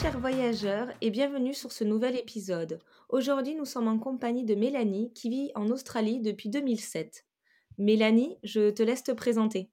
Chers 0.00 0.18
voyageurs 0.18 0.88
et 1.00 1.10
bienvenue 1.10 1.54
sur 1.54 1.70
ce 1.70 1.84
nouvel 1.84 2.16
épisode. 2.16 2.80
Aujourd'hui 3.10 3.54
nous 3.54 3.64
sommes 3.64 3.86
en 3.86 4.00
compagnie 4.00 4.42
de 4.42 4.56
Mélanie 4.56 5.12
qui 5.14 5.30
vit 5.30 5.52
en 5.54 5.70
Australie 5.70 6.18
depuis 6.20 6.48
2007. 6.48 7.24
Mélanie, 7.78 8.36
je 8.42 8.70
te 8.70 8.82
laisse 8.82 9.04
te 9.04 9.12
présenter. 9.12 9.70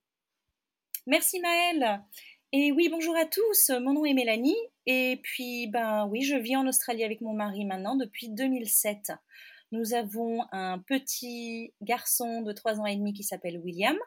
Merci 1.07 1.39
Maëlle. 1.39 2.03
Et 2.52 2.71
oui, 2.71 2.88
bonjour 2.91 3.16
à 3.17 3.25
tous. 3.25 3.71
Mon 3.81 3.94
nom 3.94 4.05
est 4.05 4.13
Mélanie. 4.13 4.57
Et 4.85 5.20
puis, 5.23 5.67
ben 5.67 6.05
oui, 6.05 6.22
je 6.22 6.35
vis 6.35 6.55
en 6.55 6.67
Australie 6.67 7.03
avec 7.03 7.22
mon 7.22 7.33
mari 7.33 7.66
maintenant 7.66 7.95
depuis 7.95 8.30
2007. 8.30 9.13
Nous 9.72 9.95
avons 9.95 10.45
un 10.52 10.77
petit 10.77 11.73
garçon 11.81 12.44
de 12.44 12.52
3 12.52 12.80
ans 12.80 12.85
et 12.85 12.95
demi 12.95 13.13
qui 13.13 13.23
s'appelle 13.23 13.58
William. 13.58 13.97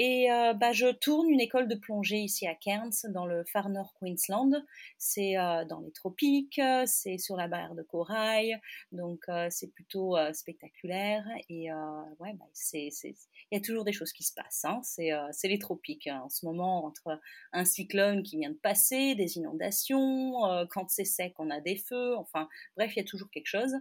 Et 0.00 0.30
euh, 0.30 0.54
bah, 0.54 0.72
je 0.72 0.86
tourne 0.92 1.28
une 1.28 1.40
école 1.40 1.66
de 1.66 1.74
plongée 1.74 2.18
ici 2.18 2.46
à 2.46 2.54
Cairns, 2.54 2.92
dans 3.08 3.26
le 3.26 3.42
Far 3.42 3.68
North 3.68 3.96
Queensland. 4.00 4.64
C'est 4.96 5.36
euh, 5.36 5.64
dans 5.64 5.80
les 5.80 5.90
tropiques, 5.90 6.60
c'est 6.86 7.18
sur 7.18 7.36
la 7.36 7.48
barrière 7.48 7.74
de 7.74 7.82
corail, 7.82 8.60
donc 8.92 9.24
euh, 9.28 9.48
c'est 9.50 9.72
plutôt 9.72 10.16
spectaculaire. 10.32 11.24
Et 11.48 11.72
ouais, 12.20 12.32
bah, 12.34 12.44
c'est, 12.52 12.90
il 13.02 13.14
y 13.50 13.56
a 13.56 13.60
toujours 13.60 13.84
des 13.84 13.92
choses 13.92 14.12
qui 14.12 14.22
se 14.22 14.32
passent. 14.32 14.64
Hein. 14.64 14.80
C'est, 14.84 15.48
les 15.48 15.58
tropiques 15.58 16.06
hein. 16.06 16.22
en 16.24 16.28
ce 16.28 16.46
moment, 16.46 16.84
entre 16.84 17.18
un 17.52 17.64
cyclone 17.64 18.22
qui 18.22 18.38
vient 18.38 18.50
de 18.50 18.54
passer, 18.54 19.16
des 19.16 19.36
inondations, 19.36 20.66
quand 20.70 20.88
c'est 20.90 21.04
sec, 21.04 21.34
on 21.38 21.50
a 21.50 21.60
des 21.60 21.76
feux. 21.76 22.16
Enfin, 22.16 22.48
bref, 22.76 22.92
il 22.94 23.00
y 23.00 23.02
a 23.02 23.04
toujours 23.04 23.30
quelque 23.30 23.48
chose. 23.48 23.74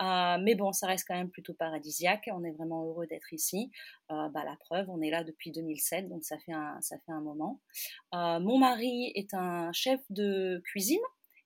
mais 0.00 0.56
bon, 0.56 0.72
ça 0.72 0.88
reste 0.88 1.06
quand 1.06 1.14
même 1.14 1.30
plutôt 1.30 1.54
paradisiaque. 1.54 2.28
On 2.32 2.42
est 2.42 2.50
vraiment 2.50 2.84
heureux 2.84 3.06
d'être 3.06 3.32
ici. 3.32 3.70
bah, 4.08 4.42
la 4.44 4.56
preuve, 4.56 4.90
on 4.90 5.00
est 5.00 5.10
là 5.10 5.22
depuis 5.22 5.51
2007, 5.52 6.08
donc 6.08 6.24
ça 6.24 6.38
fait 6.38 6.52
un, 6.52 6.80
ça 6.80 6.96
fait 6.98 7.12
un 7.12 7.20
moment. 7.20 7.60
Euh, 8.14 8.40
mon 8.40 8.58
mari 8.58 9.12
est 9.14 9.34
un 9.34 9.72
chef 9.72 10.00
de 10.10 10.60
cuisine 10.64 11.00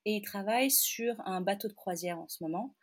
et 0.04 0.16
il 0.16 0.22
travaille 0.22 0.70
sur 0.70 1.14
un 1.26 1.40
bateau 1.40 1.68
de 1.68 1.74
croisière 1.74 2.18
en 2.18 2.28
ce 2.28 2.42
moment. 2.42 2.74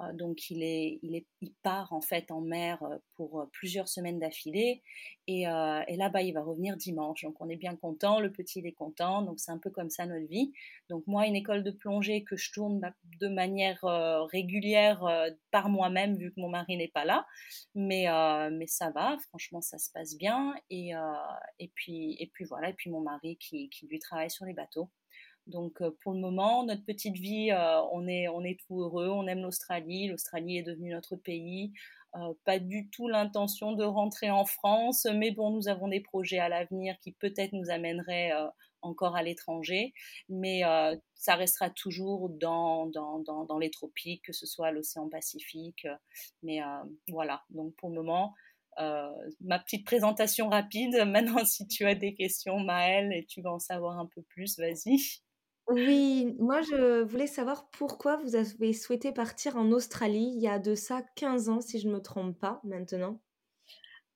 Euh, 0.00 0.12
donc 0.12 0.50
il, 0.50 0.62
est, 0.62 0.98
il, 1.02 1.14
est, 1.14 1.26
il 1.40 1.52
part 1.62 1.92
en 1.92 2.00
fait 2.00 2.30
en 2.30 2.40
mer 2.40 2.82
euh, 2.82 2.96
pour 3.16 3.40
euh, 3.40 3.46
plusieurs 3.52 3.88
semaines 3.88 4.18
d'affilée 4.18 4.82
et, 5.26 5.44
là-bas 5.44 6.22
il 6.22 6.32
va 6.32 6.42
revenir 6.42 6.76
dimanche. 6.76 7.22
Donc 7.22 7.40
on 7.40 7.48
est 7.48 7.56
bien 7.56 7.76
content, 7.76 8.18
le 8.20 8.32
petit 8.32 8.60
il 8.60 8.66
est 8.66 8.72
content, 8.72 9.22
donc 9.22 9.38
c'est 9.38 9.52
un 9.52 9.58
peu 9.58 9.70
comme 9.70 9.90
ça 9.90 10.06
notre 10.06 10.26
vie. 10.26 10.52
Donc 10.88 11.06
moi 11.06 11.26
une 11.26 11.36
école 11.36 11.62
de 11.62 11.70
plongée 11.70 12.24
que 12.24 12.36
je 12.36 12.50
tourne 12.52 12.80
de 13.20 13.28
manière 13.28 13.80
régulière 14.32 15.04
par 15.50 15.68
moi-même 15.68 16.16
vu 16.16 16.32
que 16.32 16.40
mon 16.40 16.48
mari 16.48 16.76
n'est 16.76 16.88
pas 16.88 17.04
là, 17.04 17.24
mais, 17.74 18.06
mais 18.50 18.66
ça 18.66 18.90
va, 18.90 19.16
franchement 19.28 19.60
ça 19.60 19.78
se 19.78 19.90
passe 19.92 20.16
bien 20.16 20.54
et, 20.70 20.92
et, 21.60 21.68
puis, 21.74 22.16
et 22.18 22.26
puis 22.26 22.44
voilà, 22.44 22.70
et 22.70 22.74
puis 22.74 22.90
mon 22.90 23.00
mari 23.00 23.36
qui, 23.36 23.68
qui 23.70 23.86
lui 23.86 24.00
travaille 24.00 24.30
sur 24.30 24.44
les 24.44 24.54
bateaux. 24.54 24.90
Donc 25.46 25.80
euh, 25.80 25.90
pour 26.02 26.12
le 26.12 26.20
moment, 26.20 26.64
notre 26.64 26.84
petite 26.84 27.16
vie, 27.16 27.50
euh, 27.50 27.80
on, 27.92 28.06
est, 28.06 28.28
on 28.28 28.44
est 28.44 28.58
tout 28.66 28.80
heureux, 28.80 29.08
on 29.08 29.26
aime 29.26 29.42
l'Australie, 29.42 30.08
l'Australie 30.08 30.58
est 30.58 30.62
devenue 30.62 30.92
notre 30.92 31.16
pays. 31.16 31.72
Euh, 32.14 32.34
pas 32.44 32.58
du 32.58 32.90
tout 32.90 33.08
l'intention 33.08 33.72
de 33.72 33.84
rentrer 33.84 34.30
en 34.30 34.44
France, 34.44 35.06
mais 35.14 35.30
bon, 35.30 35.50
nous 35.50 35.68
avons 35.68 35.88
des 35.88 36.00
projets 36.00 36.38
à 36.38 36.48
l'avenir 36.48 36.96
qui 37.00 37.12
peut-être 37.12 37.52
nous 37.52 37.70
amèneraient 37.70 38.32
encore 38.82 39.16
à 39.16 39.22
l'étranger, 39.22 39.94
mais 40.28 40.62
ça 41.14 41.36
restera 41.36 41.70
toujours 41.70 42.28
dans, 42.28 42.86
dans, 42.86 43.20
dans, 43.20 43.58
les 43.58 43.70
tropiques, 43.70 44.26
que 44.26 44.32
ce 44.32 44.44
soit 44.44 44.72
l'océan 44.72 45.08
Pacifique. 45.08 45.86
mais 46.42 46.60
voilà, 47.08 47.42
donc 47.48 47.74
pour 47.76 47.88
le 47.88 47.94
moment, 47.94 48.34
ma 49.40 49.58
petite 49.58 49.86
présentation 49.86 50.50
rapide. 50.50 50.94
Maintenant, 51.06 51.46
si 51.46 51.66
tu 51.66 51.86
as 51.86 51.94
des 51.94 52.14
questions, 52.14 52.58
Maëlle, 52.60 53.12
et 53.12 53.24
tu 53.24 53.40
vas 53.40 53.52
en 53.52 53.58
savoir 53.58 53.98
un 53.98 54.06
peu 54.06 54.20
plus, 54.22 54.58
vas-y. 54.58 55.22
Oui, 55.72 56.36
moi 56.38 56.60
je 56.62 57.02
voulais 57.02 57.26
savoir 57.26 57.68
pourquoi 57.70 58.16
vous 58.18 58.36
avez 58.36 58.72
souhaité 58.72 59.10
partir 59.10 59.56
en 59.56 59.72
Australie 59.72 60.30
il 60.36 60.40
y 60.40 60.46
a 60.46 60.58
de 60.60 60.74
ça 60.76 61.02
15 61.16 61.48
ans, 61.48 61.60
si 61.60 61.80
je 61.80 61.88
ne 61.88 61.94
me 61.94 62.00
trompe 62.00 62.38
pas, 62.38 62.60
maintenant? 62.62 63.18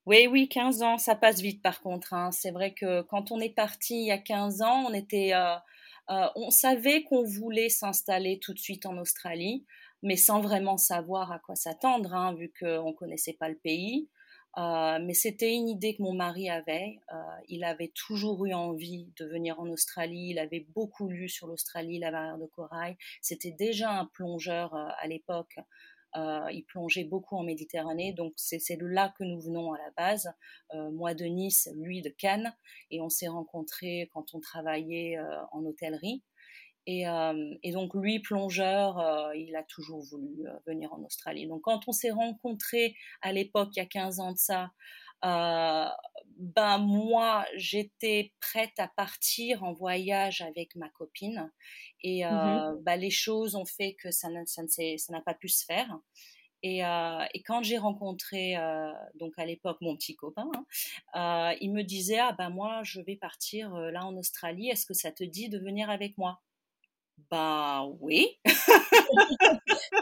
Oui, 0.07 0.29
oui, 0.31 0.49
15 0.49 0.83
ans, 0.83 0.99
ça 0.99 1.17
passe 1.17 1.41
vite 1.41 1.63
par 1.63 1.81
contre. 1.81 2.15
Hein. 2.15 2.31
C'est 2.31 2.53
vrai 2.53 2.75
que 2.75 3.03
quand 3.03 3.33
on 3.33 3.41
est 3.41 3.51
parti 3.55 3.95
il 4.03 4.07
y 4.07 4.13
a 4.13 4.19
15 4.19 4.63
ans, 4.63 4.85
on 4.89 4.95
était, 4.95 5.33
euh, 5.35 5.57
euh, 6.11 6.29
on 6.37 6.51
savait 6.51 7.03
qu'on 7.03 7.25
voulait 7.25 7.69
s'installer 7.69 8.39
tout 8.39 8.55
de 8.55 8.59
suite 8.61 8.87
en 8.87 8.97
Australie, 8.99 9.67
mais 10.03 10.17
sans 10.17 10.41
vraiment 10.41 10.77
savoir 10.77 11.33
à 11.33 11.41
quoi 11.41 11.57
s'attendre, 11.57 12.15
hein, 12.15 12.35
vu 12.35 12.53
qu'on 12.59 12.91
ne 12.91 12.95
connaissait 12.95 13.33
pas 13.33 13.49
le 13.49 13.57
pays. 13.57 14.09
Euh, 14.59 14.99
mais 15.03 15.13
c'était 15.13 15.53
une 15.53 15.69
idée 15.69 15.97
que 15.97 16.03
mon 16.03 16.15
mari 16.15 16.49
avait. 16.49 16.99
Euh, 17.13 17.17
il 17.49 17.63
avait 17.65 17.93
toujours 17.95 18.47
eu 18.47 18.55
envie 18.55 19.13
de 19.19 19.27
venir 19.27 19.61
en 19.61 19.69
Australie. 19.69 20.29
Il 20.31 20.39
avait 20.39 20.67
beaucoup 20.75 21.09
lu 21.09 21.29
sur 21.29 21.47
l'Australie, 21.47 21.99
la 21.99 22.11
barrière 22.11 22.39
de 22.39 22.47
corail. 22.47 22.97
C'était 23.21 23.53
déjà 23.53 23.91
un 23.91 24.07
plongeur 24.07 24.75
euh, 24.75 24.89
à 24.99 25.07
l'époque. 25.07 25.57
il 26.51 26.65
plongeait 26.65 27.05
beaucoup 27.05 27.37
en 27.37 27.43
Méditerranée, 27.43 28.15
donc 28.15 28.33
c'est 28.37 28.79
de 28.79 28.87
là 28.87 29.13
que 29.19 29.25
nous 29.25 29.39
venons 29.39 29.75
à 29.75 29.79
la 29.79 29.91
base. 29.99 30.33
moi 30.73 31.13
de 31.13 31.27
Nice, 31.27 31.69
lui 31.77 32.01
de 32.01 32.09
Cannes, 32.09 32.55
et 32.91 33.03
on 33.03 33.11
s'est 33.11 33.29
rencontrés 33.29 34.09
quand 34.15 34.35
on 34.35 34.41
travaillait 34.41 35.19
en 35.53 35.63
hôtellerie. 35.67 36.23
Euh, 36.89 37.55
et, 37.63 37.73
donc 37.73 37.95
lui, 37.95 38.21
plongeur, 38.21 38.99
euh, 38.99 39.35
il 39.37 39.57
a 39.57 39.65
toujours 39.65 40.03
voulu 40.03 40.47
euh, 40.47 40.53
venir 40.67 40.93
en 40.93 41.03
Australie. 41.03 41.47
Donc 41.47 41.63
quand 41.63 41.89
on 41.89 41.93
s'est 41.93 42.11
rencontrés 42.11 42.95
à 43.23 43.33
l'époque, 43.33 43.71
il 43.75 43.81
y 43.81 43.83
a 43.83 43.87
15 43.87 44.21
ans 44.21 44.33
de 44.33 44.39
ça, 44.39 44.71
ben 45.23 46.79
moi, 46.79 47.45
j'étais 47.57 48.33
prête 48.39 48.79
à 48.79 48.87
partir 48.87 49.65
en 49.65 49.73
voyage 49.73 50.41
avec 50.41 50.77
ma 50.77 50.89
copine. 50.91 51.51
Et 52.03 52.25
mmh 52.25 52.77
ben, 52.83 52.97
les 52.97 53.11
choses 53.11 53.57
ont 53.57 53.65
fait 53.65 53.95
que 53.95 54.13
ça 54.13 54.29
n'a 54.29 55.21
pas 55.23 55.35
pu 55.35 55.49
se 55.49 55.65
faire. 55.65 55.99
Et, 56.63 56.81
et, 56.81 57.43
quand 57.43 57.63
j'ai 57.65 57.79
rencontré 57.79 58.55
donc 59.15 59.33
à 59.37 59.47
l'époque 59.47 59.79
mon 59.81 59.97
petit 59.97 60.15
copain, 60.15 60.49
hein, 61.15 61.55
il 61.61 61.73
me 61.73 61.83
disait 61.83 62.19
ah 62.19 62.33
ben 62.33 62.51
moi 62.51 62.83
je 62.85 63.01
vais 63.01 63.17
partir 63.17 63.75
là 63.75 64.05
en 64.05 64.17
Australie. 64.17 64.69
Est-ce 64.69 64.87
que 64.87 64.95
ça 64.95 65.11
te 65.11 65.25
dit 65.25 65.49
de 65.49 65.59
venir 65.59 65.91
avec 65.91 66.17
moi? 66.19 66.41
Bah 67.31 67.85
oui. 68.01 68.29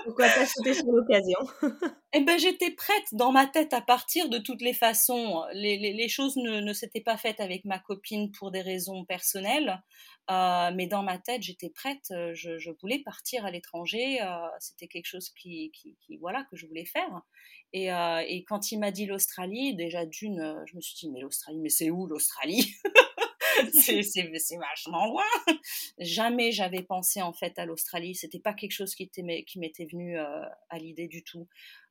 Pourquoi 0.04 0.26
pas 0.28 0.47
sauter 0.47 0.75
sur 0.75 0.86
l'occasion? 0.86 1.38
Eh 2.16 2.20
ben 2.20 2.38
j'étais 2.38 2.70
prête 2.70 3.06
dans 3.10 3.32
ma 3.32 3.48
tête 3.48 3.72
à 3.72 3.80
partir 3.80 4.28
de 4.28 4.38
toutes 4.38 4.62
les 4.62 4.72
façons. 4.72 5.42
Les, 5.52 5.76
les, 5.78 5.92
les 5.92 6.08
choses 6.08 6.36
ne, 6.36 6.60
ne 6.60 6.72
s'étaient 6.72 7.00
pas 7.00 7.16
faites 7.16 7.41
avec 7.41 7.64
ma 7.64 7.80
copine 7.80 8.30
pour 8.30 8.52
des 8.52 8.60
raisons 8.60 9.04
personnelles, 9.04 9.82
euh, 10.30 10.70
mais 10.76 10.86
dans 10.86 11.02
ma 11.02 11.19
tête 11.19 11.42
j'étais 11.42 11.70
prête. 11.70 12.12
Je, 12.34 12.56
je, 12.56 12.70
voulais 12.80 13.00
partir 13.00 13.44
à 13.44 13.50
l'étranger. 13.50 14.22
Euh, 14.22 14.46
C'était 14.60 14.86
quelque 14.86 15.06
chose 15.06 15.28
qui, 15.31 15.72
qui, 15.72 15.96
qui, 16.06 16.16
voilà 16.19 16.44
que 16.52 16.56
je 16.56 16.66
voulais 16.69 16.84
faire. 16.84 17.22
Et, 17.72 17.92
euh, 17.92 18.22
et 18.28 18.44
quand 18.44 18.70
il 18.70 18.78
m'a 18.78 18.92
dit 18.92 19.06
l'Australie, 19.06 19.75
déjà 19.75 20.06
d'une, 20.06 20.62
je 20.66 20.76
me 20.76 20.81
suis 20.81 20.94
dit 20.94 21.10
mais 21.10 21.20
l'Australie, 21.20 21.58
mais 21.60 21.69
c'est 21.69 21.91
où 21.91 22.06
l'Australie? 22.06 22.76
c'est 23.72 24.56
vachement 24.56 25.06
loin. 25.06 25.25
Jamais 25.98 26.53
j'avais 26.53 26.82
pensé 26.82 27.22
en 27.22 27.32
fait 27.32 27.59
à 27.59 27.66
l'Australie. 27.66 28.15
C'était 28.15 28.41
pas 28.41 28.54
quelque 28.54 28.72
chose 28.72 28.94
qui 28.94 29.10
m'était 29.22 29.87
venu 29.87 30.19
euh, 30.19 30.42
à 30.70 30.78
l'idée 30.78 31.09
du 31.09 31.22
tout. 31.22 31.48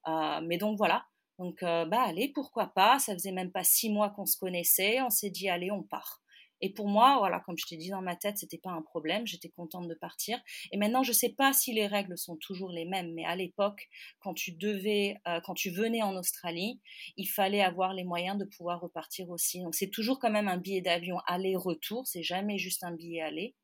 Euh, 0.08 0.42
mais 0.44 0.58
donc 0.58 0.78
voilà. 0.78 1.06
Donc 1.40 1.64
euh, 1.64 1.86
bah 1.86 2.02
allez, 2.02 2.30
pourquoi 2.30 2.68
pas? 2.68 3.00
Ça 3.00 3.14
faisait 3.14 3.32
même 3.32 3.52
pas 3.52 3.64
six 3.64 3.90
mois 3.90 4.10
qu'on 4.10 4.26
se 4.26 4.38
connaissait. 4.38 5.02
On 5.02 5.10
s'est 5.10 5.30
dit 5.30 5.50
allez, 5.50 5.72
on 5.72 5.84
part. 5.84 6.23
Et 6.64 6.70
pour 6.70 6.88
moi, 6.88 7.18
voilà, 7.18 7.42
comme 7.42 7.58
je 7.58 7.66
t'ai 7.66 7.76
dit 7.76 7.90
dans 7.90 8.02
ma 8.02 8.16
tête, 8.16 8.38
c'était 8.38 8.58
pas 8.58 8.70
un 8.70 8.82
problème. 8.82 9.28
J'étais 9.28 9.50
contente 9.50 9.90
de 9.90 9.94
partir. 9.96 10.40
Et 10.72 10.78
maintenant, 10.78 11.04
je 11.04 11.12
sais 11.12 11.34
pas 11.34 11.52
si 11.52 11.74
les 11.74 11.88
règles 11.88 12.18
sont 12.18 12.38
toujours 12.38 12.70
les 12.70 12.86
mêmes, 12.86 13.14
mais 13.14 13.26
à 13.26 13.36
l'époque, 13.36 13.90
quand 14.22 14.34
tu 14.34 14.54
devais, 14.54 15.18
euh, 15.28 15.42
quand 15.44 15.56
tu 15.56 15.72
venais 15.72 16.02
en 16.02 16.16
Australie, 16.16 16.80
il 17.18 17.26
fallait 17.26 17.62
avoir 17.62 17.94
les 17.94 18.06
moyens 18.06 18.38
de 18.38 18.46
pouvoir 18.46 18.80
repartir 18.80 19.30
aussi. 19.30 19.62
Donc 19.62 19.76
c'est 19.76 19.90
toujours 19.90 20.20
quand 20.20 20.32
même 20.32 20.48
un 20.48 20.56
billet 20.56 20.80
d'avion 20.80 21.18
aller-retour. 21.28 22.08
C'est 22.08 22.24
jamais 22.24 22.58
juste 22.58 22.86
un 22.86 22.94
billet 22.94 23.20
aller. 23.20 23.56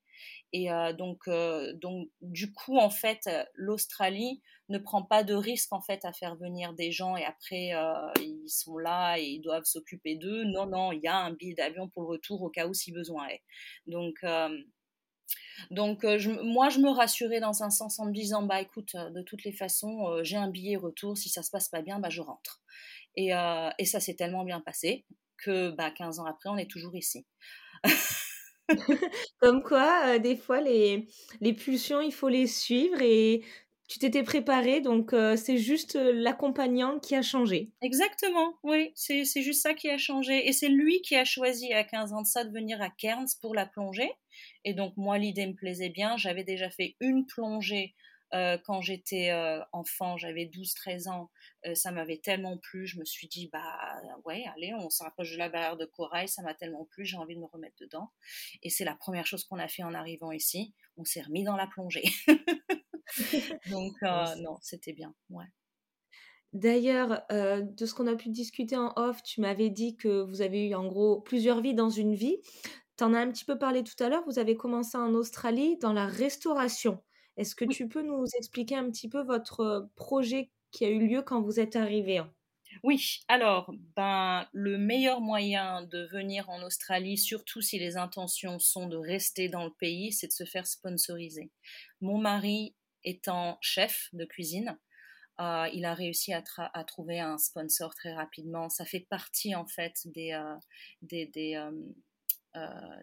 Et 0.52 0.72
euh, 0.72 0.94
donc, 0.94 1.28
euh, 1.28 1.74
donc, 1.74 2.10
du 2.22 2.52
coup, 2.52 2.78
en 2.78 2.90
fait, 2.90 3.22
euh, 3.28 3.44
l'Australie 3.54 4.42
ne 4.70 4.78
prend 4.78 5.04
pas 5.04 5.24
de 5.24 5.34
risque 5.34 5.74
en 5.74 5.82
fait 5.82 6.06
à 6.06 6.14
faire 6.14 6.36
venir 6.36 6.74
des 6.74 6.92
gens 6.92 7.18
et 7.18 7.26
après 7.26 7.72
ils 8.20 8.50
sont 8.50 8.78
là 8.78 9.18
et 9.18 9.24
ils 9.24 9.42
doivent 9.42 9.66
s'occuper 9.66 10.16
d'eux. 10.16 10.44
Non, 10.44 10.68
non, 10.68 10.92
il 10.92 11.02
y 11.02 11.08
a 11.08 11.18
un 11.18 11.32
billet 11.34 11.56
d'avion 11.56 11.90
pour 11.90 12.04
le 12.04 12.10
retour 12.10 12.44
au 12.44 12.50
cas 12.50 12.68
où 12.68 12.74
si 12.76 12.92
besoin 12.92 13.28
est. 13.30 13.42
Donc 13.88 14.24
Donc, 15.72 16.04
moi, 16.04 16.70
je 16.70 16.80
me 16.80 16.90
rassurais 16.90 17.40
dans 17.40 17.64
un 17.64 17.72
sens 17.72 18.00
en 18.00 18.06
me 18.06 18.14
disant, 18.14 18.44
bah 18.44 18.62
écoute, 18.62 18.96
de 18.96 19.22
toutes 19.24 19.44
les 19.44 19.54
façons, 19.54 20.24
j'ai 20.24 20.38
un 20.38 20.50
billet 20.50 20.76
retour, 20.76 21.18
si 21.18 21.30
ça 21.30 21.42
se 21.42 21.50
passe 21.50 21.70
pas 21.70 21.82
bien, 21.82 22.00
bah 22.00 22.10
je 22.12 22.22
rentre. 22.22 22.62
Et, 23.16 23.32
ça 23.86 24.00
s'est 24.00 24.16
tellement 24.16 24.44
bien 24.44 24.62
passé 24.62 25.04
que 25.38 25.72
bah, 25.72 25.90
15 25.90 26.20
ans 26.20 26.26
après, 26.26 26.50
on 26.50 26.58
est 26.58 26.70
toujours 26.70 26.96
ici. 26.96 27.26
Comme 29.40 29.64
quoi, 29.64 30.20
des 30.20 30.36
fois, 30.36 30.62
les, 30.62 31.08
les 31.42 31.54
pulsions, 31.54 32.02
il 32.02 32.12
faut 32.14 32.30
les 32.30 32.48
suivre 32.48 33.02
et 33.02 33.44
tu 33.88 33.98
t'étais 33.98 34.22
préparée, 34.22 34.82
donc 34.82 35.16
c'est 35.36 35.58
juste 35.58 35.96
l'accompagnant 35.96 37.00
qui 37.00 37.16
a 37.16 37.24
changé. 37.24 37.72
Exactement, 37.82 38.54
oui, 38.64 38.92
c'est 38.94 39.24
juste 39.42 39.64
ça 39.64 39.74
qui 39.74 39.90
a 39.90 39.98
changé. 39.98 40.48
Et 40.48 40.54
c'est 40.54 40.68
lui 40.68 41.02
qui 41.02 41.16
a 41.16 41.26
choisi 41.26 41.74
à 41.74 41.84
15 41.84 42.14
ans 42.14 42.22
de 42.22 42.28
ça 42.28 42.44
de 42.44 42.52
venir 42.52 42.82
à 42.82 42.90
Cairns 42.92 43.26
pour 43.42 43.56
la 43.56 43.66
plongée. 43.66 44.12
Et 44.64 44.74
donc 44.74 44.94
moi, 44.96 45.18
l'idée 45.18 45.48
me 45.48 45.54
plaisait 45.56 45.90
bien. 45.90 46.18
J'avais 46.18 46.44
déjà 46.44 46.70
fait 46.70 46.96
une 47.00 47.26
plongée 47.26 47.96
quand 48.32 48.82
j'étais 48.82 49.32
enfant, 49.72 50.18
j'avais 50.18 50.46
12-13 50.46 51.10
ans, 51.10 51.30
ça 51.74 51.92
m'avait 51.92 52.18
tellement 52.18 52.58
plu, 52.58 52.86
je 52.86 53.00
me 53.00 53.06
suis 53.06 53.28
dit, 53.28 53.50
bah 53.52 54.02
ouais, 54.26 54.46
allez, 54.56 54.74
on 54.74 54.90
s'approche 54.90 55.32
de 55.32 55.38
la 55.38 55.50
barrière 55.50 55.78
de 55.78 55.86
corail, 55.86 56.28
ça 56.28 56.42
m'a 56.42 56.54
tellement 56.54 56.86
plu, 56.86 57.06
j'ai 57.06 57.18
envie 57.18 57.36
de 57.36 57.42
me 57.42 57.46
remettre 57.46 57.76
dedans. 57.80 58.12
Et 58.64 58.70
c'est 58.70 58.86
la 58.86 58.96
première 58.96 59.26
chose 59.26 59.44
qu'on 59.44 59.60
a 59.60 59.68
fait 59.68 59.84
en 59.84 59.94
arrivant 59.94 60.32
ici, 60.32 60.74
on 60.98 61.06
s'est 61.06 61.22
remis 61.22 61.44
dans 61.44 61.56
la 61.56 61.68
plongée. 61.68 62.04
Donc, 63.72 63.94
non, 64.02 64.58
c'était 64.62 64.94
bien, 64.94 65.14
ouais. 65.30 65.46
D'ailleurs, 66.54 67.22
de 67.30 67.86
ce 67.86 67.94
qu'on 67.94 68.08
a 68.08 68.16
pu 68.16 68.30
discuter 68.30 68.76
en 68.76 68.92
off, 68.96 69.22
tu 69.22 69.40
m'avais 69.42 69.70
dit 69.70 69.96
que 69.98 70.24
vous 70.24 70.42
avez 70.42 70.68
eu 70.70 70.76
en 70.76 70.88
gros 70.88 71.22
plusieurs 71.22 71.62
vies 71.62 71.76
dans 71.76 71.92
une 71.92 72.16
vie. 72.16 72.38
Tu 72.98 73.04
en 73.04 73.14
as 73.14 73.20
un 73.20 73.32
petit 73.32 73.46
peu 73.46 73.58
parlé 73.58 73.84
tout 73.84 74.04
à 74.04 74.10
l'heure, 74.10 74.24
vous 74.26 74.40
avez 74.40 74.58
commencé 74.58 74.98
en 74.98 75.14
Australie 75.14 75.78
dans 75.78 75.94
la 75.94 76.06
restauration. 76.08 77.04
Est-ce 77.40 77.56
que 77.56 77.64
tu 77.64 77.88
peux 77.88 78.02
nous 78.02 78.26
expliquer 78.38 78.76
un 78.76 78.92
petit 78.92 79.08
peu 79.08 79.24
votre 79.24 79.90
projet 79.96 80.50
qui 80.72 80.84
a 80.84 80.90
eu 80.90 81.08
lieu 81.08 81.22
quand 81.22 81.42
vous 81.42 81.60
êtes 81.60 81.76
arrivé 81.76 82.22
oui, 82.84 83.22
alors, 83.28 83.74
ben, 83.96 84.48
le 84.54 84.78
meilleur 84.78 85.22
moyen 85.22 85.82
de 85.82 86.08
venir 86.12 86.48
en 86.50 86.62
Australie, 86.62 87.18
surtout 87.18 87.62
si 87.62 87.80
les 87.80 87.98
intentions 87.98 88.60
sont 88.60 88.88
de 88.88 88.96
rester 88.96 89.50
dans 89.50 89.66
le 89.66 89.74
pays, 89.80 90.14
c'est 90.14 90.28
de 90.28 90.32
se 90.32 90.46
faire 90.46 90.68
sponsoriser. 90.68 91.52
Mon 92.00 92.20
mari 92.20 92.76
étant 93.04 93.58
chef 93.60 94.10
de 94.14 94.24
cuisine, 94.24 94.78
euh, 95.40 95.68
il 95.74 95.84
a 95.86 95.94
réussi 95.94 96.32
à, 96.34 96.44
trouver 96.84 97.20
un 97.20 97.38
sponsor 97.38 97.96
très 97.96 98.14
rapidement. 98.14 98.70
Ça 98.70 98.86
fait 98.86 99.08
partie 99.10 99.56
en 99.56 99.66
fait 99.66 99.96
des, 100.06 100.34
euh, 100.34 100.56
des, 101.02 101.56
euh, 101.56 101.72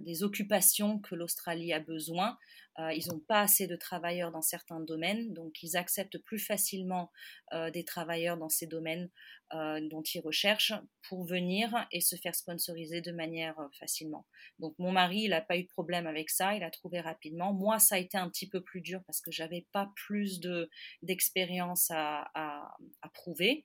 des 0.01 0.23
occupations 0.23 0.99
que 0.99 1.15
l'Australie 1.15 1.73
a 1.73 1.81
besoin. 1.81 2.37
Euh, 2.79 2.93
ils 2.93 3.09
n'ont 3.09 3.21
pas 3.21 3.41
assez 3.41 3.67
de 3.67 3.77
travailleurs 3.77 4.31
dans 4.31 4.43
certains 4.43 4.81
domaines, 4.81 5.33
donc 5.33 5.63
ils 5.63 5.77
acceptent 5.77 6.19
plus 6.19 6.39
facilement 6.39 7.11
euh, 7.53 7.71
des 7.71 7.85
travailleurs 7.85 8.37
dans 8.37 8.51
ces 8.51 8.67
domaines 8.67 9.09
euh, 9.55 9.81
dont 9.89 10.03
ils 10.03 10.21
recherchent 10.21 10.75
pour 11.09 11.25
venir 11.25 11.87
et 11.91 12.03
se 12.03 12.17
faire 12.17 12.35
sponsoriser 12.35 13.01
de 13.01 13.13
manière 13.13 13.57
facilement. 13.79 14.27
Donc 14.59 14.75
mon 14.79 14.93
mari, 14.93 15.23
il 15.23 15.31
n'a 15.31 15.41
pas 15.41 15.57
eu 15.57 15.63
de 15.63 15.69
problème 15.69 16.07
avec 16.07 16.29
ça, 16.29 16.55
il 16.55 16.63
a 16.63 16.71
trouvé 16.71 17.01
rapidement. 17.01 17.55
Moi, 17.55 17.79
ça 17.79 17.95
a 17.95 17.99
été 17.99 18.19
un 18.19 18.29
petit 18.29 18.49
peu 18.49 18.61
plus 18.61 18.83
dur 18.83 19.01
parce 19.07 19.23
que 19.23 19.31
j'avais 19.31 19.67
pas 19.73 19.91
plus 19.95 20.41
de 20.41 20.69
d'expérience 21.03 21.91
à, 21.91 22.31
à, 22.35 23.09
prouver. 23.15 23.65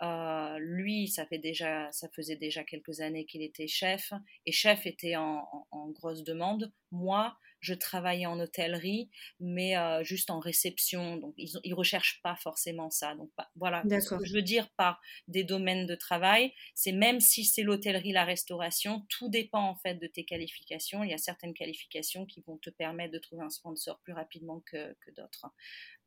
Lui, 0.00 1.08
ça, 1.08 1.26
fait 1.26 1.38
déjà, 1.38 1.90
ça 1.92 2.08
faisait 2.14 2.36
déjà 2.36 2.64
quelques 2.64 3.00
années 3.00 3.24
qu'il 3.26 3.42
était 3.42 3.68
chef, 3.68 4.12
et 4.44 4.52
chef 4.52 4.86
était 4.86 5.16
en, 5.16 5.46
en 5.70 5.88
grosse 5.90 6.22
demande. 6.22 6.72
Moi, 6.92 7.36
je 7.60 7.74
travaillais 7.74 8.26
en 8.26 8.38
hôtellerie, 8.38 9.10
mais 9.40 9.76
euh, 9.76 10.04
juste 10.04 10.30
en 10.30 10.38
réception. 10.38 11.16
Donc, 11.16 11.34
ils 11.36 11.50
ne 11.64 11.74
recherchent 11.74 12.20
pas 12.22 12.36
forcément 12.36 12.90
ça. 12.90 13.14
Donc, 13.14 13.30
voilà. 13.56 13.82
Ce 13.88 14.14
que 14.14 14.24
je 14.24 14.32
veux 14.32 14.42
dire 14.42 14.68
par 14.76 15.00
des 15.26 15.44
domaines 15.44 15.86
de 15.86 15.94
travail, 15.94 16.52
c'est 16.74 16.92
même 16.92 17.20
si 17.20 17.44
c'est 17.44 17.62
l'hôtellerie, 17.62 18.12
la 18.12 18.24
restauration, 18.24 19.04
tout 19.08 19.28
dépend 19.28 19.68
en 19.68 19.74
fait 19.74 19.94
de 19.94 20.06
tes 20.06 20.24
qualifications. 20.24 21.02
Il 21.02 21.10
y 21.10 21.14
a 21.14 21.18
certaines 21.18 21.54
qualifications 21.54 22.26
qui 22.26 22.42
vont 22.46 22.58
te 22.58 22.70
permettre 22.70 23.12
de 23.12 23.18
trouver 23.18 23.42
un 23.42 23.50
sponsor 23.50 23.98
plus 24.00 24.12
rapidement 24.12 24.60
que, 24.60 24.94
d'autres. 25.16 25.46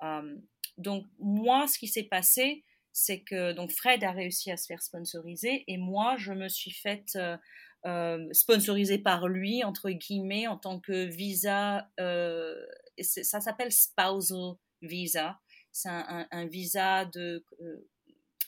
Euh, 0.03 0.37
donc, 0.77 1.05
moi, 1.19 1.67
ce 1.67 1.77
qui 1.77 1.87
s'est 1.87 2.03
passé, 2.03 2.63
c'est 2.99 3.21
que 3.21 3.53
donc 3.53 3.71
Fred 3.71 4.03
a 4.03 4.11
réussi 4.11 4.51
à 4.51 4.57
se 4.57 4.65
faire 4.65 4.81
sponsoriser 4.81 5.63
et 5.67 5.77
moi, 5.77 6.15
je 6.17 6.33
me 6.33 6.49
suis 6.49 6.71
faite. 6.71 7.15
Euh, 7.15 7.37
euh, 7.85 8.27
sponsorisé 8.33 8.97
par 8.97 9.29
lui, 9.29 9.63
entre 9.63 9.89
guillemets, 9.89 10.47
en 10.47 10.57
tant 10.57 10.81
que 10.81 11.05
visa. 11.05 11.89
Euh, 11.99 12.53
ça 12.99 13.39
s'appelle 13.39 13.71
spousal 13.71 14.55
visa. 14.81 15.39
C'est 15.71 15.89
un, 15.89 16.47
visa 16.47 17.05
de. 17.05 17.45
Euh, 17.61 17.87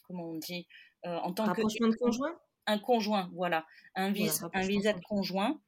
comment 0.04 0.32
on 0.32 0.38
dit 0.38 0.68
En 1.04 1.32
tant 1.32 1.54
que. 1.54 1.62
de 1.62 1.96
conjoint? 1.98 2.38
Un 2.68 2.80
conjoint, 2.80 3.30
voilà. 3.34 3.66
Un, 3.96 4.12
visa, 4.12 4.50
un 4.54 4.62
visa 4.62 4.94
de 4.94 5.02
conjoint. 5.02 5.60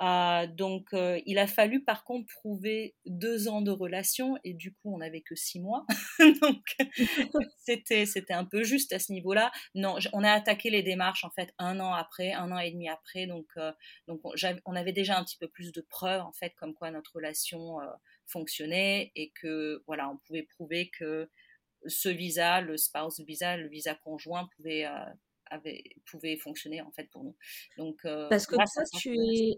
Euh, 0.00 0.46
donc, 0.46 0.86
euh, 0.92 1.20
il 1.26 1.38
a 1.38 1.48
fallu 1.48 1.82
par 1.82 2.04
contre 2.04 2.26
prouver 2.32 2.94
deux 3.04 3.48
ans 3.48 3.62
de 3.62 3.72
relation 3.72 4.36
et 4.44 4.54
du 4.54 4.72
coup, 4.72 4.94
on 4.94 4.98
n'avait 4.98 5.22
que 5.22 5.34
six 5.34 5.60
mois. 5.60 5.86
donc, 6.42 6.62
c'était 7.58 8.06
c'était 8.06 8.34
un 8.34 8.44
peu 8.44 8.62
juste 8.62 8.92
à 8.92 9.00
ce 9.00 9.12
niveau-là. 9.12 9.50
Non, 9.74 9.96
on 10.12 10.22
a 10.22 10.30
attaqué 10.30 10.70
les 10.70 10.82
démarches 10.84 11.24
en 11.24 11.30
fait 11.30 11.52
un 11.58 11.80
an 11.80 11.92
après, 11.92 12.32
un 12.32 12.52
an 12.52 12.58
et 12.58 12.70
demi 12.70 12.88
après. 12.88 13.26
Donc, 13.26 13.46
euh, 13.56 13.72
donc 14.06 14.20
on 14.24 14.76
avait 14.76 14.92
déjà 14.92 15.18
un 15.18 15.24
petit 15.24 15.36
peu 15.36 15.48
plus 15.48 15.72
de 15.72 15.80
preuves 15.80 16.22
en 16.22 16.32
fait 16.32 16.54
comme 16.56 16.74
quoi 16.74 16.90
notre 16.92 17.16
relation 17.16 17.78
fonctionnait 18.26 19.10
et 19.16 19.32
que 19.40 19.82
voilà, 19.86 20.08
on 20.10 20.18
pouvait 20.18 20.44
prouver 20.44 20.90
que 20.96 21.28
ce 21.86 22.08
visa, 22.08 22.60
le 22.60 22.76
spouse 22.76 23.20
visa, 23.20 23.56
le 23.56 23.68
visa 23.68 23.94
conjoint 23.94 24.48
pouvait 24.56 24.86
avait, 25.50 25.82
pouvait 26.06 26.36
fonctionner 26.36 26.80
en 26.80 26.90
fait 26.92 27.08
pour 27.10 27.24
nous. 27.24 27.36
Donc, 27.76 28.00
Parce 28.30 28.46
que 28.46 28.56
ça, 28.66 28.82
tu 28.98 29.14
es, 29.14 29.56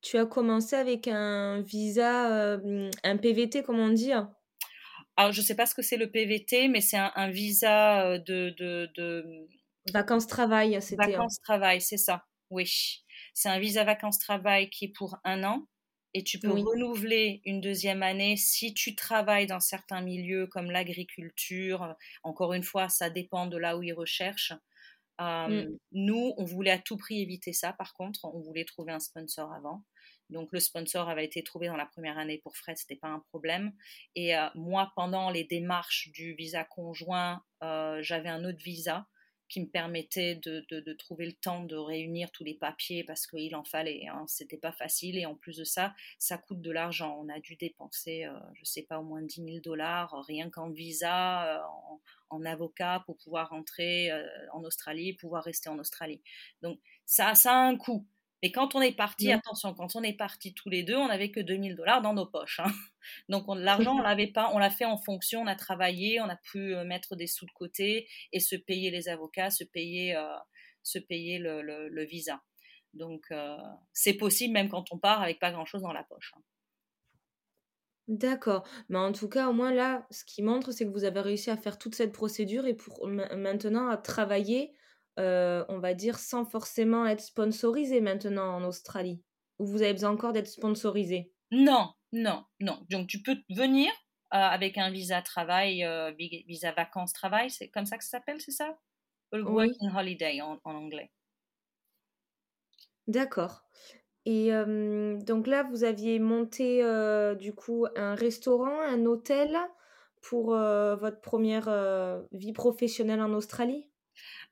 tu 0.00 0.16
as 0.18 0.26
commencé 0.26 0.76
avec 0.76 1.08
un 1.08 1.62
visa, 1.62 2.58
un 3.04 3.16
PVT, 3.16 3.62
comme 3.62 3.78
on 3.78 3.90
dit 3.90 4.12
Alors, 4.12 5.32
je 5.32 5.40
ne 5.40 5.46
sais 5.46 5.54
pas 5.54 5.66
ce 5.66 5.74
que 5.74 5.82
c'est 5.82 5.96
le 5.96 6.10
PVT, 6.10 6.68
mais 6.68 6.80
c'est 6.80 6.98
un, 6.98 7.30
visa 7.30 8.18
de, 8.18 8.54
de, 8.58 9.48
Vacances-travail, 9.92 10.80
c'était. 10.82 11.10
Vacances-travail, 11.10 11.80
c'est 11.80 11.96
ça, 11.96 12.24
oui. 12.50 13.04
C'est 13.34 13.48
un 13.48 13.58
visa 13.58 13.84
vacances-travail 13.84 14.70
qui 14.70 14.86
est 14.86 14.92
pour 14.92 15.16
un 15.24 15.44
an 15.44 15.66
et 16.14 16.24
tu 16.24 16.38
peux 16.38 16.50
renouveler 16.50 17.42
une 17.44 17.60
deuxième 17.60 18.02
année 18.02 18.36
si 18.36 18.72
tu 18.72 18.94
travailles 18.94 19.46
dans 19.46 19.60
certains 19.60 20.00
milieux 20.00 20.46
comme 20.46 20.70
l'agriculture. 20.70 21.94
Encore 22.22 22.54
une 22.54 22.62
fois, 22.62 22.88
ça 22.88 23.10
dépend 23.10 23.46
de 23.46 23.58
là 23.58 23.76
où 23.76 23.82
ils 23.82 23.92
recherchent. 23.92 24.54
Mmh. 25.18 25.76
Nous, 25.92 26.34
on 26.36 26.44
voulait 26.44 26.70
à 26.70 26.78
tout 26.78 26.96
prix 26.96 27.20
éviter 27.20 27.52
ça, 27.52 27.72
par 27.72 27.92
contre, 27.94 28.24
on 28.24 28.40
voulait 28.40 28.64
trouver 28.64 28.92
un 28.92 29.00
sponsor 29.00 29.52
avant. 29.52 29.84
Donc 30.30 30.52
le 30.52 30.60
sponsor 30.60 31.08
avait 31.08 31.24
été 31.24 31.42
trouvé 31.42 31.68
dans 31.68 31.76
la 31.76 31.86
première 31.86 32.18
année 32.18 32.38
pour 32.38 32.56
Fred, 32.56 32.76
c'était 32.76 32.96
pas 32.96 33.08
un 33.08 33.20
problème. 33.30 33.72
Et 34.14 34.34
moi, 34.54 34.92
pendant 34.94 35.30
les 35.30 35.44
démarches 35.44 36.10
du 36.12 36.34
visa 36.34 36.64
conjoint, 36.64 37.42
j'avais 37.62 38.28
un 38.28 38.44
autre 38.44 38.62
visa 38.62 39.06
qui 39.48 39.60
me 39.60 39.66
permettait 39.66 40.34
de, 40.34 40.92
trouver 40.94 41.26
le 41.26 41.32
temps 41.32 41.64
de 41.64 41.76
réunir 41.76 42.30
tous 42.30 42.44
les 42.44 42.54
papiers 42.54 43.04
parce 43.04 43.26
qu'il 43.26 43.54
en 43.54 43.64
fallait. 43.64 44.06
Hein. 44.06 44.24
C'était 44.26 44.56
pas 44.56 44.72
facile 44.72 45.16
et 45.16 45.26
en 45.26 45.34
plus 45.34 45.56
de 45.56 45.64
ça, 45.64 45.94
ça 46.18 46.38
coûte 46.38 46.60
de 46.60 46.70
l'argent. 46.70 47.18
On 47.20 47.28
a 47.28 47.40
dû 47.40 47.56
dépenser, 47.56 48.24
euh, 48.24 48.38
je 48.54 48.64
sais 48.64 48.82
pas, 48.82 48.98
au 48.98 49.04
moins 49.04 49.22
10 49.22 49.44
000 49.44 49.58
dollars 49.62 50.24
rien 50.26 50.50
qu'en 50.50 50.70
visa, 50.70 51.56
euh, 51.56 51.62
en, 52.30 52.44
avocat 52.44 53.02
pour 53.06 53.16
pouvoir 53.16 53.50
rentrer 53.50 54.10
euh, 54.10 54.26
en 54.52 54.62
Australie, 54.64 55.14
pouvoir 55.14 55.44
rester 55.44 55.68
en 55.68 55.78
Australie. 55.78 56.20
Donc 56.62 56.78
ça 57.04 57.32
a 57.44 57.50
un 57.50 57.76
coût. 57.76 58.06
Et 58.42 58.52
quand 58.52 58.74
on 58.76 58.80
est 58.80 58.92
parti, 58.92 59.32
attention, 59.32 59.74
quand 59.74 59.96
on 59.96 60.02
est 60.02 60.12
parti 60.16 60.54
tous 60.54 60.70
les 60.70 60.84
deux, 60.84 60.96
on 60.96 61.08
n'avait 61.08 61.30
que 61.30 61.40
2000 61.40 61.74
dollars 61.74 62.02
dans 62.02 62.14
nos 62.14 62.26
poches. 62.26 62.60
Hein. 62.60 62.70
Donc 63.28 63.46
l'argent, 63.48 63.96
on 63.96 64.02
l'avait 64.02 64.28
pas, 64.28 64.50
on 64.52 64.58
l'a 64.58 64.70
fait 64.70 64.84
en 64.84 64.96
fonction, 64.96 65.40
on 65.40 65.46
a 65.46 65.56
travaillé, 65.56 66.20
on 66.20 66.28
a 66.28 66.36
pu 66.36 66.74
euh, 66.74 66.84
mettre 66.84 67.16
des 67.16 67.26
sous 67.26 67.46
de 67.46 67.50
côté 67.50 68.08
et 68.32 68.40
se 68.40 68.54
payer 68.54 68.90
les 68.90 69.08
avocats, 69.08 69.50
se 69.50 69.64
payer, 69.64 70.14
euh, 70.14 70.36
se 70.84 70.98
payer 71.00 71.38
le, 71.38 71.62
le, 71.62 72.04
visa. 72.04 72.40
Donc 72.94 73.24
euh, 73.32 73.56
c'est 73.92 74.14
possible 74.14 74.54
même 74.54 74.68
quand 74.68 74.92
on 74.92 74.98
part 74.98 75.20
avec 75.20 75.40
pas 75.40 75.50
grand-chose 75.50 75.82
dans 75.82 75.92
la 75.92 76.04
poche. 76.04 76.32
Hein. 76.36 76.42
D'accord. 78.06 78.66
Mais 78.88 78.98
en 78.98 79.12
tout 79.12 79.28
cas, 79.28 79.48
au 79.48 79.52
moins 79.52 79.72
là, 79.72 80.06
ce 80.10 80.24
qui 80.24 80.42
montre, 80.42 80.72
c'est 80.72 80.86
que 80.86 80.90
vous 80.90 81.04
avez 81.04 81.20
réussi 81.20 81.50
à 81.50 81.58
faire 81.58 81.76
toute 81.76 81.94
cette 81.94 82.12
procédure 82.12 82.66
et 82.66 82.74
pour 82.74 83.06
maintenant 83.06 83.88
à 83.88 83.98
travailler 83.98 84.72
euh, 85.18 85.64
on 85.68 85.78
va 85.78 85.94
dire, 85.94 86.18
sans 86.18 86.44
forcément 86.44 87.06
être 87.06 87.20
sponsorisé 87.20 88.00
maintenant 88.00 88.54
en 88.56 88.64
Australie? 88.64 89.22
Ou 89.58 89.66
vous 89.66 89.82
avez 89.82 89.92
besoin 89.92 90.10
encore 90.10 90.32
d'être 90.32 90.46
sponsorisé? 90.46 91.32
Non, 91.50 91.92
non, 92.12 92.44
non. 92.60 92.78
Donc 92.90 93.08
tu 93.08 93.22
peux 93.22 93.36
venir 93.50 93.90
euh, 94.34 94.36
avec 94.36 94.78
un 94.78 94.90
visa 94.90 95.22
travail, 95.22 95.84
euh, 95.84 96.12
visa 96.12 96.72
vacances 96.72 97.12
travail, 97.12 97.50
c'est 97.50 97.68
comme 97.68 97.86
ça 97.86 97.98
que 97.98 98.04
ça 98.04 98.10
s'appelle, 98.10 98.40
c'est 98.40 98.52
ça? 98.52 98.78
Working 99.32 99.90
holiday 99.94 100.40
en, 100.40 100.58
anglais. 100.64 101.10
D'accord. 103.06 103.64
Et 104.26 104.50
donc 104.50 105.46
là, 105.46 105.62
vous 105.62 105.84
aviez 105.84 106.18
monté 106.18 106.82
du 107.38 107.54
coup 107.54 107.86
un 107.96 108.14
restaurant, 108.14 108.80
un 108.80 109.06
hôtel 109.06 109.56
pour 110.20 110.48
votre 110.48 111.20
première 111.20 112.24
vie 112.32 112.52
professionnelle 112.52 113.22
en 113.22 113.32
Australie? 113.32 113.87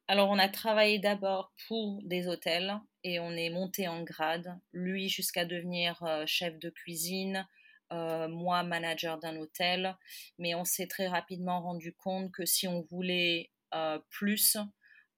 Alors 0.09 0.31
on 0.31 0.39
a 0.39 0.49
travaillé 0.49 0.99
d'abord 0.99 1.53
pour 1.67 2.01
des 2.05 2.29
hôtels 2.29 2.79
et 3.05 3.19
on 3.21 3.33
est 3.33 3.51
monté 3.51 3.89
en 3.89 4.03
grade, 4.03 4.59
lui 4.73 5.09
jusqu'à 5.09 5.45
devenir 5.45 6.03
chef 6.27 6.59
de 6.59 6.71
cuisine, 6.71 7.47
moi 7.91 8.63
manager 8.63 9.19
d'un 9.19 9.37
hôtel, 9.37 9.97
mais 10.39 10.55
on 10.55 10.65
s'est 10.65 10.87
très 10.87 11.09
rapidement 11.09 11.61
rendu 11.61 11.93
compte 11.93 12.31
que 12.33 12.45
si 12.45 12.69
on 12.69 12.83
voulait 12.83 13.51
plus, 14.11 14.57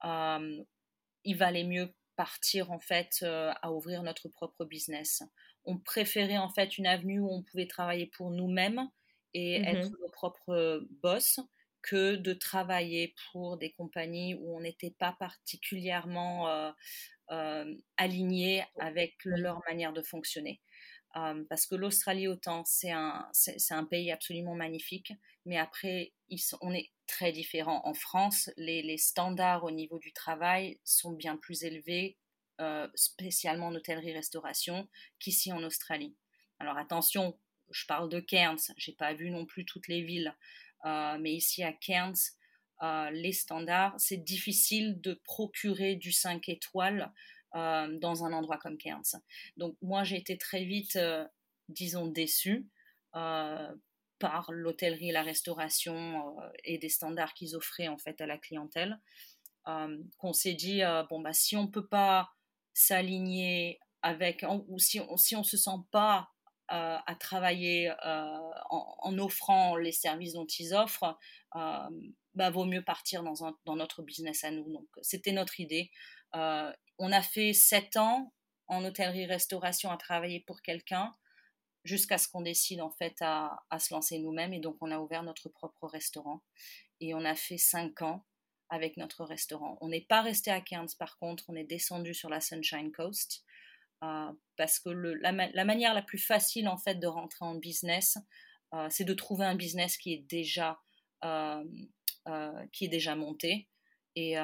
il 0.03 1.37
valait 1.37 1.63
mieux 1.63 1.93
partir 2.19 2.69
en 2.71 2.81
fait 2.81 3.19
euh, 3.23 3.53
à 3.61 3.71
ouvrir 3.71 4.03
notre 4.03 4.27
propre 4.27 4.65
business. 4.65 5.23
On 5.63 5.77
préférait 5.77 6.37
en 6.37 6.49
fait 6.49 6.77
une 6.77 6.85
avenue 6.85 7.21
où 7.21 7.29
on 7.31 7.43
pouvait 7.43 7.65
travailler 7.65 8.07
pour 8.07 8.29
nous-mêmes 8.29 8.89
et 9.33 9.59
mmh 9.59 9.65
être 9.65 9.89
nos 10.01 10.09
propres 10.09 10.85
boss 11.01 11.39
que 11.81 12.15
de 12.15 12.33
travailler 12.33 13.15
pour 13.31 13.57
des 13.57 13.71
compagnies 13.71 14.35
où 14.35 14.55
on 14.55 14.61
n'était 14.61 14.95
pas 14.97 15.15
particulièrement 15.19 16.49
euh, 16.49 16.71
euh, 17.31 17.75
aligné 17.97 18.63
avec 18.79 19.15
leur 19.23 19.61
manière 19.67 19.93
de 19.93 20.01
fonctionner. 20.01 20.61
parce 21.13 21.65
que 21.65 21.75
l'Australie, 21.75 22.27
autant, 22.27 22.63
c'est 22.65 22.91
un, 22.91 23.27
c'est, 23.33 23.73
un 23.73 23.85
pays 23.85 24.11
absolument 24.11 24.55
magnifique, 24.55 25.13
mais 25.45 25.57
après, 25.57 26.13
ils 26.29 26.39
sont, 26.39 26.57
on 26.61 26.73
est 26.73 26.91
très 27.07 27.31
différent. 27.31 27.81
En 27.85 27.93
France, 27.93 28.51
les, 28.55 28.97
standards 28.97 29.63
au 29.63 29.71
niveau 29.71 29.97
du 29.97 30.13
travail 30.13 30.79
sont 30.83 31.11
bien 31.11 31.37
plus 31.37 31.63
élevés, 31.63 32.17
euh, 32.61 32.87
spécialement 32.93 33.67
en 33.67 33.75
hôtellerie-restauration, 33.75 34.87
qu'ici 35.17 35.51
en 35.51 35.63
Australie. 35.63 36.15
Alors 36.59 36.77
attention, 36.77 37.39
je 37.71 37.85
parle 37.87 38.09
de 38.09 38.19
Cairns, 38.19 38.73
j'ai 38.77 38.93
pas 38.93 39.13
vu 39.13 39.31
non 39.31 39.45
plus 39.45 39.65
toutes 39.65 39.87
les 39.87 40.01
villes, 40.01 40.27
euh, 40.29 40.68
mais 40.85 41.33
ici 41.33 41.63
à 41.63 41.73
Cairns, 41.73 42.35
euh, 42.81 43.09
les 43.11 43.33
standards, 43.33 43.95
c'est 43.97 44.17
difficile 44.17 45.01
de 45.01 45.13
procurer 45.23 45.95
du 45.95 46.11
5 46.11 46.47
étoiles 46.49 47.11
dans 47.53 48.23
un 48.23 48.31
endroit 48.31 48.59
comme 48.59 48.77
Cairns. 48.77 49.19
Donc 49.57 49.75
moi 49.81 50.03
j'ai 50.03 50.17
été 50.17 50.37
très 50.37 50.63
vite, 50.63 50.99
disons, 51.67 52.05
déçue 52.05 52.67
par 54.19 54.51
l'hôtellerie 54.51 55.11
la 55.11 55.23
restauration 55.23 56.39
euh, 56.39 56.49
et 56.63 56.77
des 56.77 56.89
standards 56.89 57.33
qu'ils 57.33 57.55
offraient 57.55 57.87
en 57.87 57.97
fait 57.97 58.21
à 58.21 58.27
la 58.27 58.37
clientèle, 58.37 58.99
euh, 59.67 59.97
qu'on 60.17 60.33
s'est 60.33 60.53
dit 60.53 60.83
euh, 60.83 61.03
bon 61.09 61.21
bah 61.21 61.33
si 61.33 61.55
on 61.55 61.67
peut 61.67 61.87
pas 61.87 62.29
s'aligner 62.73 63.79
avec 64.01 64.45
ou 64.67 64.77
si 64.77 64.99
on 64.99 65.17
si 65.17 65.35
on 65.35 65.43
se 65.43 65.57
sent 65.57 65.79
pas 65.91 66.29
à 66.69 67.15
travailler 67.19 67.91
en, 68.69 69.17
offrant 69.17 69.75
les 69.75 69.91
services 69.91 70.33
dont 70.33 70.45
ils 70.45 70.73
offrent, 70.73 71.17
bah 71.53 72.49
vaut 72.51 72.65
mieux 72.65 72.83
partir 72.83 73.23
dans, 73.23 73.45
un, 73.45 73.57
dans 73.65 73.75
notre 73.75 74.03
business 74.03 74.43
à 74.43 74.51
nous. 74.51 74.71
Donc 74.71 74.87
c'était 75.01 75.31
notre 75.31 75.59
idée. 75.59 75.91
on 76.33 77.11
a 77.11 77.21
fait 77.21 77.53
sept 77.53 77.97
ans 77.97 78.31
en 78.67 78.85
hôtellerie-restauration 78.85 79.91
à 79.91 79.97
travailler 79.97 80.41
pour 80.45 80.61
quelqu'un 80.61 81.13
jusqu'à 81.83 82.17
ce 82.17 82.27
qu'on 82.27 82.41
décide 82.41 82.81
en 82.81 82.91
fait 82.91 83.15
à, 83.21 83.59
se 83.79 83.93
lancer 83.93 84.19
nous-mêmes. 84.19 84.53
Et 84.53 84.59
donc 84.59 84.77
on 84.81 84.91
a 84.91 84.99
ouvert 84.99 85.23
notre 85.23 85.49
propre 85.49 85.87
restaurant 85.87 86.43
et 87.01 87.13
on 87.13 87.25
a 87.25 87.35
fait 87.35 87.57
cinq 87.57 88.01
ans 88.01 88.25
avec 88.69 88.97
notre 88.97 89.25
restaurant. 89.25 89.77
On 89.81 89.89
n'est 89.89 90.05
pas 90.07 90.21
resté 90.21 90.51
à 90.51 90.61
Cairns 90.61 90.95
par 90.97 91.17
contre, 91.17 91.45
on 91.47 91.55
est 91.55 91.63
descendu 91.63 92.13
sur 92.13 92.29
la 92.29 92.39
Sunshine 92.39 92.91
Coast 92.91 93.43
euh, 93.43 93.48
parce 93.99 94.79
que 94.79 94.89
la, 94.89 95.31
manière 95.31 95.93
la 95.93 96.01
plus 96.01 96.17
facile 96.17 96.67
en 96.67 96.77
fait 96.77 96.95
de 96.95 97.07
rentrer 97.07 97.45
en 97.45 97.55
business, 97.55 98.17
euh, 98.73 98.87
c'est 98.89 99.03
de 99.03 99.13
trouver 99.13 99.45
un 99.45 99.55
business 99.55 99.97
qui 99.97 100.13
est 100.13 100.25
déjà 100.29 100.79
euh, 101.23 101.63
qui 102.71 102.85
est 102.85 102.89
déjà 102.89 103.15
monté. 103.15 103.67
Et, 104.15 104.35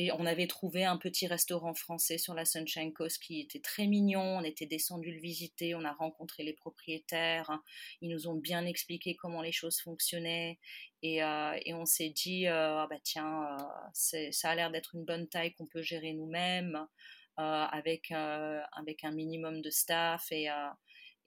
et 0.00 0.12
on 0.12 0.26
avait 0.26 0.46
trouvé 0.46 0.84
un 0.84 0.96
petit 0.96 1.26
restaurant 1.26 1.74
français 1.74 2.18
sur 2.18 2.32
la 2.32 2.44
Sunshine 2.44 2.92
Coast 2.92 3.20
qui 3.20 3.40
était 3.40 3.58
très 3.58 3.88
mignon. 3.88 4.20
On 4.20 4.44
était 4.44 4.64
descendu 4.64 5.12
le 5.12 5.20
visiter, 5.20 5.74
on 5.74 5.84
a 5.84 5.92
rencontré 5.92 6.44
les 6.44 6.52
propriétaires. 6.52 7.50
Ils 8.00 8.08
nous 8.08 8.28
ont 8.28 8.36
bien 8.36 8.64
expliqué 8.64 9.16
comment 9.16 9.42
les 9.42 9.50
choses 9.50 9.80
fonctionnaient. 9.80 10.60
Et, 11.02 11.20
euh, 11.22 11.58
on 11.68 11.84
s'est 11.84 12.10
dit, 12.10 12.46
euh, 12.46 12.78
ah 12.78 12.86
bah 12.88 12.98
tiens, 13.02 13.56
euh, 13.58 14.28
ça 14.30 14.50
a 14.50 14.54
l'air 14.54 14.70
d'être 14.70 14.94
une 14.94 15.04
bonne 15.04 15.28
taille 15.28 15.52
qu'on 15.54 15.66
peut 15.66 15.82
gérer 15.82 16.12
nous-mêmes. 16.12 16.86
Avec, 17.38 18.10
avec 18.10 19.04
un 19.04 19.12
minimum 19.12 19.62
de 19.62 19.70
staff 19.70 20.30
et, 20.32 20.50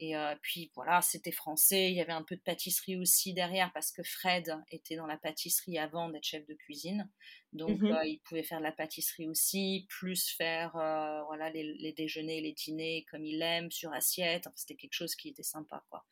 et 0.01 0.17
euh, 0.17 0.33
puis 0.41 0.71
voilà, 0.73 0.99
c'était 1.03 1.31
français. 1.31 1.91
Il 1.91 1.95
y 1.95 2.01
avait 2.01 2.11
un 2.11 2.23
peu 2.23 2.35
de 2.35 2.41
pâtisserie 2.41 2.97
aussi 2.97 3.35
derrière 3.35 3.71
parce 3.71 3.91
que 3.91 4.01
Fred 4.01 4.51
était 4.71 4.95
dans 4.95 5.05
la 5.05 5.17
pâtisserie 5.17 5.77
avant 5.77 6.09
d'être 6.09 6.23
chef 6.23 6.43
de 6.47 6.55
cuisine. 6.55 7.07
Donc 7.53 7.83
euh, 7.83 8.03
il 8.05 8.19
pouvait 8.21 8.41
faire 8.41 8.57
de 8.57 8.63
la 8.63 8.71
pâtisserie 8.71 9.27
aussi, 9.27 9.85
plus 9.89 10.31
faire 10.31 10.75
euh, 10.75 11.21
voilà 11.25 11.51
les, 11.51 11.75
les, 11.75 11.93
déjeuners, 11.93 12.41
les 12.41 12.53
dîners 12.53 13.05
comme 13.11 13.23
il 13.23 13.43
aime 13.43 13.69
sur 13.69 13.93
assiette. 13.93 14.49
c'était 14.55 14.75
quelque 14.75 14.95
chose 14.95 15.13
qui 15.13 15.29
était 15.29 15.43
sympa 15.43 15.83
quoi. 15.91 16.03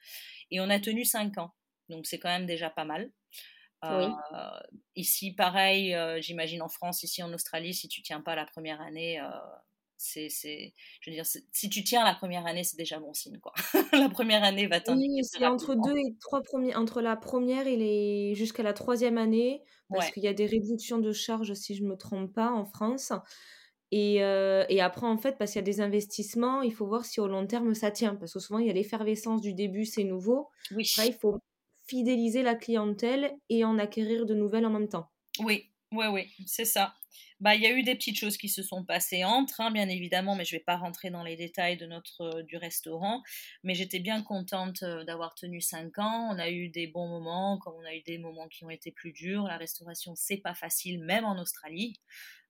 Et 0.51 0.59
on 0.59 0.69
a 0.69 0.79
tenu 0.79 1.03
cinq 1.03 1.39
ans, 1.39 1.55
donc 1.89 2.05
c'est 2.05 2.19
quand 2.19 2.29
même 2.29 2.45
déjà 2.45 2.69
pas 2.69 2.85
mal. 2.85 3.11
Ici, 4.95 5.33
pareil, 5.33 5.95
j'imagine 6.21 6.61
en 6.61 6.69
France, 6.69 7.01
ici 7.01 7.23
en 7.23 7.33
Australie, 7.33 7.73
si 7.73 7.87
tu 7.87 8.03
tiens 8.03 8.21
pas 8.21 8.35
la 8.35 8.45
première 8.45 8.81
année, 8.81 9.19
c'est, 9.99 10.73
je 11.01 11.09
veux 11.09 11.15
dire, 11.15 11.25
si 11.25 11.69
tu 11.69 11.83
tiens 11.83 12.05
la 12.05 12.15
première 12.15 12.45
année, 12.45 12.63
c'est 12.63 12.77
déjà 12.77 12.99
bon 12.99 13.13
signe, 13.13 13.37
quoi. 13.39 13.53
la 13.93 14.09
première 14.09 14.43
année 14.43 14.65
va 14.65 14.79
t'indiquer. 14.79 15.09
Oui, 15.09 15.23
c'est 15.23 15.45
entre 15.45 15.75
deux 15.75 15.97
et 15.97 16.15
trois 16.21 16.41
premiers, 16.41 16.73
entre 16.75 17.01
la 17.01 17.17
première 17.17 17.67
et 17.67 17.75
les 17.75 18.33
jusqu'à 18.33 18.63
la 18.63 18.73
troisième 18.73 19.17
année, 19.17 19.61
parce 19.89 20.09
qu'il 20.11 20.23
y 20.23 20.27
a 20.27 20.33
des 20.33 20.45
réductions 20.45 20.99
de 20.99 21.11
charges, 21.11 21.53
si 21.53 21.75
je 21.75 21.83
me 21.83 21.97
trompe 21.97 22.33
pas, 22.33 22.51
en 22.51 22.65
France. 22.65 23.11
Et, 23.91 24.23
euh, 24.23 24.63
et 24.69 24.81
après, 24.81 25.07
en 25.07 25.17
fait, 25.17 25.37
parce 25.37 25.51
qu'il 25.51 25.59
y 25.59 25.63
a 25.63 25.65
des 25.65 25.81
investissements, 25.81 26.61
il 26.61 26.73
faut 26.73 26.85
voir 26.85 27.05
si 27.05 27.19
au 27.19 27.27
long 27.27 27.45
terme 27.45 27.73
ça 27.73 27.91
tient, 27.91 28.15
parce 28.15 28.33
que 28.33 28.39
souvent 28.39 28.59
il 28.59 28.67
y 28.67 28.69
a 28.69 28.73
l'effervescence 28.73 29.41
du 29.41 29.53
début, 29.53 29.85
c'est 29.85 30.03
nouveau. 30.03 30.47
Oui. 30.71 30.89
Après, 30.95 31.09
il 31.09 31.13
faut 31.13 31.39
fidéliser 31.87 32.43
la 32.43 32.55
clientèle 32.55 33.35
et 33.49 33.65
en 33.65 33.79
acquérir 33.79 34.25
de 34.25 34.35
nouvelles 34.35 34.65
en 34.65 34.69
même 34.69 34.87
temps. 34.87 35.09
Oui, 35.43 35.71
oui, 35.91 36.05
oui, 36.07 36.31
c'est 36.45 36.65
ça. 36.65 36.93
Bah, 37.39 37.55
il 37.55 37.61
y 37.61 37.65
a 37.65 37.71
eu 37.71 37.81
des 37.83 37.95
petites 37.95 38.17
choses 38.17 38.37
qui 38.37 38.49
se 38.49 38.61
sont 38.61 38.83
passées 38.83 39.23
entre, 39.23 39.61
hein, 39.61 39.71
bien 39.71 39.89
évidemment, 39.89 40.35
mais 40.35 40.45
je 40.45 40.55
ne 40.55 40.59
vais 40.59 40.63
pas 40.63 40.75
rentrer 40.75 41.09
dans 41.09 41.23
les 41.23 41.35
détails 41.35 41.77
de 41.77 41.85
notre 41.85 42.21
euh, 42.21 42.43
du 42.43 42.57
restaurant. 42.57 43.23
Mais 43.63 43.73
j'étais 43.73 43.99
bien 43.99 44.21
contente 44.21 44.83
euh, 44.83 45.03
d'avoir 45.05 45.33
tenu 45.35 45.61
cinq 45.61 45.97
ans. 45.97 46.29
On 46.31 46.37
a 46.37 46.49
eu 46.49 46.69
des 46.69 46.85
bons 46.87 47.07
moments, 47.07 47.57
comme 47.59 47.73
on 47.75 47.85
a 47.85 47.95
eu 47.95 48.01
des 48.01 48.17
moments 48.19 48.47
qui 48.49 48.65
ont 48.65 48.69
été 48.69 48.91
plus 48.91 49.13
durs. 49.13 49.43
La 49.45 49.57
restauration, 49.57 50.13
c'est 50.15 50.37
pas 50.37 50.53
facile, 50.53 51.03
même 51.03 51.25
en 51.25 51.39
Australie. 51.39 51.99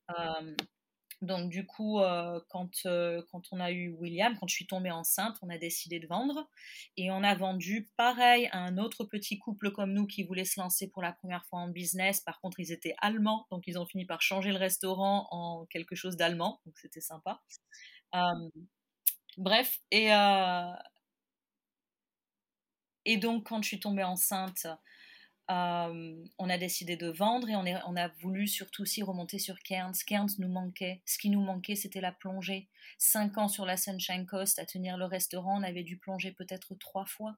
Euh, 0.10 0.56
donc 1.22 1.50
du 1.50 1.66
coup, 1.66 2.00
euh, 2.00 2.40
quand, 2.50 2.72
euh, 2.86 3.22
quand 3.32 3.44
on 3.52 3.60
a 3.60 3.72
eu 3.72 3.90
William, 3.90 4.38
quand 4.40 4.48
je 4.48 4.56
suis 4.56 4.68
tombée 4.68 4.92
enceinte, 4.92 5.38
on 5.42 5.50
a 5.50 5.58
décidé 5.58 6.00
de 6.00 6.08
vendre. 6.08 6.50
Et 6.98 7.12
on 7.12 7.24
a 7.24 7.36
vendu 7.36 7.90
pareil 7.98 8.48
à 8.52 8.60
un 8.60 8.78
autre 8.78 9.04
petit 9.04 9.38
couple 9.38 9.72
comme 9.72 9.94
nous 9.94 10.08
qui 10.08 10.24
voulait 10.24 10.46
se 10.46 10.60
lancer 10.60 10.90
pour 10.90 11.02
la 11.02 11.12
première 11.12 11.46
fois 11.46 11.60
en 11.60 11.68
business. 11.70 12.22
Par 12.22 12.40
contre, 12.40 12.60
ils 12.60 12.72
étaient 12.72 12.96
allemands, 13.00 13.48
donc 13.52 13.64
ils 13.68 13.78
ont 13.78 13.86
fini 13.86 14.06
par 14.06 14.22
changer 14.22 14.52
le 14.52 14.58
restaurant 14.58 15.28
en 15.32 15.66
quelque 15.66 15.96
chose 15.96 16.16
d'allemand. 16.16 16.62
Donc 16.66 16.78
c'était 16.78 17.02
sympa. 17.02 17.42
Euh, 18.16 18.50
bref, 19.38 19.80
et, 19.92 20.10
et 23.06 23.18
donc 23.18 23.48
quand 23.48 23.62
je 23.62 23.68
suis 23.68 23.80
tombée 23.80 24.04
enceinte, 24.04 24.68
euh, 25.50 26.16
on 26.38 26.50
a 26.50 26.58
décidé 26.60 26.96
de 26.96 27.10
vendre 27.10 27.50
et 27.50 27.56
on, 27.56 27.66
on, 27.88 27.96
a 27.96 28.08
voulu 28.22 28.48
surtout 28.48 28.84
aussi 28.84 29.02
remonter 29.02 29.40
sur 29.40 29.58
Cairns. 29.60 29.96
Cairns 30.06 30.30
nous 30.38 30.48
manquait. 30.48 31.02
Ce 31.06 31.18
qui 31.18 31.32
nous 31.32 31.42
manquait, 31.42 31.76
c'était 31.76 32.02
la 32.02 32.12
plongée. 32.12 32.70
Cinq 33.00 33.38
ans 33.40 33.48
sur 33.48 33.66
la 33.66 33.76
Sunshine 33.76 34.28
Coast 34.28 34.60
à 34.60 34.66
tenir 34.66 34.96
le 34.96 35.06
restaurant, 35.06 35.60
on 35.60 35.64
avait 35.64 35.84
dû 35.84 35.98
plonger 35.98 36.32
peut-être 36.32 36.76
trois 36.76 37.06
fois. 37.06 37.36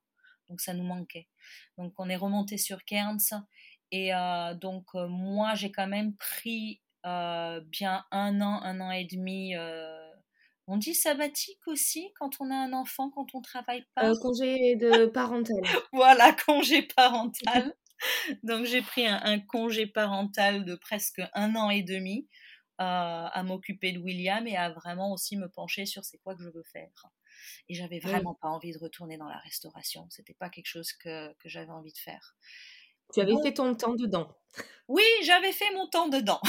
Donc 0.50 0.60
ça 0.60 0.74
nous 0.74 0.84
manquait. 0.84 1.30
Donc 1.77 1.94
on 1.98 2.10
est 2.10 2.18
remonté 2.18 2.58
sur 2.58 2.84
Cairns 2.84 3.46
et 3.91 4.13
euh, 4.13 4.56
donc 4.56 4.88
euh, 4.96 5.08
moi 5.08 5.56
j'ai 5.56 5.72
quand 5.72 5.88
même 5.88 6.13
pris 6.15 6.82
bien 7.03 8.06
un 8.12 8.41
an, 8.41 8.62
un 8.62 8.80
an 8.80 8.91
et 8.91 9.06
demi. 9.06 9.56
on 10.68 10.77
dit 10.77 10.94
sabbatique 10.94 11.65
aussi 11.65 12.12
quand 12.20 12.41
on 12.41 12.51
a 12.51 12.56
un 12.56 12.74
enfant, 12.74 13.10
quand 13.10 13.34
on 13.34 13.41
travaille 13.41 13.86
pas? 13.96 14.12
congé 14.22 14.75
de 14.75 15.06
parental. 15.08 15.63
voilà, 15.94 16.34
congé 16.46 16.84
parental. 16.84 17.74
Donc 18.43 18.65
j'ai 18.65 18.81
pris 18.81 19.05
un, 19.08 19.39
congé 19.39 19.88
parental 19.88 20.65
de 20.65 20.75
presque 20.75 21.22
un 21.34 21.55
an 21.55 21.70
et 21.70 21.84
demi 21.84 22.27
euh, 22.79 23.27
à 23.31 23.43
m'occuper 23.43 23.91
de 23.91 24.00
William 24.00 24.48
et 24.48 24.58
à 24.58 24.72
vraiment 24.72 25.13
aussi 25.13 25.38
me 25.38 25.48
pencher 25.48 25.86
sur 25.86 26.03
c'est 26.03 26.17
quoi 26.20 26.36
que 26.36 26.43
je 26.43 26.50
veux 26.50 26.63
faire. 26.63 27.08
Et 27.70 27.75
j'avais 27.75 28.00
vraiment 28.00 28.36
pas 28.36 28.48
envie 28.48 28.72
de 28.72 28.79
retourner 28.79 29.17
dans 29.17 29.27
la 29.27 29.38
restauration. 29.38 30.08
C'était 30.10 30.34
pas 30.34 30.50
quelque 30.50 30.67
chose 30.67 30.93
que, 30.93 31.34
j'avais 31.46 31.72
envie 31.72 31.93
de 31.93 31.98
faire. 31.98 32.36
Tu 33.13 33.22
avais 33.22 33.36
fait 33.43 33.53
ton 33.53 33.75
temps 33.75 33.96
dedans. 33.96 34.38
Oui, 34.88 35.03
j'avais 35.24 35.51
fait 35.51 35.72
mon 35.74 35.88
temps 35.88 36.08
dedans. 36.08 36.41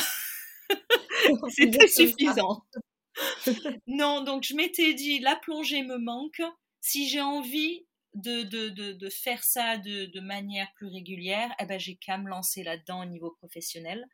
C'était 1.49 1.89
suffisant. 1.89 2.65
non, 3.87 4.23
donc 4.23 4.45
je 4.45 4.55
m'étais 4.55 4.95
dit, 4.95 5.19
la 5.19 5.37
plongée 5.37 5.83
me 5.83 5.99
manque. 5.99 6.43
Si 6.81 7.09
j'ai 7.09 7.21
envie 7.21 7.87
de, 8.15 8.43
de, 8.43 8.93
de, 8.93 9.09
faire 9.09 9.43
ça 9.43 9.79
de, 9.79 10.21
manière 10.21 10.73
plus 10.75 10.89
régulière, 10.89 11.51
eh 11.59 11.67
ben, 11.67 11.79
j'ai 11.79 11.97
qu'à 11.97 12.19
me 12.19 12.29
lancer 12.29 12.63
là-dedans 12.63 13.03
au 13.03 13.07
niveau 13.07 13.31
professionnel. 13.31 14.05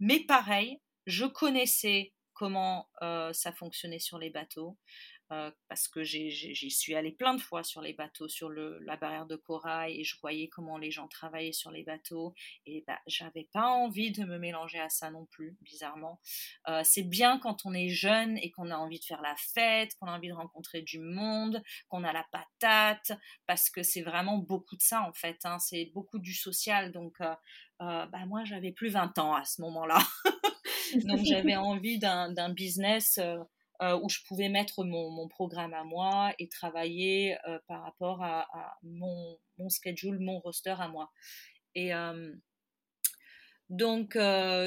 Mais 0.00 0.20
pareil, 0.20 0.80
je 1.06 1.24
connaissais 1.24 2.12
comment 2.34 2.88
euh, 3.02 3.32
ça 3.32 3.52
fonctionnait 3.52 3.98
sur 3.98 4.18
les 4.18 4.30
bateaux. 4.30 4.76
Euh, 5.30 5.50
parce 5.68 5.88
que 5.88 6.04
j'y 6.04 6.70
suis 6.70 6.94
allée 6.94 7.12
plein 7.12 7.34
de 7.34 7.40
fois 7.40 7.62
sur 7.62 7.82
les 7.82 7.92
bateaux, 7.92 8.28
sur 8.28 8.48
le, 8.48 8.78
la 8.80 8.96
barrière 8.96 9.26
de 9.26 9.36
corail, 9.36 10.00
et 10.00 10.02
je 10.04 10.18
voyais 10.22 10.48
comment 10.48 10.78
les 10.78 10.90
gens 10.90 11.06
travaillaient 11.06 11.52
sur 11.52 11.70
les 11.70 11.82
bateaux, 11.82 12.34
et 12.64 12.82
bah, 12.86 12.98
j'avais 13.06 13.46
pas 13.52 13.66
envie 13.66 14.10
de 14.10 14.24
me 14.24 14.38
mélanger 14.38 14.80
à 14.80 14.88
ça 14.88 15.10
non 15.10 15.26
plus, 15.26 15.58
bizarrement. 15.60 16.18
Euh, 16.68 16.80
c'est 16.82 17.02
bien 17.02 17.38
quand 17.38 17.66
on 17.66 17.74
est 17.74 17.90
jeune 17.90 18.38
et 18.38 18.50
qu'on 18.50 18.70
a 18.70 18.76
envie 18.76 19.00
de 19.00 19.04
faire 19.04 19.20
la 19.20 19.34
fête, 19.36 19.94
qu'on 19.96 20.06
a 20.06 20.16
envie 20.16 20.28
de 20.28 20.32
rencontrer 20.32 20.80
du 20.80 20.98
monde, 20.98 21.62
qu'on 21.88 22.04
a 22.04 22.12
la 22.14 22.26
patate, 22.32 23.12
parce 23.46 23.68
que 23.68 23.82
c'est 23.82 24.02
vraiment 24.02 24.38
beaucoup 24.38 24.76
de 24.76 24.82
ça 24.82 25.02
en 25.02 25.12
fait, 25.12 25.40
hein, 25.44 25.58
c'est 25.58 25.90
beaucoup 25.92 26.18
du 26.18 26.32
social, 26.32 26.90
donc 26.90 27.20
euh, 27.20 27.34
bah, 27.78 28.24
moi 28.26 28.44
j'avais 28.44 28.72
plus 28.72 28.88
20 28.88 29.18
ans 29.18 29.34
à 29.34 29.44
ce 29.44 29.60
moment-là. 29.60 29.98
donc 31.04 31.20
j'avais 31.24 31.56
envie 31.56 31.98
d'un 31.98 32.48
business 32.48 33.20
euh, 33.80 33.96
où 34.02 34.08
je 34.08 34.18
pouvais 34.26 34.48
mettre 34.48 34.82
mon, 34.82 35.28
programme 35.28 35.72
à 35.72 35.84
moi 35.84 36.34
et 36.40 36.48
travailler 36.48 37.36
euh, 37.46 37.60
par 37.68 37.84
rapport 37.84 38.20
à, 38.24 38.48
mon, 38.82 39.38
schedule, 39.68 40.18
mon 40.18 40.40
roster 40.40 40.74
à 40.76 40.88
moi. 40.88 41.12
Et 41.76 41.94
euh, 41.94 42.34
donc, 43.68 44.18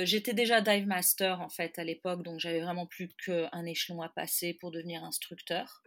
j'étais 0.05 0.33
déjà 0.33 0.61
dive 0.61 0.87
master 0.87 1.41
en 1.41 1.49
fait 1.49 1.77
à 1.77 1.83
l'époque, 1.83 2.23
donc 2.23 2.39
j'avais 2.39 2.61
vraiment 2.61 2.85
plus 2.87 3.09
qu'un 3.25 3.65
échelon 3.65 4.01
à 4.01 4.07
passer 4.07 4.53
pour 4.53 4.71
devenir 4.71 5.03
instructeur. 5.03 5.83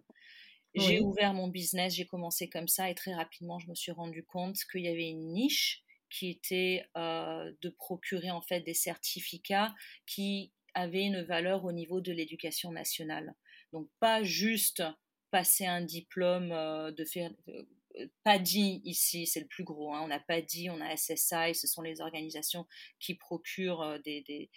J'ai 0.74 1.00
ouvert 1.00 1.32
mon 1.32 1.48
business, 1.48 1.94
j'ai 1.94 2.04
commencé 2.04 2.50
comme 2.50 2.68
ça 2.68 2.90
et 2.90 2.94
très 2.94 3.14
rapidement, 3.14 3.58
je 3.58 3.70
me 3.70 3.74
suis 3.74 3.92
rendu 3.92 4.24
compte 4.24 4.56
qu'il 4.70 4.82
y 4.82 4.88
avait 4.88 5.08
une 5.08 5.32
niche 5.32 5.82
qui 6.10 6.28
était 6.28 6.84
de 6.96 7.70
procurer 7.70 8.30
en 8.30 8.42
fait 8.42 8.60
des 8.60 8.74
certificats 8.74 9.72
qui 10.04 10.52
avait 10.74 11.04
une 11.04 11.22
valeur 11.22 11.64
au 11.64 11.72
niveau 11.72 12.00
de 12.00 12.12
l'éducation 12.12 12.72
nationale. 12.72 13.34
Donc 13.72 13.88
pas 14.00 14.22
juste 14.22 14.82
passer 15.30 15.66
un 15.66 15.80
diplôme 15.80 16.52
euh, 16.52 16.92
de 16.92 17.04
faire 17.04 17.30
euh, 17.48 18.06
pas 18.22 18.38
dit 18.38 18.80
ici, 18.84 19.26
c'est 19.26 19.40
le 19.40 19.46
plus 19.46 19.64
gros. 19.64 19.92
Hein. 19.94 20.00
On 20.02 20.08
n'a 20.08 20.20
pas 20.20 20.40
dit, 20.40 20.68
on 20.70 20.80
a 20.80 20.96
SSI, 20.96 21.54
ce 21.54 21.66
sont 21.66 21.82
les 21.82 22.00
organisations 22.00 22.66
qui 22.98 23.14
procurent 23.14 23.82
euh, 23.82 23.98
des, 23.98 24.50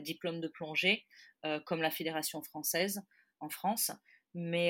diplômes 0.00 0.40
de 0.40 0.48
plongée, 0.48 1.06
comme 1.64 1.80
la 1.80 1.90
Fédération 1.90 2.42
française 2.42 3.00
en 3.40 3.48
France. 3.48 3.90
Mais 4.34 4.68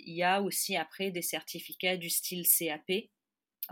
il 0.00 0.14
y 0.14 0.22
a 0.22 0.40
aussi 0.40 0.76
après 0.76 1.10
des 1.10 1.20
certificats 1.20 1.98
du 1.98 2.08
style 2.08 2.46
CAP, 2.46 3.10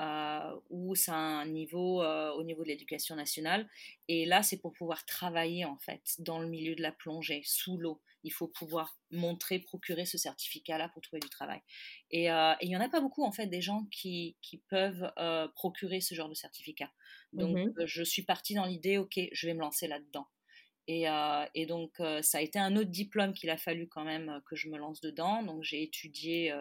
euh, 0.01 0.61
où 0.71 0.95
c'est 0.95 1.13
un 1.13 1.47
niveau 1.47 2.03
euh, 2.03 2.33
au 2.33 2.43
niveau 2.43 2.63
de 2.65 2.69
l'éducation 2.69 3.15
nationale. 3.15 3.69
Et 4.09 4.27
là, 4.27 4.43
c'est 4.43 4.57
pour 4.57 4.73
pouvoir 4.73 5.07
travailler 5.07 5.65
en 5.65 5.79
fait 5.79 6.17
dans 6.19 6.41
le 6.41 6.49
milieu 6.49 6.75
de 6.75 6.83
la 6.83 6.93
plongée, 6.93 7.43
sous 7.45 7.79
l'eau. 7.79 8.01
Il 8.25 8.33
faut 8.33 8.49
pouvoir 8.49 8.99
montrer, 9.11 9.59
procurer 9.59 10.07
ce 10.07 10.19
certificat-là 10.19 10.89
pour 10.89 11.03
trouver 11.03 11.21
du 11.21 11.29
travail. 11.29 11.61
Et 12.11 12.31
euh, 12.31 12.55
il 12.61 12.69
n'y 12.69 12.77
en 12.77 12.81
a 12.81 12.89
pas 12.89 13.01
beaucoup 13.01 13.25
en 13.25 13.33
fait 13.33 13.47
des 13.47 13.61
gens 13.61 13.87
qui, 13.93 14.37
qui 14.43 14.59
peuvent 14.69 15.13
procurer 15.55 16.01
ce 16.01 16.15
genre 16.15 16.29
de 16.29 16.35
certificat. 16.35 16.91
Donc, 17.33 17.57
mmh 17.57 17.87
je 17.87 18.03
suis 18.03 18.23
partie 18.23 18.55
dans 18.55 18.65
l'idée, 18.65 18.99
ok, 18.99 19.19
je 19.33 19.47
vais 19.47 19.55
me 19.55 19.61
lancer 19.61 19.89
là-dedans. 19.89 20.27
Et, 20.87 21.07
et, 21.55 21.67
donc, 21.67 21.93
ça 22.23 22.39
a 22.39 22.41
été 22.41 22.59
un 22.59 22.77
autre 22.77 22.91
diplôme 22.91 23.33
qu'il 23.33 23.51
a 23.51 23.57
fallu 23.57 23.89
quand 23.89 24.05
même 24.05 24.41
que 24.47 24.55
je 24.55 24.69
me 24.69 24.77
lance 24.77 25.01
dedans. 25.01 25.43
Donc, 25.43 25.63
j'ai 25.63 25.83
étudié 25.83 26.53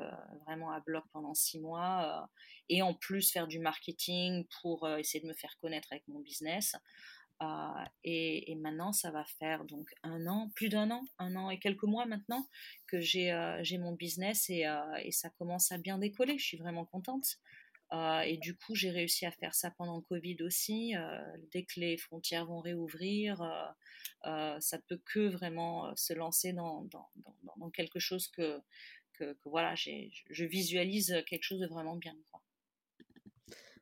vraiment 0.46 0.72
à 0.72 0.80
bloc 0.80 1.04
pendant 1.12 1.34
six 1.34 1.60
mois 1.60 2.30
et 2.70 2.82
en 2.82 2.94
plus 2.94 3.32
faire 3.32 3.48
du 3.48 3.60
marketing 3.60 4.46
pour 4.62 4.88
essayer 4.98 5.22
de 5.22 5.28
me 5.28 5.34
faire 5.34 5.58
connaître 5.60 5.90
avec 5.92 6.08
mon 6.08 6.22
business. 6.22 6.76
Et, 8.04 8.56
maintenant, 8.56 8.94
ça 8.94 9.12
va 9.12 9.26
faire 9.26 9.66
donc 9.66 9.90
un 10.04 10.28
an, 10.28 10.50
plus 10.56 10.70
d'un 10.70 10.92
an, 10.92 11.04
un 11.20 11.36
an 11.36 11.50
et 11.50 11.60
quelques 11.60 11.84
mois 11.84 12.06
maintenant 12.06 12.48
que 12.88 13.00
j'ai 13.00 13.78
mon 13.80 13.94
business 13.94 14.50
et, 14.50 14.66
ça 15.12 15.30
commence 15.32 15.72
à 15.72 15.78
bien 15.78 15.98
décoller. 15.98 16.38
Je 16.38 16.46
suis 16.46 16.58
vraiment 16.58 16.86
contente. 16.86 17.38
Euh, 17.94 18.22
et 18.22 18.38
du 18.38 18.56
coup, 18.56 18.76
j'ai 18.76 18.90
réussi 18.90 19.26
à 19.26 19.32
faire 19.32 19.54
ça 19.54 19.72
pendant 19.72 19.98
le 19.98 20.02
Covid 20.02 20.38
aussi. 20.42 20.96
Euh, 20.96 21.22
dès 21.52 21.64
que 21.64 21.80
les 21.80 21.98
frontières 21.98 22.46
vont 22.46 22.60
réouvrir, 22.60 23.42
euh, 24.26 24.60
ça 24.60 24.80
peut 24.88 25.00
que 25.06 25.28
vraiment 25.28 25.96
se 25.96 26.14
lancer 26.14 26.54
dans, 26.54 26.84
dans, 26.86 27.10
dans, 27.58 27.70
quelque 27.70 28.00
chose 28.00 28.28
que, 28.28 28.60
que, 29.14 29.38
voilà, 29.46 29.76
je 29.76 30.46
visualise 30.46 31.24
quelque 31.28 31.44
chose 31.44 31.60
de 31.60 31.68
vraiment 31.68 31.96
bien. 31.96 32.16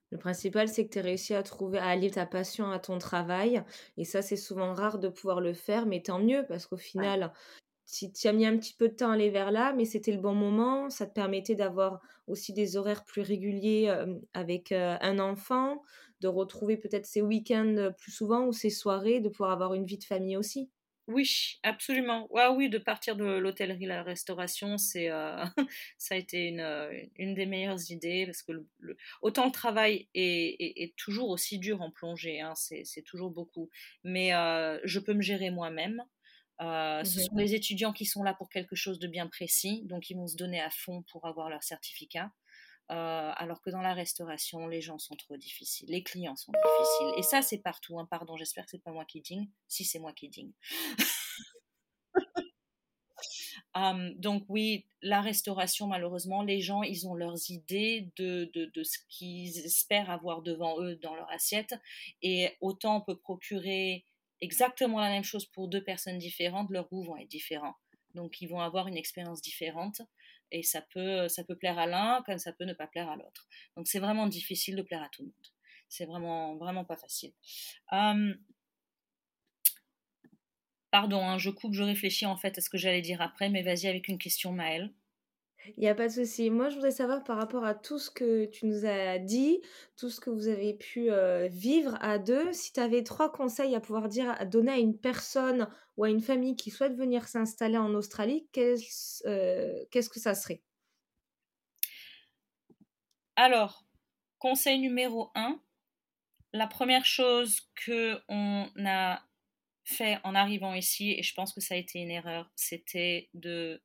Le 0.09 0.17
principal, 0.17 0.67
c'est 0.67 0.85
que 0.85 0.91
tu 0.91 0.99
as 0.99 1.03
réussi 1.03 1.33
à 1.33 1.41
trouver, 1.41 1.79
à 1.79 1.87
allier 1.87 2.11
ta 2.11 2.25
passion 2.25 2.69
à 2.69 2.79
ton 2.79 2.97
travail. 2.97 3.63
Et 3.95 4.03
ça, 4.03 4.21
c'est 4.21 4.35
souvent 4.35 4.73
rare 4.73 4.99
de 4.99 5.07
pouvoir 5.07 5.39
le 5.39 5.53
faire, 5.53 5.85
mais 5.85 6.01
tant 6.01 6.19
mieux, 6.19 6.45
parce 6.49 6.65
qu'au 6.65 6.75
final, 6.75 7.31
tu 7.91 8.27
as 8.27 8.33
mis 8.33 8.45
un 8.45 8.57
petit 8.57 8.73
peu 8.73 8.89
de 8.89 8.93
temps 8.95 9.11
à 9.11 9.13
aller 9.15 9.29
vers 9.29 9.51
là, 9.51 9.73
mais 9.73 9.85
c'était 9.85 10.11
le 10.11 10.21
bon 10.21 10.33
moment. 10.33 10.89
Ça 10.89 11.05
te 11.05 11.13
permettait 11.13 11.55
d'avoir 11.55 12.01
aussi 12.27 12.53
des 12.53 12.77
horaires 12.77 13.05
plus 13.05 13.21
réguliers 13.21 13.93
avec 14.33 14.71
un 14.71 15.19
enfant, 15.19 15.81
de 16.21 16.27
retrouver 16.27 16.77
peut-être 16.77 17.05
ses 17.05 17.21
week-ends 17.21 17.91
plus 17.97 18.11
souvent 18.11 18.45
ou 18.45 18.53
ses 18.53 18.69
soirées, 18.69 19.19
de 19.19 19.29
pouvoir 19.29 19.51
avoir 19.51 19.73
une 19.73 19.85
vie 19.85 19.97
de 19.97 20.03
famille 20.03 20.37
aussi. 20.37 20.69
Oui, 21.07 21.59
absolument. 21.63 22.27
Ouais, 22.31 22.47
oui, 22.47 22.69
de 22.69 22.77
partir 22.77 23.15
de 23.17 23.25
l'hôtellerie, 23.25 23.85
la 23.85 24.03
restauration, 24.03 24.77
c'est, 24.77 25.09
ça 25.97 26.15
a 26.15 26.17
été 26.17 26.47
une, 26.47 26.61
une, 27.17 27.33
des 27.33 27.45
meilleures 27.45 27.91
idées 27.91 28.25
parce 28.25 28.43
que 28.43 28.53
le, 28.53 28.97
autant 29.21 29.45
le 29.45 29.51
travail 29.51 30.07
est, 30.13 30.55
est, 30.59 30.95
toujours 30.95 31.29
aussi 31.29 31.59
dur 31.59 31.81
en 31.81 31.91
plongée, 31.91 32.39
hein, 32.39 32.53
c'est, 32.55 32.83
toujours 33.03 33.31
beaucoup, 33.31 33.69
mais 34.03 34.29
je 34.83 34.99
peux 34.99 35.13
me 35.13 35.21
gérer 35.21 35.49
moi-même. 35.49 36.03
Euh, 36.61 37.03
ce 37.03 37.21
sont 37.21 37.35
les 37.35 37.55
étudiants 37.55 37.91
qui 37.91 38.05
sont 38.05 38.23
là 38.23 38.33
pour 38.33 38.49
quelque 38.49 38.75
chose 38.75 38.99
de 38.99 39.07
bien 39.07 39.27
précis, 39.27 39.81
donc 39.85 40.09
ils 40.09 40.15
vont 40.15 40.27
se 40.27 40.35
donner 40.35 40.61
à 40.61 40.69
fond 40.69 41.03
pour 41.11 41.25
avoir 41.25 41.49
leur 41.49 41.63
certificat. 41.63 42.31
Euh, 42.91 43.31
alors 43.37 43.61
que 43.61 43.69
dans 43.69 43.81
la 43.81 43.93
restauration, 43.93 44.67
les 44.67 44.81
gens 44.81 44.99
sont 44.99 45.15
trop 45.15 45.37
difficiles, 45.37 45.89
les 45.89 46.03
clients 46.03 46.35
sont 46.35 46.51
difficiles. 46.51 47.19
Et 47.19 47.23
ça, 47.23 47.41
c'est 47.41 47.59
partout. 47.59 47.97
Hein. 47.97 48.05
Pardon, 48.09 48.35
j'espère 48.35 48.65
que 48.65 48.71
c'est 48.71 48.83
pas 48.83 48.91
moi 48.91 49.05
qui 49.05 49.21
digne. 49.21 49.47
Si, 49.67 49.85
c'est 49.85 49.99
moi 49.99 50.13
qui 50.13 50.29
digne. 50.29 50.51
Hum, 53.73 54.13
donc 54.15 54.43
oui, 54.49 54.85
la 55.01 55.21
restauration, 55.21 55.87
malheureusement, 55.87 56.43
les 56.43 56.59
gens, 56.59 56.83
ils 56.83 57.07
ont 57.07 57.13
leurs 57.13 57.49
idées 57.49 58.11
de, 58.17 58.51
de, 58.53 58.65
de 58.65 58.83
ce 58.83 58.97
qu'ils 59.07 59.59
espèrent 59.59 60.09
avoir 60.09 60.41
devant 60.41 60.81
eux 60.81 60.97
dans 60.97 61.15
leur 61.15 61.29
assiette. 61.31 61.75
Et 62.21 62.57
autant 62.59 62.97
on 62.97 63.01
peut 63.01 63.17
procurer 63.17 64.03
exactement 64.41 64.99
la 64.99 65.09
même 65.09 65.23
chose 65.23 65.45
pour 65.45 65.67
deux 65.67 65.83
personnes 65.83 66.17
différentes, 66.17 66.69
leurs 66.69 66.89
goûts 66.89 67.03
vont 67.03 67.17
être 67.17 67.29
différents. 67.29 67.75
Donc 68.15 68.41
ils 68.41 68.47
vont 68.47 68.59
avoir 68.59 68.87
une 68.87 68.97
expérience 68.97 69.41
différente 69.41 70.01
et 70.51 70.63
ça 70.63 70.81
peut, 70.93 71.27
ça 71.29 71.43
peut 71.43 71.55
plaire 71.55 71.79
à 71.79 71.87
l'un 71.87 72.21
comme 72.25 72.37
ça 72.37 72.51
peut 72.51 72.65
ne 72.65 72.73
pas 72.73 72.87
plaire 72.87 73.09
à 73.09 73.15
l'autre. 73.15 73.47
Donc 73.77 73.87
c'est 73.87 73.99
vraiment 73.99 74.27
difficile 74.27 74.75
de 74.75 74.81
plaire 74.81 75.01
à 75.01 75.09
tout 75.09 75.21
le 75.21 75.27
monde. 75.27 75.47
C'est 75.87 76.05
vraiment, 76.05 76.55
vraiment 76.57 76.85
pas 76.85 76.97
facile. 76.97 77.33
Hum, 77.91 78.37
pardon, 80.91 81.21
hein, 81.25 81.37
je 81.37 81.49
coupe, 81.49 81.73
je 81.73 81.83
réfléchis 81.83 82.25
en 82.25 82.37
fait 82.37 82.57
à 82.57 82.61
ce 82.61 82.69
que 82.69 82.77
j'allais 82.77 83.01
dire 83.01 83.21
après, 83.21 83.49
mais 83.49 83.61
vas-y 83.61 83.87
avec 83.87 84.07
une 84.07 84.17
question 84.17 84.51
Maëlle. 84.51 84.93
Il 85.77 85.81
n'y 85.81 85.87
a 85.87 85.95
pas 85.95 86.07
de 86.07 86.13
souci. 86.13 86.49
Moi, 86.49 86.69
je 86.69 86.75
voudrais 86.75 86.91
savoir 86.91 87.23
par 87.23 87.37
rapport 87.37 87.63
à 87.63 87.75
tout 87.75 87.99
ce 87.99 88.09
que 88.09 88.45
tu 88.45 88.65
nous 88.65 88.85
as 88.85 89.19
dit, 89.19 89.61
tout 89.95 90.09
ce 90.09 90.19
que 90.19 90.29
vous 90.29 90.47
avez 90.47 90.73
pu 90.73 91.09
vivre 91.49 91.97
à 92.01 92.17
deux, 92.17 92.51
si 92.51 92.73
tu 92.73 92.79
avais 92.79 93.03
trois 93.03 93.31
conseils 93.31 93.75
à 93.75 93.79
pouvoir 93.79 94.09
dire, 94.09 94.31
à 94.39 94.45
donner 94.45 94.71
à 94.71 94.77
une 94.77 94.97
personne 94.97 95.69
ou 95.97 96.03
à 96.03 96.09
une 96.09 96.21
famille 96.21 96.55
qui 96.55 96.71
souhaite 96.71 96.95
venir 96.95 97.27
s'installer 97.27 97.77
en 97.77 97.93
Australie, 97.93 98.47
qu'est-ce 98.51 99.21
que 99.23 100.19
ça 100.19 100.33
serait? 100.33 100.61
Alors, 103.35 103.85
conseil 104.39 104.79
numéro 104.79 105.31
un, 105.35 105.61
la 106.53 106.67
première 106.67 107.05
chose 107.05 107.61
que 107.75 108.19
on 108.27 108.67
a 108.85 109.23
fait 109.83 110.19
en 110.23 110.35
arrivant 110.35 110.73
ici, 110.73 111.11
et 111.17 111.23
je 111.23 111.33
pense 111.33 111.53
que 111.53 111.61
ça 111.61 111.75
a 111.75 111.77
été 111.77 111.99
une 111.99 112.11
erreur, 112.11 112.51
c'était 112.55 113.29
de 113.33 113.81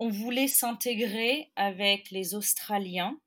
on 0.00 0.08
voulait 0.08 0.48
s'intégrer 0.48 1.52
avec 1.56 2.10
les 2.10 2.34
Australiens. 2.34 3.20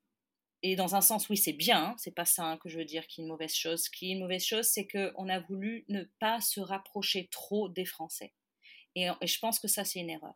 Et 0.63 0.75
dans 0.75 0.95
un 0.95 1.01
sens, 1.01 1.29
oui, 1.29 1.37
c'est 1.37 1.53
bien, 1.53 1.83
hein, 1.83 1.95
c'est 1.99 2.15
pas 2.15 2.25
ça 2.25 2.45
hein, 2.45 2.57
que 2.57 2.67
je 2.67 2.79
veux 2.79 2.85
dire 2.85 3.05
qui 3.05 3.21
est 3.21 3.23
une 3.23 3.29
mauvaise 3.29 3.53
chose. 3.53 3.83
Ce 3.83 3.89
qui 3.91 4.09
est 4.09 4.13
une 4.13 4.21
mauvaise 4.21 4.43
chose, 4.43 4.65
c'est 4.65 4.87
qu'on 4.87 5.29
a 5.29 5.39
voulu 5.39 5.85
ne 5.87 6.03
pas 6.19 6.41
se 6.41 6.59
rapprocher 6.59 7.27
trop 7.31 7.69
des 7.69 7.85
Français. 7.85 8.33
Et, 8.95 9.07
je 9.21 9.39
pense 9.39 9.59
que 9.59 9.67
ça, 9.67 9.85
c'est 9.85 9.99
une 9.99 10.09
erreur. 10.09 10.33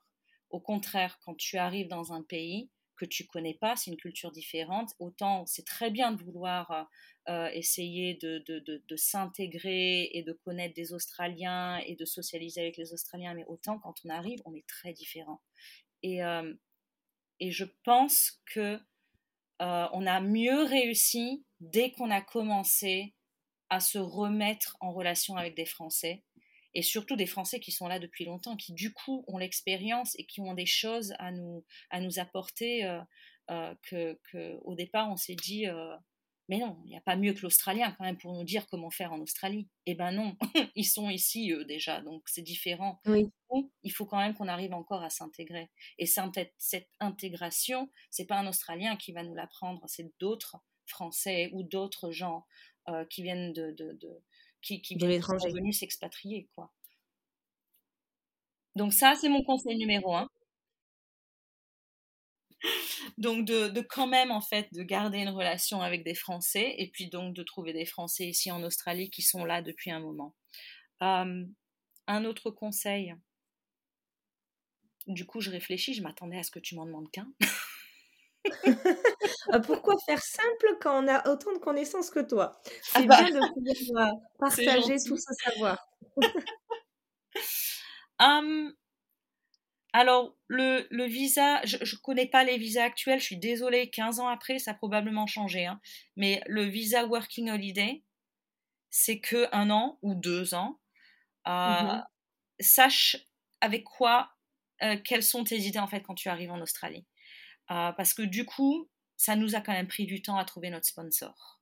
Au 0.51 0.59
contraire, 0.59 1.17
quand 1.25 1.35
tu 1.35 1.57
arrives 1.57 1.87
dans 1.87 2.13
un 2.13 2.21
pays 2.21 2.69
que 2.97 3.05
tu 3.05 3.25
connais 3.25 3.55
pas, 3.55 3.75
c'est 3.75 3.89
une 3.89 3.97
culture 3.97 4.31
différente, 4.31 4.93
autant 4.99 5.45
c'est 5.45 5.65
très 5.65 5.91
bien 5.91 6.11
de 6.11 6.23
vouloir 6.23 6.89
essayer 7.53 8.15
de, 8.15 8.39
de, 8.47 8.95
s'intégrer 8.95 10.09
et 10.13 10.23
de 10.23 10.33
connaître 10.33 10.73
des 10.73 10.93
Australiens 10.93 11.77
et 11.85 11.95
de 11.95 12.05
socialiser 12.05 12.61
avec 12.61 12.77
les 12.77 12.93
Australiens, 12.93 13.33
mais 13.35 13.45
autant 13.47 13.77
quand 13.77 13.95
on 14.05 14.09
arrive, 14.09 14.41
on 14.45 14.55
est 14.55 14.65
très 14.67 14.93
différent. 14.93 15.41
Et, 16.07 16.21
et 17.39 17.51
je 17.51 17.65
pense 17.83 18.41
que 18.53 18.79
on 19.59 20.05
a 20.05 20.21
mieux 20.21 20.63
réussi 20.63 21.45
dès 21.59 21.91
qu'on 21.91 22.11
a 22.11 22.21
commencé 22.21 23.15
à 23.69 23.79
se 23.79 23.97
remettre 23.97 24.77
en 24.79 24.91
relation 24.93 25.35
avec 25.35 25.55
des 25.55 25.65
Français. 25.65 26.23
Et 26.73 26.81
surtout 26.81 27.15
des 27.15 27.25
Français 27.25 27.59
qui 27.59 27.71
sont 27.71 27.87
là 27.87 27.99
depuis 27.99 28.25
longtemps, 28.25 28.55
qui 28.55 28.73
du 28.73 28.93
coup 28.93 29.23
ont 29.27 29.37
l'expérience 29.37 30.17
et 30.19 30.25
qui 30.25 30.41
ont 30.41 30.53
des 30.53 30.65
choses 30.65 31.13
à 31.17 31.31
nous, 31.31 31.65
à 31.89 31.99
nous 31.99 32.19
apporter 32.19 32.85
euh, 32.85 33.01
euh, 33.49 33.73
que, 33.83 34.19
que, 34.31 34.57
au 34.63 34.75
départ 34.75 35.09
on 35.09 35.17
s'est 35.17 35.35
dit 35.35 35.67
euh, 35.67 35.95
mais 36.49 36.59
non, 36.59 36.77
il 36.85 36.89
n'y 36.89 36.97
a 36.97 37.01
pas 37.01 37.15
mieux 37.15 37.33
que 37.33 37.41
l'Australien 37.41 37.91
quand 37.97 38.05
même 38.05 38.17
pour 38.17 38.33
nous 38.33 38.43
dire 38.43 38.67
comment 38.67 38.89
faire 38.89 39.11
en 39.11 39.19
Australie. 39.19 39.67
Eh 39.85 39.95
ben 39.95 40.11
non, 40.11 40.37
ils 40.75 40.85
sont 40.85 41.09
ici 41.09 41.51
eux 41.51 41.65
déjà, 41.65 42.01
donc 42.01 42.23
c'est 42.27 42.41
différent. 42.41 43.01
Oui. 43.05 43.29
il 43.83 43.91
faut 43.91 44.05
quand 44.05 44.17
même 44.17 44.33
qu'on 44.33 44.47
arrive 44.47 44.73
encore 44.73 45.03
à 45.03 45.09
s'intégrer. 45.09 45.69
Et 45.97 46.05
cette, 46.05 46.89
intégration, 46.99 47.89
c'est 48.09 48.25
pas 48.25 48.37
un 48.37 48.47
Australien 48.47 48.95
qui 48.95 49.11
va 49.11 49.23
nous 49.23 49.35
l'apprendre, 49.35 49.83
c'est 49.87 50.11
d'autres 50.19 50.57
Français 50.85 51.49
ou 51.53 51.63
d'autres 51.63 52.11
gens 52.11 52.45
qui 53.09 53.21
viennent 53.21 53.51
de, 53.51 53.71
de, 53.71 53.91
de 53.99 54.23
qui, 54.61 54.81
qui 54.81 54.97
sont 54.97 55.49
venus 55.49 55.79
s'expatrier, 55.79 56.47
quoi. 56.55 56.71
Donc 58.77 58.93
ça, 58.93 59.15
c'est 59.19 59.27
mon 59.27 59.43
conseil 59.43 59.75
numéro 59.75 60.15
un. 60.15 60.29
Donc 63.17 63.45
de, 63.45 63.69
de, 63.69 63.81
quand 63.81 64.07
même 64.07 64.29
en 64.29 64.41
fait 64.41 64.71
de 64.73 64.83
garder 64.83 65.17
une 65.17 65.29
relation 65.29 65.81
avec 65.81 66.03
des 66.03 66.13
Français 66.13 66.75
et 66.77 66.91
puis 66.91 67.09
donc 67.09 67.33
de 67.33 67.41
trouver 67.41 67.73
des 67.73 67.85
Français 67.85 68.27
ici 68.27 68.51
en 68.51 68.61
Australie 68.63 69.09
qui 69.09 69.23
sont 69.23 69.43
là 69.43 69.61
depuis 69.61 69.91
un 69.91 69.99
moment. 69.99 70.35
un 70.99 72.25
autre 72.25 72.51
conseil. 72.51 73.15
Du 75.07 75.25
coup, 75.25 75.39
je 75.39 75.49
réfléchis, 75.49 75.93
je 75.93 76.03
m'attendais 76.03 76.37
à 76.37 76.43
ce 76.43 76.51
que 76.51 76.59
tu 76.59 76.75
m'en 76.75 76.85
demandes 76.85 77.09
qu'un. 77.11 77.31
Ah, 79.51 79.59
pourquoi 79.59 79.95
faire 80.05 80.21
simple 80.21 80.77
quand 80.81 81.03
on 81.03 81.07
a 81.07 81.29
autant 81.29 81.53
de 81.53 81.57
connaissances 81.57 82.09
que 82.09 82.19
toi? 82.19 82.61
C'est 82.81 82.99
ah 82.99 83.03
bah. 83.03 83.23
bien 83.23 83.39
de 83.39 83.85
pouvoir 83.85 84.11
partager 84.39 84.97
tout 85.05 85.17
ce 85.17 85.33
savoir. 85.43 85.87
alors, 89.93 90.35
le, 90.47 90.85
le 90.89 91.05
visa, 91.05 91.61
je 91.63 91.77
ne 91.77 92.01
connais 92.01 92.27
pas 92.27 92.43
les 92.43 92.57
visas 92.57 92.83
actuels, 92.83 93.19
je 93.19 93.25
suis 93.25 93.37
désolée, 93.37 93.89
15 93.89 94.19
ans 94.19 94.27
après, 94.27 94.59
ça 94.59 94.71
a 94.71 94.73
probablement 94.73 95.27
changé. 95.27 95.65
Hein, 95.65 95.79
mais 96.15 96.41
le 96.47 96.63
visa 96.63 97.05
Working 97.05 97.49
Holiday, 97.49 98.03
c'est 98.89 99.19
que 99.19 99.47
un 99.51 99.69
an 99.69 99.97
ou 100.01 100.15
deux 100.15 100.53
ans. 100.53 100.79
Euh, 101.47 101.51
mmh 101.51 102.03
sache 102.59 103.17
avec 103.61 103.83
quoi, 103.83 104.31
euh, 104.81 104.97
quelles 105.03 105.21
sont 105.21 105.43
tes 105.43 105.59
idées 105.59 105.77
en 105.77 105.85
fait 105.87 106.01
quand 106.01 106.15
tu 106.15 106.27
arrives 106.27 106.49
en 106.49 106.59
Australie. 106.59 107.05
parce 107.67 108.15
que 108.15 108.23
du 108.23 108.45
coup, 108.45 108.89
ça 109.15 109.35
nous 109.35 109.55
a 109.55 109.61
quand 109.61 109.73
même 109.73 109.87
pris 109.87 110.07
du 110.07 110.23
temps 110.23 110.37
à 110.37 110.43
trouver 110.43 110.71
notre 110.71 110.87
sponsor. 110.87 111.57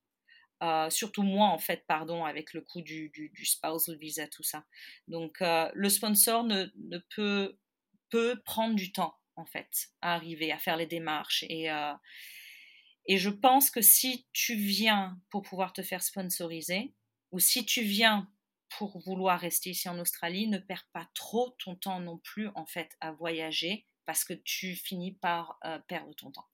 Euh, 0.64 0.90
surtout 0.90 1.24
moi, 1.24 1.48
en 1.48 1.58
fait, 1.58 1.84
pardon, 1.88 2.24
avec 2.24 2.54
le 2.54 2.62
coût 2.62 2.82
du, 2.82 3.10
du, 3.10 3.46
spousal 3.46 3.98
visa, 3.98 4.28
tout 4.28 4.44
ça. 4.44 4.64
Donc, 5.08 5.42
euh, 5.42 5.70
le 5.74 5.90
sponsor 5.90 6.44
ne, 6.44 6.66
ne, 6.76 6.98
peut, 7.16 7.58
peut 8.10 8.42
prendre 8.46 8.76
du 8.76 8.92
temps, 8.92 9.16
en 9.36 9.46
fait, 9.46 9.90
à 10.02 10.14
arriver, 10.14 10.52
à 10.52 10.58
faire 10.58 10.78
les 10.78 10.88
démarches. 10.88 11.44
Et, 11.50 11.70
euh, 11.72 11.94
et 13.06 13.18
je 13.18 13.30
pense 13.30 13.70
que 13.70 13.82
si 13.82 14.28
tu 14.34 14.56
viens 14.56 15.20
pour 15.30 15.44
pouvoir 15.44 15.74
te 15.74 15.82
faire 15.82 16.04
sponsoriser, 16.04 16.94
ou 17.32 17.40
si 17.40 17.66
tu 17.66 17.82
viens 17.82 18.30
pour 18.78 19.00
vouloir 19.00 19.40
rester 19.40 19.72
ici 19.72 19.88
en 19.90 20.00
Australie, 20.00 20.48
ne 20.48 20.58
perds 20.58 20.88
pas 20.94 21.08
trop 21.14 21.56
ton 21.64 21.76
temps 21.76 22.00
non 22.00 22.18
plus, 22.18 22.50
en 22.56 22.66
fait, 22.66 22.96
à 23.02 23.12
voyager, 23.12 23.86
parce 24.06 24.24
que 24.24 24.34
tu 24.34 24.76
finis 24.76 25.14
par 25.14 25.60
perdre 25.88 26.14
ton 26.16 26.32
temps 26.32 26.48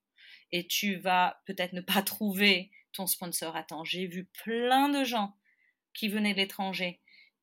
et 0.52 0.68
tu 0.68 0.96
vas 0.96 1.42
peut-être 1.46 1.74
ne 1.74 1.82
pas 1.82 2.02
trouver 2.04 2.72
ton 2.94 3.08
sponsor 3.08 3.56
à 3.56 3.64
temps. 3.64 3.84
J'ai 3.84 4.08
vu 4.08 4.26
plein 4.44 4.90
de 4.90 5.04
gens 5.04 5.36
qui 5.94 6.10
venaient 6.10 6.34
de 6.34 6.40
l'étranger, 6.40 7.02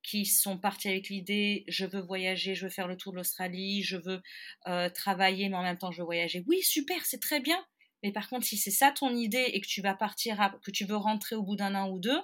qui 0.09 0.25
sont 0.25 0.57
partis 0.57 0.87
avec 0.87 1.09
l'idée 1.09 1.63
je 1.67 1.85
veux 1.85 2.01
voyager, 2.01 2.55
je 2.55 2.65
veux 2.65 2.71
faire 2.71 2.87
le 2.87 2.97
tour 2.97 3.11
de 3.11 3.17
l'Australie, 3.17 3.83
je 3.83 3.97
veux 3.97 4.21
euh, 4.67 4.89
travailler, 4.89 5.49
mais 5.49 5.55
en 5.55 5.61
même 5.61 5.77
temps 5.77 5.91
je 5.91 5.99
veux 5.99 6.05
voyager. 6.05 6.43
Oui, 6.47 6.63
super, 6.63 7.05
c'est 7.05 7.19
très 7.21 7.39
bien. 7.39 7.63
Mais 8.01 8.11
par 8.11 8.27
contre, 8.27 8.45
si 8.45 8.57
c'est 8.57 8.71
ça 8.71 8.91
ton 8.91 9.15
idée 9.15 9.51
et 9.53 9.61
que 9.61 9.67
tu 9.67 9.81
vas 9.81 9.93
partir, 9.93 10.57
que 10.63 10.71
tu 10.71 10.85
veux 10.85 10.95
rentrer 10.95 11.35
au 11.35 11.43
bout 11.43 11.55
d'un 11.55 11.75
an 11.75 11.89
ou 11.91 11.99
deux, 11.99 12.19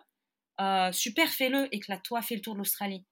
euh, 0.61 0.91
super, 0.93 1.29
fais-le, 1.29 1.67
éclate-toi, 1.75 2.21
fais 2.23 2.35
le 2.35 2.41
tour 2.41 2.53
de 2.53 2.59
l'Australie. 2.59 3.05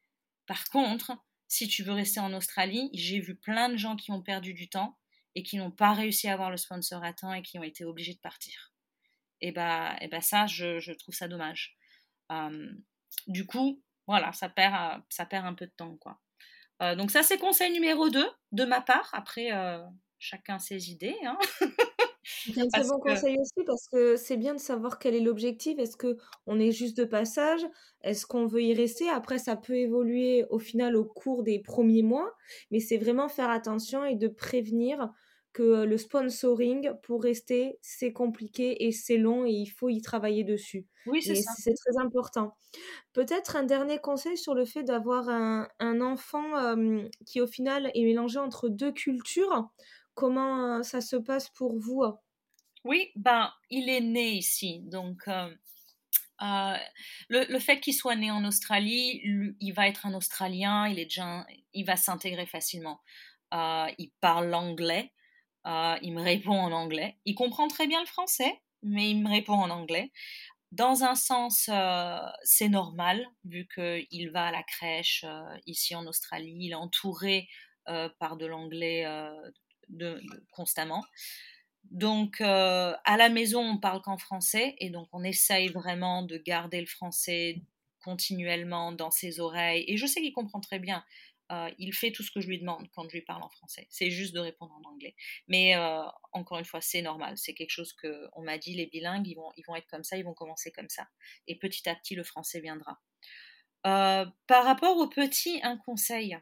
Par 0.47 0.67
contre, 0.69 1.11
si 1.47 1.67
tu 1.67 1.83
veux 1.83 1.93
rester 1.93 2.19
en 2.19 2.33
Australie, 2.33 2.89
j'ai 2.93 3.19
vu 3.19 3.35
plein 3.35 3.69
de 3.69 3.77
gens 3.77 3.95
qui 3.95 4.11
ont 4.11 4.23
perdu 4.23 4.55
du 4.55 4.69
temps 4.69 4.97
et 5.35 5.43
qui 5.43 5.57
n'ont 5.57 5.71
pas 5.71 5.93
réussi 5.93 6.27
à 6.27 6.33
avoir 6.33 6.49
le 6.49 6.57
sponsor 6.57 7.03
à 7.03 7.13
temps 7.13 7.33
et 7.33 7.43
qui 7.43 7.59
ont 7.59 7.63
été 7.63 7.85
obligés 7.85 8.13
de 8.13 8.19
partir. 8.19 8.73
Et 9.41 9.51
bah, 9.51 9.95
et 10.01 10.07
bah 10.07 10.21
ça, 10.21 10.47
je, 10.47 10.79
je 10.79 10.93
trouve 10.93 11.13
ça 11.13 11.27
dommage. 11.27 11.77
du 13.27 13.45
coup, 13.45 13.83
voilà, 14.07 14.33
ça 14.33 14.49
perd, 14.49 14.73
euh, 14.73 15.01
ça 15.09 15.25
perd 15.25 15.45
un 15.45 15.53
peu 15.53 15.65
de 15.65 15.71
temps, 15.75 15.97
quoi. 15.97 16.19
Euh, 16.81 16.95
donc 16.95 17.11
ça, 17.11 17.23
c'est 17.23 17.37
conseil 17.37 17.71
numéro 17.71 18.09
2 18.09 18.25
de 18.51 18.65
ma 18.65 18.81
part. 18.81 19.09
Après, 19.13 19.53
euh, 19.53 19.79
chacun 20.19 20.59
ses 20.59 20.91
idées. 20.91 21.15
Hein. 21.25 21.37
C'est 22.25 22.61
un 22.61 22.67
très 22.67 22.83
bon 22.83 22.99
conseil 22.99 23.37
aussi 23.37 23.65
parce 23.65 23.87
que 23.89 24.15
c'est 24.15 24.37
bien 24.37 24.53
de 24.53 24.59
savoir 24.59 24.97
quel 24.97 25.13
est 25.13 25.19
l'objectif. 25.19 25.77
Est-ce 25.77 25.97
que 25.97 26.17
on 26.45 26.59
est 26.59 26.71
juste 26.71 26.97
de 26.97 27.03
passage? 27.03 27.61
Est-ce 28.01 28.25
qu'on 28.25 28.47
veut 28.47 28.63
y 28.63 28.73
rester? 28.73 29.09
Après, 29.09 29.37
ça 29.37 29.55
peut 29.57 29.75
évoluer 29.75 30.45
au 30.49 30.59
final 30.59 30.95
au 30.95 31.03
cours 31.03 31.43
des 31.43 31.59
premiers 31.59 32.01
mois, 32.01 32.33
mais 32.71 32.79
c'est 32.79 32.97
vraiment 32.97 33.27
faire 33.27 33.49
attention 33.49 34.05
et 34.05 34.15
de 34.15 34.29
prévenir 34.29 35.09
que 35.53 35.83
le 35.83 35.97
sponsoring 35.97 36.91
pour 37.03 37.23
rester 37.23 37.77
c'est 37.81 38.11
compliqué 38.11 38.85
et 38.85 38.91
c'est 38.91 39.17
long 39.17 39.45
et 39.45 39.51
il 39.51 39.67
faut 39.67 39.89
y 39.89 40.01
travailler 40.01 40.43
dessus. 40.43 40.87
Oui, 41.05 41.21
c'est 41.21 41.35
ça. 41.35 41.51
C'est 41.57 41.73
très 41.73 42.01
important. 42.01 42.57
Peut-être 43.13 43.55
un 43.55 43.63
dernier 43.63 43.99
conseil 43.99 44.37
sur 44.37 44.55
le 44.55 44.65
fait 44.65 44.83
d'avoir 44.83 45.29
un, 45.29 45.67
un, 45.79 46.01
enfant 46.01 46.75
qui 47.25 47.39
au 47.39 47.47
final 47.47 47.91
est 47.93 48.03
mélangé 48.03 48.39
entre 48.39 48.67
deux 48.69 48.91
cultures. 48.91 49.69
Comment 50.15 50.81
ça 50.83 51.01
se 51.01 51.15
passe 51.15 51.49
pour 51.49 51.77
vous? 51.77 52.03
Oui, 52.83 53.11
ben 53.15 53.51
il 53.69 53.89
est 53.89 54.01
né 54.01 54.31
ici, 54.31 54.81
donc. 54.85 55.27
Euh, 56.41 56.75
le, 57.29 57.45
le, 57.49 57.59
fait 57.59 57.79
qu'il 57.79 57.93
soit 57.93 58.15
né 58.15 58.29
en 58.29 58.43
Australie, 58.43 59.21
il 59.59 59.71
va 59.71 59.87
être 59.87 60.05
un 60.05 60.13
Australien, 60.13 60.87
il 60.87 60.99
est 60.99 61.05
déjà, 61.05 61.45
il 61.73 61.85
va 61.85 61.95
s'intégrer 61.95 62.45
facilement. 62.45 62.99
Euh, 63.53 63.87
il 63.97 64.11
parle 64.19 64.49
l'anglais, 64.49 65.13
euh, 65.65 65.95
il 66.01 66.13
me 66.13 66.21
répond 66.21 66.57
en 66.57 66.71
anglais. 66.71 67.17
Il 67.25 67.35
comprend 67.35 67.67
très 67.67 67.87
bien 67.87 67.99
le 68.01 68.07
français, 68.07 68.61
mais 68.81 69.09
il 69.11 69.21
me 69.21 69.29
répond 69.29 69.53
en 69.53 69.69
anglais. 69.69 70.11
Dans 70.71 71.03
un 71.03 71.15
sens, 71.15 71.69
euh, 71.71 72.17
c'est 72.43 72.69
normal, 72.69 73.27
vu 73.45 73.67
qu'il 73.73 74.31
va 74.31 74.47
à 74.47 74.51
la 74.51 74.63
crèche 74.63 75.23
euh, 75.27 75.57
ici 75.67 75.95
en 75.95 76.07
Australie, 76.07 76.55
il 76.59 76.71
est 76.71 76.75
entouré 76.75 77.47
par 78.17 78.37
de 78.37 78.45
l'anglais 78.45 79.05
constamment. 80.51 81.03
Donc, 81.91 82.39
à 82.39 83.17
la 83.17 83.27
maison, 83.27 83.59
on 83.59 83.77
parle 83.77 84.01
qu'en 84.01 84.17
français, 84.17 84.73
et 84.79 84.89
donc 84.89 85.09
on 85.11 85.21
essaye 85.21 85.67
vraiment 85.67 86.21
de 86.23 86.37
garder 86.37 86.79
le 86.79 86.87
français 86.87 87.61
continuellement 88.01 88.93
dans 88.93 89.11
ses 89.11 89.41
oreilles. 89.41 89.83
Et 89.87 89.97
je 89.97 90.05
sais 90.05 90.21
qu'il 90.21 90.31
comprend 90.31 90.61
très 90.61 90.79
bien. 90.79 91.03
Euh, 91.51 91.69
il 91.77 91.93
fait 91.93 92.11
tout 92.11 92.23
ce 92.23 92.31
que 92.31 92.39
je 92.39 92.47
lui 92.47 92.59
demande 92.59 92.87
quand 92.95 93.07
je 93.09 93.15
lui 93.15 93.21
parle 93.21 93.43
en 93.43 93.49
français. 93.49 93.85
C'est 93.89 94.09
juste 94.09 94.33
de 94.33 94.39
répondre 94.39 94.73
en 94.73 94.89
anglais. 94.89 95.15
Mais 95.47 95.75
euh, 95.75 96.01
encore 96.31 96.57
une 96.57 96.65
fois, 96.65 96.81
c'est 96.81 97.01
normal. 97.01 97.37
C'est 97.37 97.53
quelque 97.53 97.69
chose 97.69 97.93
que 97.93 98.29
on 98.33 98.43
m'a 98.43 98.57
dit. 98.57 98.73
Les 98.73 98.87
bilingues, 98.87 99.27
ils 99.27 99.35
vont, 99.35 99.51
ils 99.57 99.63
vont 99.67 99.75
être 99.75 99.87
comme 99.87 100.03
ça, 100.03 100.17
ils 100.17 100.23
vont 100.23 100.33
commencer 100.33 100.71
comme 100.71 100.89
ça. 100.89 101.07
Et 101.47 101.57
petit 101.57 101.87
à 101.89 101.95
petit, 101.95 102.15
le 102.15 102.23
français 102.23 102.61
viendra. 102.61 102.99
Euh, 103.85 104.25
par 104.47 104.63
rapport 104.63 104.97
aux 104.97 105.09
petits, 105.09 105.59
un 105.63 105.77
conseil. 105.77 106.37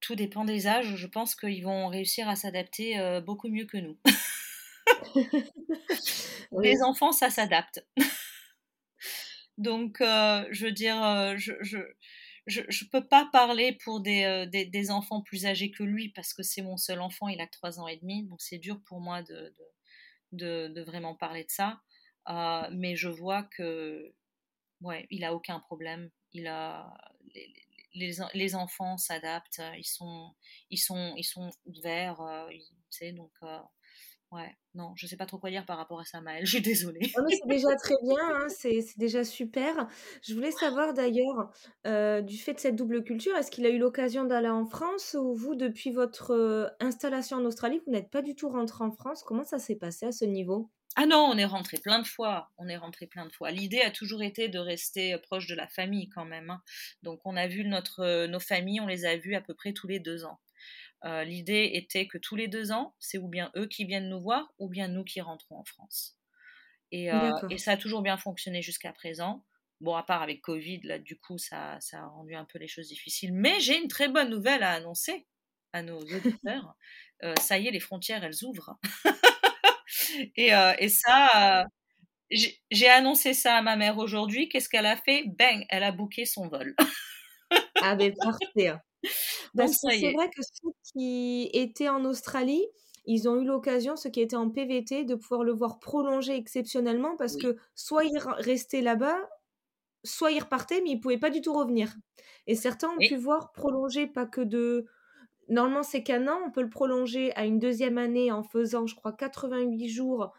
Tout 0.00 0.14
dépend 0.14 0.44
des 0.44 0.66
âges. 0.66 0.96
Je 0.96 1.06
pense 1.06 1.34
qu'ils 1.34 1.64
vont 1.64 1.88
réussir 1.88 2.28
à 2.28 2.36
s'adapter 2.36 3.20
beaucoup 3.24 3.48
mieux 3.48 3.66
que 3.66 3.78
nous. 3.78 3.98
Les 6.62 6.82
enfants, 6.82 7.12
ça 7.12 7.30
s'adapte. 7.30 7.86
Donc, 9.58 9.96
je 10.00 10.64
veux 10.64 10.72
dire, 10.72 10.98
je, 11.38 11.52
je 11.62 11.78
ne 12.46 12.90
peux 12.90 13.06
pas 13.06 13.28
parler 13.32 13.78
pour 13.84 14.02
euh, 14.06 14.46
des, 14.46 14.66
des, 14.66 14.90
enfants 14.90 15.22
plus 15.22 15.46
âgés 15.46 15.70
que 15.70 15.82
lui 15.82 16.10
parce 16.10 16.34
que 16.34 16.42
c'est 16.42 16.62
mon 16.62 16.76
seul 16.76 17.00
enfant, 17.00 17.28
il 17.28 17.40
a 17.40 17.46
3 17.46 17.80
ans 17.80 17.88
et 17.88 17.96
demi, 17.96 18.24
donc 18.24 18.40
c'est 18.42 18.58
dur 18.58 18.80
pour 18.86 19.00
moi 19.00 19.22
de, 19.22 19.54
de, 20.32 20.82
vraiment 20.82 21.14
parler 21.14 21.44
de 21.44 21.50
ça. 21.50 21.80
Euh, 22.28 22.68
mais 22.72 22.96
je 22.96 23.08
vois 23.08 23.44
que, 23.44 24.14
ouais, 24.80 25.06
il 25.10 25.24
a 25.24 25.34
aucun 25.34 25.60
problème. 25.60 26.10
Il 26.32 26.46
a, 26.46 26.92
les, 27.94 28.12
les, 28.34 28.54
enfants 28.54 28.98
s'adaptent, 28.98 29.62
ils 29.78 29.84
sont, 29.84 30.34
ils, 30.70 30.78
sont, 30.78 31.14
ils 31.16 31.24
sont 31.24 31.50
ouverts, 31.66 32.20
euh, 32.20 32.50
sais, 32.90 33.12
donc 33.12 33.32
ouais. 34.34 34.56
Non, 34.74 34.92
je 34.96 35.06
sais 35.06 35.16
pas 35.16 35.26
trop 35.26 35.38
quoi 35.38 35.50
dire 35.50 35.64
par 35.64 35.78
rapport 35.78 36.00
à 36.00 36.04
ça, 36.04 36.20
Maëlle. 36.20 36.44
Je 36.46 36.50
suis 36.56 36.60
désolée. 36.60 37.12
c'est 37.28 37.48
déjà 37.48 37.74
très 37.76 37.94
bien, 38.02 38.18
hein, 38.18 38.48
c'est 38.48 38.80
déjà 38.98 39.24
super. 39.24 39.88
Je 40.22 40.34
voulais 40.34 40.50
savoir 40.50 40.94
d'ailleurs, 40.94 41.50
euh, 41.86 42.20
du 42.20 42.36
fait 42.36 42.54
de 42.54 42.58
cette 42.58 42.76
double 42.76 43.04
culture, 43.04 43.36
est-ce 43.36 43.50
qu'il 43.50 43.66
a 43.66 43.70
eu 43.70 43.78
l'occasion 43.78 44.24
d'aller 44.24 44.48
en 44.48 44.66
France 44.66 45.16
ou 45.18 45.34
vous, 45.34 45.54
depuis 45.54 45.90
votre 45.90 46.32
euh, 46.32 46.66
installation 46.80 47.36
en 47.36 47.44
Australie, 47.44 47.80
vous 47.86 47.92
n'êtes 47.92 48.10
pas 48.10 48.22
du 48.22 48.34
tout 48.34 48.48
rentré 48.48 48.84
en 48.84 48.90
France? 48.90 49.22
Comment 49.22 49.44
ça 49.44 49.58
s'est 49.58 49.76
passé 49.76 50.06
à 50.06 50.12
ce 50.12 50.24
niveau? 50.24 50.70
Ah 50.96 51.06
non, 51.06 51.28
on 51.32 51.36
est 51.36 51.44
rentré 51.44 51.78
plein 51.78 52.00
de 52.00 52.06
fois. 52.06 52.50
On 52.56 52.68
est 52.68 52.76
rentré 52.76 53.06
plein 53.06 53.26
de 53.26 53.32
fois. 53.32 53.50
L'idée 53.50 53.80
a 53.80 53.90
toujours 53.90 54.22
été 54.22 54.48
de 54.48 54.60
rester 54.60 55.16
proche 55.18 55.48
de 55.48 55.54
la 55.54 55.66
famille 55.66 56.08
quand 56.08 56.24
même. 56.24 56.50
Hein. 56.50 56.62
Donc 57.02 57.20
on 57.24 57.36
a 57.36 57.48
vu 57.48 57.64
notre, 57.64 58.26
nos 58.26 58.38
familles, 58.38 58.80
on 58.80 58.86
les 58.86 59.04
a 59.04 59.16
vues 59.16 59.34
à 59.34 59.40
peu 59.40 59.54
près 59.54 59.72
tous 59.72 59.88
les 59.88 59.98
deux 59.98 60.24
ans. 60.24 60.38
Euh, 61.04 61.22
l'idée 61.24 61.70
était 61.74 62.06
que 62.06 62.16
tous 62.16 62.34
les 62.34 62.48
deux 62.48 62.72
ans, 62.72 62.94
c'est 62.98 63.18
ou 63.18 63.28
bien 63.28 63.50
eux 63.56 63.66
qui 63.66 63.84
viennent 63.84 64.08
nous 64.08 64.20
voir, 64.20 64.52
ou 64.58 64.68
bien 64.68 64.88
nous 64.88 65.04
qui 65.04 65.20
rentrons 65.20 65.58
en 65.58 65.64
France. 65.64 66.16
Et, 66.92 67.12
euh, 67.12 67.30
et 67.50 67.58
ça 67.58 67.72
a 67.72 67.76
toujours 67.76 68.02
bien 68.02 68.16
fonctionné 68.16 68.62
jusqu'à 68.62 68.92
présent. 68.92 69.44
Bon, 69.80 69.96
à 69.96 70.02
part 70.02 70.22
avec 70.22 70.40
Covid, 70.40 70.80
là, 70.84 70.98
du 70.98 71.18
coup, 71.18 71.36
ça, 71.36 71.78
ça 71.80 72.00
a 72.00 72.06
rendu 72.06 72.34
un 72.34 72.44
peu 72.44 72.58
les 72.58 72.68
choses 72.68 72.88
difficiles. 72.88 73.34
Mais 73.34 73.60
j'ai 73.60 73.76
une 73.76 73.88
très 73.88 74.08
bonne 74.08 74.30
nouvelle 74.30 74.62
à 74.62 74.70
annoncer 74.72 75.26
à 75.72 75.82
nos 75.82 76.00
auditeurs. 76.00 76.74
Euh, 77.22 77.32
ça 77.40 77.56
y 77.56 77.68
est, 77.68 77.70
les 77.70 77.80
frontières, 77.80 78.22
elles 78.22 78.44
ouvrent. 78.44 78.76
et, 80.36 80.50
et, 80.78 80.88
ça, 80.88 81.64
j'ai 82.28 82.88
annoncé 82.88 83.32
ça 83.32 83.56
à 83.56 83.62
ma 83.62 83.76
mère 83.76 83.96
aujourd'hui. 83.96 84.48
Qu'est-ce 84.50 84.68
qu'elle 84.68 84.84
a 84.84 84.96
fait? 84.96 85.24
Bang, 85.26 85.64
elle 85.70 85.84
a 85.84 85.92
booké 85.92 86.26
son 86.26 86.48
vol. 86.48 86.74
ah, 87.80 87.96
mais 87.96 88.12
parfait. 88.12 88.74
Hein. 89.04 89.08
Parce 89.56 89.80
que 89.80 89.90
c'est 89.90 90.12
vrai 90.12 90.28
que 90.28 90.42
ceux 90.42 90.70
qui 90.92 91.50
étaient 91.52 91.88
en 91.88 92.04
Australie, 92.04 92.66
ils 93.06 93.28
ont 93.28 93.40
eu 93.40 93.44
l'occasion, 93.44 93.96
ceux 93.96 94.10
qui 94.10 94.20
étaient 94.20 94.36
en 94.36 94.50
PVT, 94.50 95.04
de 95.04 95.14
pouvoir 95.14 95.44
le 95.44 95.52
voir 95.52 95.78
prolonger 95.78 96.36
exceptionnellement 96.36 97.16
parce 97.16 97.36
que 97.36 97.56
soit 97.74 98.04
ils 98.04 98.18
restaient 98.38 98.80
là-bas, 98.80 99.18
soit 100.04 100.30
ils 100.30 100.40
repartaient, 100.40 100.80
mais 100.80 100.90
ils 100.90 100.96
ne 100.96 101.00
pouvaient 101.00 101.18
pas 101.18 101.30
du 101.30 101.40
tout 101.40 101.52
revenir. 101.52 101.94
Et 102.46 102.54
certains 102.54 102.90
ont 102.90 102.98
pu 102.98 103.16
voir 103.16 103.52
prolonger 103.52 104.06
pas 104.06 104.26
que 104.26 104.40
de... 104.40 104.86
Normalement, 105.48 105.82
c'est 105.82 106.02
qu'un 106.02 106.26
an, 106.28 106.40
on 106.46 106.50
peut 106.50 106.62
le 106.62 106.70
prolonger 106.70 107.34
à 107.34 107.44
une 107.44 107.58
deuxième 107.58 107.98
année 107.98 108.32
en 108.32 108.42
faisant, 108.42 108.86
je 108.86 108.94
crois, 108.94 109.12
88 109.12 109.88
jours 109.88 110.32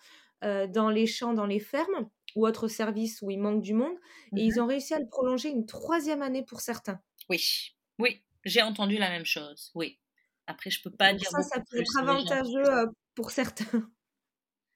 euh, 0.44 0.66
dans 0.66 0.90
les 0.90 1.06
champs, 1.06 1.34
dans 1.34 1.46
les 1.46 1.60
fermes 1.60 2.10
ou 2.36 2.48
autres 2.48 2.68
services 2.68 3.22
où 3.22 3.30
il 3.30 3.40
manque 3.40 3.62
du 3.62 3.76
monde. 3.76 3.96
Et 4.36 4.44
ils 4.44 4.56
mmh 4.56 4.62
ont 4.62 4.66
réussi 4.66 4.94
à 4.96 5.00
le 5.00 5.08
prolonger 5.08 5.50
une 5.50 5.68
troisième 5.68 6.24
année 6.24 6.44
pour 6.44 6.62
certains. 6.62 7.00
Oui, 7.30 7.76
oui, 8.00 8.24
j'ai 8.46 8.62
entendu 8.62 8.98
la 8.98 9.10
même 9.10 9.26
chose, 9.26 9.72
oui. 9.76 10.00
Après, 10.48 10.70
je 10.70 10.82
peux 10.82 10.92
pas 10.92 11.14
dire. 11.14 11.30
Ça, 11.30 11.42
ça 11.42 11.62
peut 11.70 11.80
être 11.80 11.98
avantageux 11.98 12.90
pour 13.16 13.32
certains. 13.32 13.66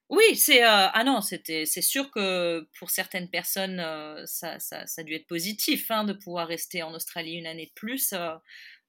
Oui, 0.10 0.36
c'est 0.36 0.64
euh, 0.64 0.88
ah 0.92 1.04
non, 1.04 1.22
c'était 1.22 1.68
c'est 1.68 1.84
sûr 1.84 2.10
que 2.10 2.68
pour 2.80 2.90
certaines 2.90 3.30
personnes, 3.30 3.80
euh, 3.80 4.26
ça, 4.26 4.58
ça, 4.58 4.88
ça, 4.88 5.02
a 5.02 5.04
dû 5.04 5.14
être 5.14 5.28
positif 5.28 5.92
hein, 5.92 6.04
de 6.04 6.14
pouvoir 6.14 6.48
rester 6.48 6.82
en 6.82 6.96
Australie 6.96 7.34
une 7.34 7.46
année 7.46 7.68
de 7.68 7.72
plus. 7.76 8.16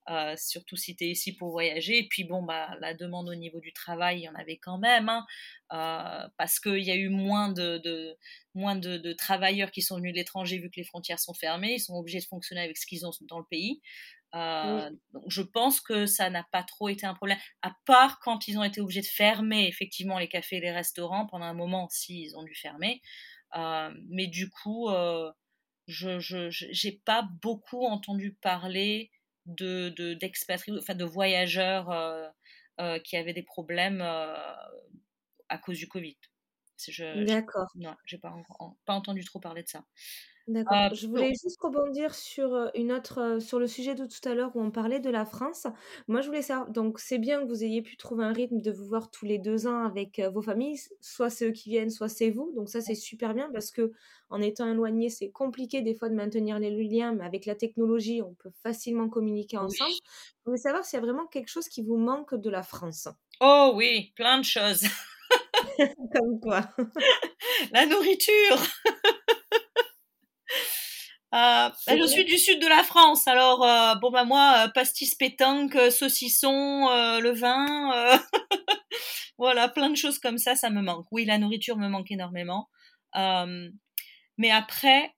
Euh, 0.09 0.35
surtout 0.37 0.77
si 0.77 0.97
tu 0.97 1.05
es 1.05 1.11
ici 1.11 1.37
pour 1.37 1.51
voyager. 1.51 1.99
Et 1.99 2.09
puis, 2.09 2.25
bon, 2.25 2.43
bah, 2.43 2.75
la 2.81 2.95
demande 2.95 3.29
au 3.29 3.35
niveau 3.35 3.61
du 3.61 3.73
travail, 3.73 4.21
il 4.21 4.23
y 4.25 4.29
en 4.29 4.35
avait 4.35 4.57
quand 4.57 4.79
même, 4.79 5.11
hein, 5.11 6.31
parce 6.39 6.59
qu'il 6.59 6.83
y 6.83 6.91
a 6.91 6.97
eu 6.97 7.11
moins 7.11 7.51
de, 7.51 7.79
de 7.79 8.17
moins 8.55 8.75
de, 8.75 8.97
de, 8.97 9.13
travailleurs 9.13 9.71
qui 9.71 9.83
sont 9.83 9.97
venus 9.97 10.13
de 10.13 10.19
l'étranger 10.19 10.59
vu 10.59 10.71
que 10.71 10.77
les 10.77 10.85
frontières 10.85 11.21
sont 11.21 11.35
fermées. 11.35 11.75
Ils 11.75 11.81
sont 11.81 11.95
obligés 11.95 12.21
de 12.21 12.25
fonctionner 12.25 12.63
avec 12.63 12.79
ce 12.79 12.87
qu'ils 12.87 13.07
ont 13.07 13.13
dans 13.29 13.39
le 13.39 13.45
pays. 13.49 13.83
Euh, 14.35 14.91
donc 15.13 15.25
je 15.29 15.43
pense 15.43 15.81
que 15.81 16.07
ça 16.07 16.31
n'a 16.31 16.45
pas 16.53 16.63
trop 16.63 16.89
été 16.89 17.05
un 17.05 17.15
problème, 17.15 17.39
à 17.63 17.73
part 17.85 18.21
quand 18.21 18.47
ils 18.47 18.59
ont 18.59 18.65
été 18.65 18.81
obligés 18.81 19.01
de 19.01 19.07
fermer 19.07 19.67
effectivement 19.67 20.19
les 20.19 20.29
cafés 20.29 20.57
et 20.57 20.61
les 20.61 20.71
restaurants 20.71 21.27
pendant 21.27 21.47
un 21.47 21.55
moment, 21.55 21.89
s'ils 21.91 22.37
ont 22.37 22.45
dû 22.45 22.55
fermer. 22.55 23.03
mais 24.09 24.29
du 24.29 24.49
coup, 24.51 24.89
je 25.87 26.87
n'ai 26.87 27.01
pas 27.05 27.29
beaucoup 27.43 27.85
entendu 27.87 28.35
parler 28.41 29.11
de 29.47 30.15
d'expatriés, 30.15 30.79
enfin 30.79 30.95
de 30.95 31.05
voyageurs 31.05 31.91
euh, 31.91 32.29
euh, 32.81 32.99
qui 33.01 33.17
avaient 33.17 33.33
des 33.33 33.43
problèmes 33.43 34.01
euh, 34.01 34.35
à 35.49 35.59
cause 35.59 35.79
du 35.79 35.89
Covid. 35.89 36.17
D'accord. 37.27 37.69
Non, 37.75 37.95
j'ai 38.07 38.19
pas, 38.19 38.35
pas 38.87 38.95
entendu 38.95 39.25
trop 39.25 39.41
parler 39.41 39.63
de 39.63 39.69
ça. 39.69 39.85
D'accord. 40.49 40.77
Euh, 40.77 40.95
je 40.95 41.07
voulais 41.07 41.33
juste 41.43 41.61
rebondir 41.61 42.15
sur 42.15 42.71
une 42.75 42.93
autre, 42.93 43.39
sur 43.41 43.59
le 43.59 43.67
sujet 43.67 43.95
de 43.95 44.07
tout 44.07 44.29
à 44.29 44.35
l'heure 44.35 44.51
où 44.55 44.61
on 44.61 44.71
parlait 44.71 45.01
de 45.01 45.11
la 45.11 45.25
France. 45.25 45.67
Moi, 46.09 46.21
je 46.21 46.27
voulais 46.27 46.43
savoir, 46.43 46.71
donc 46.71 46.99
c'est 46.99 47.19
bien 47.19 47.43
que 47.43 47.47
vous 47.47 47.63
ayez 47.63 47.83
pu 47.83 47.97
trouver 47.97 48.25
un 48.25 48.33
rythme 48.33 48.61
de 48.61 48.73
vous 48.73 48.87
voir 48.87 49.11
tous 49.11 49.27
les 49.27 49.39
deux 49.39 49.67
ans 49.67 49.85
avec 49.85 50.21
vos 50.33 50.43
familles, 50.43 50.81
soit 51.01 51.31
c'est 51.31 51.49
eux 51.49 51.53
qui 51.53 51.71
viennent, 51.71 51.91
soit 51.91 52.09
c'est 52.09 52.31
vous. 52.31 52.53
Donc 52.57 52.69
ça, 52.69 52.81
c'est 52.81 52.95
super 52.95 53.35
bien 53.35 53.51
parce 53.53 53.71
que 53.71 53.93
en 54.31 54.41
étant 54.41 54.71
éloigné, 54.71 55.11
c'est 55.11 55.31
compliqué 55.31 55.83
des 55.83 55.95
fois 55.95 56.09
de 56.09 56.15
maintenir 56.15 56.59
les 56.59 56.71
liens, 56.71 57.13
mais 57.13 57.25
avec 57.25 57.47
la 57.47 57.57
technologie, 57.57 58.23
on 58.23 58.35
peut 58.35 58.53
facilement 58.63 59.09
communiquer 59.09 59.57
ensemble. 59.57 59.91
Je 59.93 60.45
voulais 60.47 60.57
savoir 60.57 60.85
s'il 60.85 60.99
y 60.99 61.03
a 61.03 61.05
vraiment 61.05 61.27
quelque 61.27 61.49
chose 61.49 61.69
qui 61.69 61.83
vous 61.83 61.97
manque 61.97 62.35
de 62.35 62.49
la 62.49 62.63
France? 62.63 63.09
Oh 63.41 63.73
oui, 63.75 64.13
plein 64.15 64.39
de 64.39 64.45
choses. 64.45 64.85
Comme 66.15 66.41
quoi 66.41 66.63
La 67.73 67.87
nourriture 67.87 68.57
euh, 71.33 71.69
bah, 71.87 71.97
je 71.97 72.07
suis 72.07 72.25
du 72.25 72.39
sud 72.39 72.61
de 72.61 72.67
la 72.67 72.83
France, 72.83 73.29
alors 73.29 73.65
euh, 73.65 73.95
bon 73.97 74.11
bah 74.11 74.25
moi 74.25 74.65
euh, 74.65 74.69
pastis 74.69 75.15
pétanque, 75.15 75.77
saucisson, 75.91 76.89
le 77.21 77.31
vin, 77.31 78.21
voilà 79.39 79.69
plein 79.69 79.91
de 79.91 79.97
choses 79.97 80.19
comme 80.19 80.39
ça, 80.39 80.57
ça 80.57 80.71
me 80.71 80.83
manque. 80.83 81.07
Oui, 81.13 81.25
la 81.25 81.39
nourriture 81.39 81.77
me 81.77 81.89
manque 81.89 82.11
énormément. 82.11 82.69
mais 83.15 84.51
après, 84.51 85.15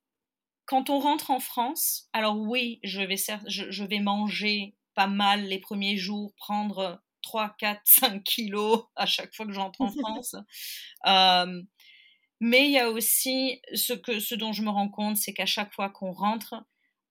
quand 0.66 0.90
on 0.90 0.98
rentre 0.98 1.31
en 1.31 1.40
France, 1.40 2.09
alors 2.12 2.38
oui, 2.38 2.79
je 2.83 3.01
vais 3.01 3.16
je, 3.46 3.70
je 3.70 3.85
vais 3.85 4.01
manger 4.01 4.75
pas 4.94 5.07
mal 5.07 5.44
les 5.44 5.59
premiers 5.59 5.96
jours, 5.96 6.35
prendre 6.37 7.03
3, 7.22 7.55
4, 7.59 7.81
5 7.85 8.22
kilos 8.22 8.85
à 8.96 9.07
chaque 9.07 9.35
fois 9.35 9.46
que 9.46 9.53
j'entre 9.53 9.81
en 9.81 9.88
France. 9.98 10.37
Mais 12.44 12.64
il 12.64 12.72
y 12.72 12.78
a 12.81 12.90
aussi 12.90 13.62
ce, 13.72 13.92
que, 13.92 14.18
ce 14.18 14.35
dont 14.35 14.52
je 14.52 14.62
me 14.62 14.68
rends 14.68 14.88
compte, 14.88 15.16
c'est 15.16 15.33
qu'à 15.33 15.46
chaque 15.46 15.72
fois 15.72 15.90
qu'on 15.90 16.11
rentre, 16.11 16.57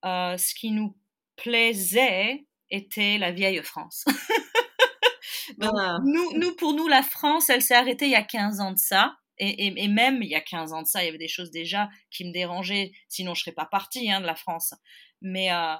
euh, 0.04 0.38
ce 0.38 0.54
qui 0.54 0.72
nous 0.72 0.98
plaisait 1.38 2.46
était 2.70 3.17
la 3.17 3.32
vieille 3.32 3.63
France. 3.63 4.04
Donc, 5.58 5.72
nous, 6.04 6.38
nous, 6.38 6.54
pour 6.58 6.74
nous, 6.74 6.89
la 6.89 7.02
France, 7.02 7.50
elle 7.50 7.62
s'est 7.62 7.76
arrêtée 7.76 8.08
il 8.08 8.12
y 8.12 8.15
a 8.15 8.24
15 8.24 8.60
ans 8.60 8.74
de 8.74 8.78
ça. 8.78 9.15
Et, 9.38 9.67
et, 9.67 9.88
même 9.88 10.22
il 10.22 10.28
y 10.28 10.36
a 10.36 10.41
15 10.41 10.74
ans 10.74 10.82
de 10.82 10.88
ça, 10.88 11.02
il 11.02 11.06
y 11.06 11.10
avait 11.10 11.17
des 11.17 11.30
choses 11.30 11.50
déjà 11.50 11.89
qui 12.10 12.26
me 12.26 12.34
dérangeaient, 12.34 12.91
sinon 13.08 13.34
je 13.34 13.39
ne 13.39 13.44
serais 13.44 13.56
pas 13.56 13.65
partie 13.65 14.12
hein, 14.12 14.20
de 14.20 14.26
la 14.26 14.36
France. 14.36 14.74
Mais, 15.22 15.50
euh, 15.54 15.76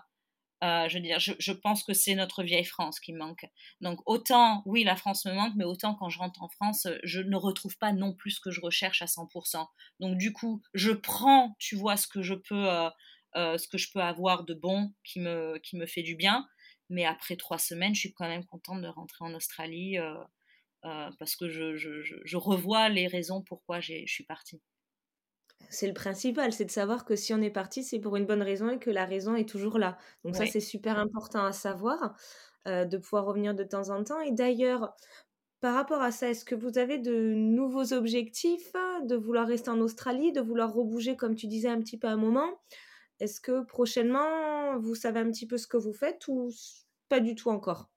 euh, 0.64 0.88
je 0.88 0.96
veux 0.96 1.02
dire, 1.02 1.20
je, 1.20 1.52
pense 1.52 1.84
que 1.84 1.94
c'est 1.94 2.14
notre 2.14 2.44
vieille 2.44 2.66
France 2.66 3.00
qui 3.00 3.14
manque. 3.14 3.46
Donc 3.82 4.00
autant, 4.06 4.62
oui, 4.66 4.84
la 4.84 4.96
France 4.96 5.26
me 5.26 5.34
manque, 5.34 5.54
mais 5.56 5.64
autant 5.64 5.96
quand 5.96 6.10
je 6.10 6.20
rentre 6.20 6.44
en 6.44 6.50
France, 6.50 6.88
je 7.04 7.20
ne 7.20 7.36
retrouve 7.36 7.78
pas 7.80 7.94
non 7.94 8.14
plus 8.14 8.32
ce 8.32 8.40
que 8.40 8.52
je 8.52 8.62
recherche 8.62 9.02
à 9.02 9.06
100%. 9.06 9.66
Donc 10.00 10.18
du 10.18 10.34
coup, 10.34 10.62
je 10.76 10.92
prends, 10.92 11.56
tu 11.58 11.76
vois, 11.76 11.98
ce 11.98 12.08
que 12.08 12.22
je 12.22 12.36
peux, 12.36 12.70
euh, 12.70 12.90
euh, 13.36 13.58
ce 13.58 13.68
que 13.68 13.80
je 13.80 13.92
peux 13.92 14.02
avoir 14.02 14.44
de 14.44 14.54
bon 14.54 14.94
qui 15.04 15.20
me, 15.20 15.58
qui 15.64 15.78
me 15.78 15.88
fait 15.88 16.04
du 16.04 16.16
bien. 16.16 16.48
Mais 16.90 17.06
après 17.06 17.38
trois 17.38 17.58
semaines, 17.58 17.96
je 17.96 18.02
suis 18.02 18.14
quand 18.14 18.28
même 18.28 18.46
contente 18.46 18.82
de 18.82 18.88
rentrer 18.88 19.26
en 19.26 19.34
Australie 19.34 19.98
parce 20.84 21.36
que 21.36 21.50
je, 21.50 21.76
je, 21.78 22.02
je, 22.04 22.38
revois 22.38 22.90
les 22.90 23.08
raisons 23.08 23.42
pourquoi 23.42 23.80
je 23.80 24.06
suis 24.08 24.26
partie 24.26 24.62
c'est 25.72 25.88
le 25.88 25.94
principal, 25.94 26.54
c'est 26.54 26.66
de 26.66 26.72
savoir 26.72 27.06
que 27.06 27.16
si 27.16 27.34
on 27.34 27.42
est 27.42 27.50
parti, 27.52 27.84
c'est 27.84 28.00
pour 28.00 28.16
une 28.18 28.26
bonne 28.28 28.42
raison 28.44 28.70
et 28.70 28.80
que 28.80 28.92
la 28.92 29.06
raison 29.06 29.36
est 29.36 29.50
toujours 29.50 29.80
là. 29.80 29.98
Donc 30.26 30.36
ça, 30.36 30.46
c'est 30.48 30.60
super 30.60 31.00
important 31.00 31.46
à 31.46 31.54
savoir, 31.54 32.16
euh, 32.68 32.86
de 32.86 32.98
pouvoir 32.98 33.26
revenir 33.26 33.56
de 33.56 33.64
temps 33.64 33.90
en 33.90 34.04
temps. 34.04 34.20
Et 34.22 34.32
d'ailleurs, 34.32 34.96
par 35.62 35.76
rapport 35.76 36.02
à 36.02 36.12
ça, 36.12 36.30
est-ce 36.30 36.46
que 36.46 36.56
vous 36.56 36.78
avez 36.80 36.98
de 37.00 37.34
nouveaux 37.36 37.94
objectifs, 37.94 38.74
de 39.06 39.16
vouloir 39.16 39.48
rester 39.48 39.70
en 39.72 39.82
Australie, 39.82 40.32
de 40.34 40.42
vouloir 40.42 40.74
rebouger, 40.74 41.16
comme 41.18 41.36
tu 41.36 41.48
disais 41.48 41.70
un 41.70 41.80
petit 41.80 41.98
peu 42.00 42.08
à 42.08 42.12
un 42.14 42.18
moment? 42.18 42.62
Est-ce 43.22 43.42
que 43.42 43.64
prochainement, 43.66 44.80
vous 44.80 44.96
savez 44.96 45.22
un 45.22 45.32
petit 45.32 45.48
peu 45.48 45.58
ce 45.60 45.68
que 45.68 45.78
vous 45.78 45.94
faites 45.94 46.28
ou 46.30 46.50
pas 47.10 47.22
du 47.22 47.36
tout 47.36 47.50
encore? 47.52 47.91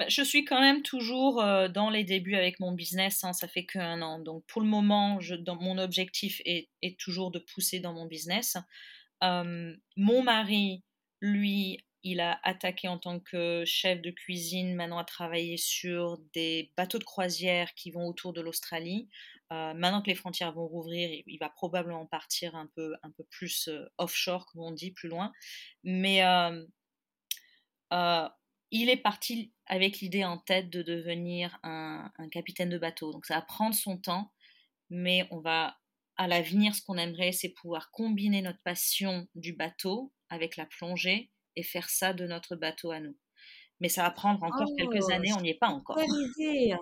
Bah, 0.00 0.06
je 0.08 0.22
suis 0.22 0.46
quand 0.46 0.62
même 0.62 0.80
toujours 0.80 1.42
euh, 1.42 1.68
dans 1.68 1.90
les 1.90 2.04
débuts 2.04 2.34
avec 2.34 2.58
mon 2.58 2.72
business, 2.72 3.22
hein, 3.22 3.34
ça 3.34 3.46
fait 3.48 3.66
qu'un 3.66 4.00
an. 4.00 4.18
Donc 4.18 4.46
pour 4.46 4.62
le 4.62 4.66
moment, 4.66 5.18
mon 5.60 5.76
objectif 5.76 6.40
est, 6.46 6.70
toujours 6.98 7.30
de 7.30 7.38
pousser 7.38 7.80
dans 7.80 7.92
mon 7.92 8.06
business. 8.06 8.56
mon 9.20 10.22
mari, 10.22 10.82
lui, 11.20 11.84
il 12.02 12.20
a 12.20 12.40
attaqué 12.44 12.88
en 12.88 12.96
tant 12.96 13.20
que 13.20 13.64
chef 13.66 14.00
de 14.00 14.10
cuisine, 14.10 14.74
maintenant 14.74 14.96
à 14.96 15.04
travailler 15.04 15.58
sur 15.58 16.16
des 16.32 16.72
bateaux 16.78 16.98
de 16.98 17.04
croisière 17.04 17.74
qui 17.74 17.90
vont 17.90 18.06
autour 18.06 18.32
de 18.32 18.40
l'Australie. 18.40 19.06
Euh, 19.52 19.74
maintenant 19.74 20.00
que 20.00 20.08
les 20.08 20.14
frontières 20.14 20.52
vont 20.52 20.66
rouvrir, 20.66 21.10
il, 21.26 21.38
va 21.38 21.50
probablement 21.50 22.06
partir 22.06 22.56
un 22.56 22.70
peu, 22.74 22.94
un 23.02 23.10
peu 23.10 23.24
plus 23.24 23.68
euh, 23.68 23.84
offshore, 23.98 24.46
comme 24.46 24.62
on 24.62 24.70
dit, 24.70 24.92
plus 24.92 25.10
loin. 25.10 25.30
Mais 25.84 26.22
il 28.70 28.88
est 28.88 28.96
parti 28.96 29.52
avec 29.66 30.00
l'idée 30.00 30.24
en 30.24 30.38
tête 30.38 30.70
de 30.70 30.82
devenir 30.82 31.58
un, 31.62 32.10
capitaine 32.30 32.70
de 32.70 32.78
bateau. 32.78 33.12
Donc 33.12 33.26
ça 33.26 33.34
va 33.34 33.42
prendre 33.42 33.74
son 33.74 33.98
temps, 33.98 34.32
mais 34.90 35.26
on 35.30 35.40
va 35.40 35.76
à 36.16 36.28
l'avenir, 36.28 36.74
ce 36.74 36.82
qu'on 36.82 36.98
aimerait, 36.98 37.32
c'est 37.32 37.48
pouvoir 37.48 37.90
combiner 37.90 38.42
notre 38.42 38.62
passion 38.62 39.26
du 39.34 39.54
bateau 39.54 40.12
avec 40.28 40.56
la 40.56 40.66
plongée 40.66 41.30
et 41.56 41.62
faire 41.62 41.88
ça 41.88 42.12
de 42.12 42.26
notre 42.26 42.56
bateau 42.56 42.90
à 42.90 43.00
nous. 43.00 43.16
Mais 43.80 43.88
ça 43.88 44.02
va 44.02 44.10
prendre 44.10 44.42
encore 44.42 44.68
quelques 44.76 45.06
oh, 45.08 45.12
années, 45.12 45.32
on 45.32 45.40
n'y 45.40 45.50
est 45.50 45.58
pas 45.58 45.68
encore. 45.68 45.98
idée. 45.98 46.76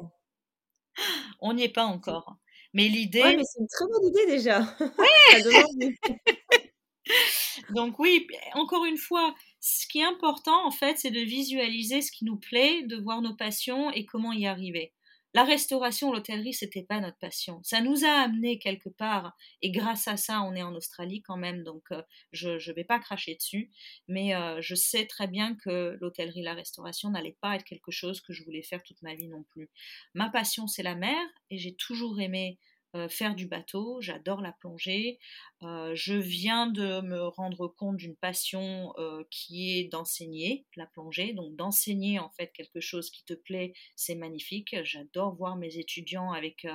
on 1.40 1.54
n'y 1.54 1.62
est 1.62 1.72
pas 1.72 1.84
encore. 1.84 2.36
Mais 2.74 2.88
l'idée. 2.88 3.22
Ouais, 3.22 3.36
mais 3.36 3.44
c'est 3.44 3.60
une 3.60 3.68
très 3.68 3.86
bonne 3.86 4.08
idée 4.08 4.26
déjà. 4.26 4.76
Donc 7.74 7.98
oui, 7.98 8.26
encore 8.54 8.84
une 8.84 8.98
fois, 8.98 9.34
ce 9.60 9.86
qui 9.86 10.00
est 10.00 10.04
important 10.04 10.66
en 10.66 10.70
fait, 10.70 10.98
c'est 10.98 11.10
de 11.10 11.20
visualiser 11.20 12.02
ce 12.02 12.12
qui 12.12 12.24
nous 12.24 12.38
plaît, 12.38 12.82
de 12.84 12.96
voir 12.96 13.22
nos 13.22 13.34
passions 13.34 13.90
et 13.92 14.04
comment 14.04 14.32
y 14.32 14.46
arriver. 14.46 14.92
La 15.34 15.44
restauration, 15.44 16.10
l'hôtellerie, 16.10 16.54
c'était 16.54 16.82
pas 16.82 17.00
notre 17.00 17.18
passion. 17.18 17.60
Ça 17.62 17.82
nous 17.82 18.04
a 18.04 18.22
amené 18.22 18.58
quelque 18.58 18.88
part, 18.88 19.36
et 19.60 19.70
grâce 19.70 20.08
à 20.08 20.16
ça, 20.16 20.40
on 20.42 20.54
est 20.54 20.62
en 20.62 20.74
Australie 20.74 21.20
quand 21.20 21.36
même, 21.36 21.64
donc 21.64 21.84
euh, 21.92 22.02
je 22.32 22.50
ne 22.50 22.74
vais 22.74 22.84
pas 22.84 22.98
cracher 22.98 23.34
dessus, 23.34 23.70
mais 24.08 24.34
euh, 24.34 24.60
je 24.62 24.74
sais 24.74 25.06
très 25.06 25.26
bien 25.26 25.54
que 25.54 25.98
l'hôtellerie, 26.00 26.42
la 26.42 26.54
restauration 26.54 27.10
n'allait 27.10 27.36
pas 27.42 27.56
être 27.56 27.64
quelque 27.64 27.90
chose 27.90 28.22
que 28.22 28.32
je 28.32 28.42
voulais 28.42 28.62
faire 28.62 28.82
toute 28.82 29.02
ma 29.02 29.14
vie 29.14 29.28
non 29.28 29.44
plus. 29.50 29.68
Ma 30.14 30.30
passion, 30.30 30.66
c'est 30.66 30.82
la 30.82 30.94
mer, 30.94 31.20
et 31.50 31.58
j'ai 31.58 31.74
toujours 31.74 32.20
aimé 32.20 32.58
euh, 32.94 33.08
faire 33.08 33.34
du 33.34 33.46
bateau, 33.46 34.00
j'adore 34.00 34.40
la 34.40 34.52
plongée. 34.52 35.18
Euh, 35.62 35.92
je 35.94 36.14
viens 36.14 36.66
de 36.66 37.02
me 37.02 37.26
rendre 37.26 37.68
compte 37.68 37.98
d'une 37.98 38.16
passion 38.16 38.94
euh, 38.96 39.24
qui 39.30 39.78
est 39.78 39.84
d'enseigner 39.84 40.66
la 40.74 40.86
plongée. 40.86 41.34
Donc 41.34 41.54
d'enseigner 41.54 42.18
en 42.18 42.30
fait 42.30 42.50
quelque 42.52 42.80
chose 42.80 43.10
qui 43.10 43.24
te 43.24 43.34
plaît, 43.34 43.74
c'est 43.94 44.14
magnifique. 44.14 44.74
J'adore 44.84 45.34
voir 45.34 45.56
mes 45.56 45.76
étudiants 45.76 46.32
avec 46.32 46.66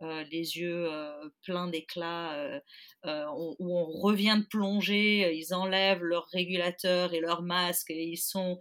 les 0.00 0.58
yeux 0.58 0.88
pleins 1.42 1.68
d'éclat 1.68 2.60
où 3.04 3.78
on 3.78 3.86
revient 4.00 4.38
de 4.40 4.46
plonger, 4.46 5.34
ils 5.34 5.54
enlèvent 5.54 6.02
leur 6.02 6.26
régulateur 6.26 7.14
et 7.14 7.20
leur 7.20 7.42
masque 7.42 7.90
et 7.90 8.04
ils 8.04 8.18
sont 8.18 8.58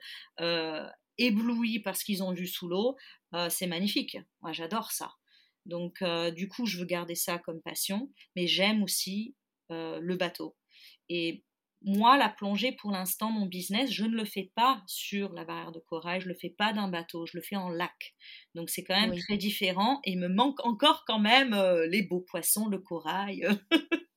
éblouis 1.17 1.79
parce 1.79 2.03
qu'ils 2.03 2.23
ont 2.23 2.33
vu 2.33 2.47
sous 2.47 2.67
l'eau. 2.67 2.95
c'est 3.49 3.67
magnifique. 3.67 4.17
Moi 4.41 4.53
j'adore 4.53 4.91
ça. 4.91 5.13
Donc, 5.65 6.01
euh, 6.01 6.31
du 6.31 6.47
coup, 6.49 6.65
je 6.65 6.77
veux 6.79 6.85
garder 6.85 7.15
ça 7.15 7.39
comme 7.39 7.61
passion, 7.61 8.11
mais 8.35 8.47
j'aime 8.47 8.83
aussi 8.83 9.35
euh, 9.71 9.99
le 10.01 10.15
bateau. 10.15 10.55
Et 11.09 11.43
moi, 11.85 12.17
la 12.17 12.29
plongée, 12.29 12.71
pour 12.71 12.91
l'instant, 12.91 13.29
mon 13.29 13.45
business, 13.45 13.91
je 13.91 14.05
ne 14.05 14.15
le 14.15 14.25
fais 14.25 14.51
pas 14.55 14.81
sur 14.87 15.33
la 15.33 15.43
barrière 15.43 15.71
de 15.71 15.79
corail, 15.79 16.21
je 16.21 16.27
ne 16.27 16.33
le 16.33 16.39
fais 16.39 16.49
pas 16.49 16.71
d'un 16.71 16.87
bateau, 16.87 17.25
je 17.25 17.37
le 17.37 17.43
fais 17.43 17.57
en 17.57 17.69
lac. 17.69 18.15
Donc, 18.55 18.69
c'est 18.69 18.83
quand 18.83 18.99
même 18.99 19.17
très 19.17 19.37
différent 19.37 19.99
et 20.05 20.11
il 20.11 20.19
me 20.19 20.29
manque 20.29 20.65
encore 20.65 21.03
quand 21.05 21.19
même 21.19 21.53
euh, 21.53 21.85
les 21.87 22.01
beaux 22.01 22.21
poissons, 22.21 22.67
le 22.67 22.79
corail. 22.79 23.47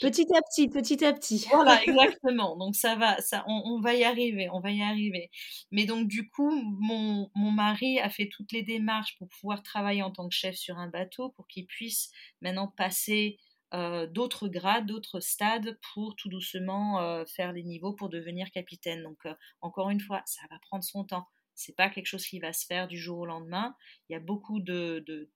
Petit 0.00 0.26
à 0.34 0.40
petit, 0.42 0.68
petit 0.68 1.04
à 1.04 1.12
petit. 1.12 1.46
Voilà, 1.50 1.82
exactement. 1.86 2.56
Donc 2.56 2.74
ça 2.74 2.96
va, 2.96 3.20
ça, 3.20 3.44
on, 3.46 3.80
va 3.80 3.94
y 3.94 4.04
arriver, 4.04 4.48
on 4.50 4.60
va 4.60 4.70
y 4.70 4.82
arriver. 4.82 5.30
Mais 5.70 5.84
donc 5.84 6.08
du 6.08 6.28
coup, 6.28 6.50
mon, 6.50 7.30
mon, 7.34 7.50
mari 7.50 7.98
a 8.00 8.08
fait 8.08 8.28
toutes 8.28 8.52
les 8.52 8.62
démarches 8.62 9.16
pour 9.18 9.28
pouvoir 9.28 9.62
travailler 9.62 10.02
en 10.02 10.10
tant 10.10 10.28
que 10.28 10.34
chef 10.34 10.56
sur 10.56 10.78
un 10.78 10.88
bateau, 10.88 11.30
pour 11.30 11.46
qu'il 11.46 11.66
puisse 11.66 12.10
maintenant 12.40 12.68
passer 12.68 13.38
euh, 13.74 14.06
d'autres 14.06 14.48
grades, 14.48 14.86
d'autres 14.86 15.20
stades 15.20 15.78
pour 15.94 16.14
tout 16.16 16.28
doucement 16.28 17.00
euh, 17.00 17.24
faire 17.24 17.52
les 17.52 17.62
niveaux 17.62 17.94
pour 17.94 18.10
devenir 18.10 18.50
capitaine. 18.50 19.02
Donc 19.02 19.18
euh, 19.24 19.34
encore 19.60 19.90
une 19.90 20.00
fois, 20.00 20.22
ça 20.26 20.42
va 20.50 20.58
prendre 20.68 20.84
son 20.84 21.04
temps. 21.04 21.26
C'est 21.54 21.76
pas 21.76 21.88
quelque 21.88 22.06
chose 22.06 22.26
qui 22.26 22.38
va 22.38 22.52
se 22.52 22.66
faire 22.66 22.88
du 22.88 22.98
jour 22.98 23.20
au 23.20 23.26
lendemain. 23.26 23.74
Il 24.08 24.12
y 24.12 24.16
a 24.16 24.20
beaucoup 24.20 24.60
de, 24.60 25.02
de 25.06 25.30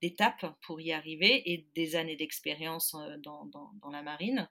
d'étapes 0.00 0.46
pour 0.62 0.80
y 0.80 0.92
arriver 0.92 1.42
et 1.50 1.68
des 1.74 1.96
années 1.96 2.16
d'expérience 2.16 2.94
euh, 2.94 3.16
dans, 3.18 3.90
la 3.90 4.02
marine. 4.02 4.48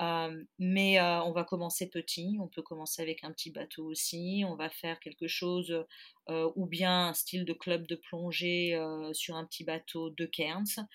Euh, 0.00 0.44
mais 0.58 1.00
euh, 1.00 1.22
on 1.24 1.32
va 1.32 1.42
commencer 1.42 1.90
petit, 1.90 2.38
on 2.40 2.46
peut 2.46 2.62
commencer 2.62 3.02
avec 3.02 3.24
un 3.24 3.32
petit 3.32 3.50
bateau 3.50 3.84
aussi, 3.86 4.44
on 4.46 4.54
va 4.54 4.70
faire 4.70 5.00
quelque 5.00 5.26
chose 5.26 5.84
ou 6.28 6.66
bien 6.66 7.08
un 7.08 7.14
style 7.14 7.44
de 7.44 7.52
club 7.52 7.86
de 7.86 7.96
plongée 7.96 8.78
sur 9.12 9.34
un 9.34 9.46
petit 9.46 9.64
bateau 9.64 10.10
de 10.10 10.26
Cairns. 10.26 10.86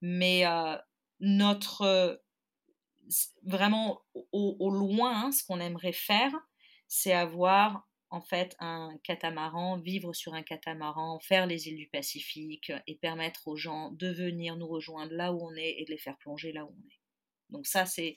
mais 0.00 0.44
notre 1.20 2.20
vraiment 3.44 4.00
au, 4.14 4.56
au 4.58 4.70
loin, 4.70 5.30
ce 5.30 5.44
qu'on 5.44 5.60
aimerait 5.60 5.92
faire, 5.92 6.32
c'est 6.88 7.12
avoir 7.12 7.86
en 8.12 8.20
fait 8.20 8.54
un 8.60 8.90
catamaran, 9.02 9.78
vivre 9.78 10.12
sur 10.12 10.34
un 10.34 10.42
catamaran, 10.42 11.18
faire 11.20 11.46
les 11.46 11.68
îles 11.68 11.76
du 11.76 11.88
Pacifique 11.88 12.70
et 12.86 12.94
permettre 12.94 13.48
aux 13.48 13.56
gens 13.56 13.90
de 13.92 14.08
venir 14.12 14.56
nous 14.56 14.68
rejoindre 14.68 15.12
là 15.14 15.32
où 15.32 15.40
on 15.42 15.56
est 15.56 15.76
et 15.78 15.84
de 15.86 15.90
les 15.90 15.98
faire 15.98 16.18
plonger 16.18 16.52
là 16.52 16.64
où 16.64 16.68
on 16.68 16.88
est. 16.88 17.00
Donc 17.48 17.66
ça, 17.66 17.86
c'est 17.86 18.14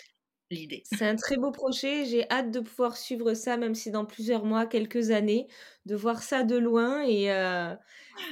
l'idée. 0.52 0.84
C'est 0.86 1.08
un 1.08 1.16
très 1.16 1.38
beau 1.38 1.52
projet. 1.52 2.06
J'ai 2.06 2.30
hâte 2.30 2.52
de 2.52 2.60
pouvoir 2.60 2.98
suivre 2.98 3.34
ça, 3.34 3.56
même 3.56 3.74
si 3.74 3.90
dans 3.90 4.06
plusieurs 4.06 4.44
mois, 4.44 4.66
quelques 4.66 5.12
années, 5.12 5.48
de 5.86 5.96
voir 5.96 6.22
ça 6.22 6.44
de 6.44 6.58
loin 6.58 7.02
et, 7.02 7.32
euh, 7.32 7.74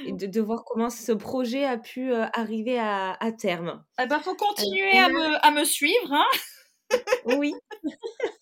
de, 0.06 0.40
voir 0.40 0.64
comment 0.64 0.90
ce 0.90 1.12
projet 1.12 1.64
a 1.64 1.78
pu 1.78 2.12
euh, 2.12 2.26
arriver 2.34 2.78
à, 2.78 3.16
terme. 3.38 3.84
Il 3.98 4.04
eh 4.04 4.06
ben, 4.06 4.20
faut 4.20 4.36
continuer 4.36 4.98
à, 4.98 5.08
me, 5.08 5.46
à 5.46 5.50
me 5.50 5.64
suivre. 5.64 6.12
Hein 6.12 6.98
oui. 7.38 7.54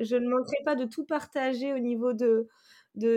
je 0.00 0.16
ne 0.16 0.28
manquerai 0.28 0.58
pas 0.64 0.74
de 0.74 0.84
tout 0.84 1.04
partager 1.04 1.72
au 1.72 1.78
niveau 1.78 2.12
de, 2.12 2.48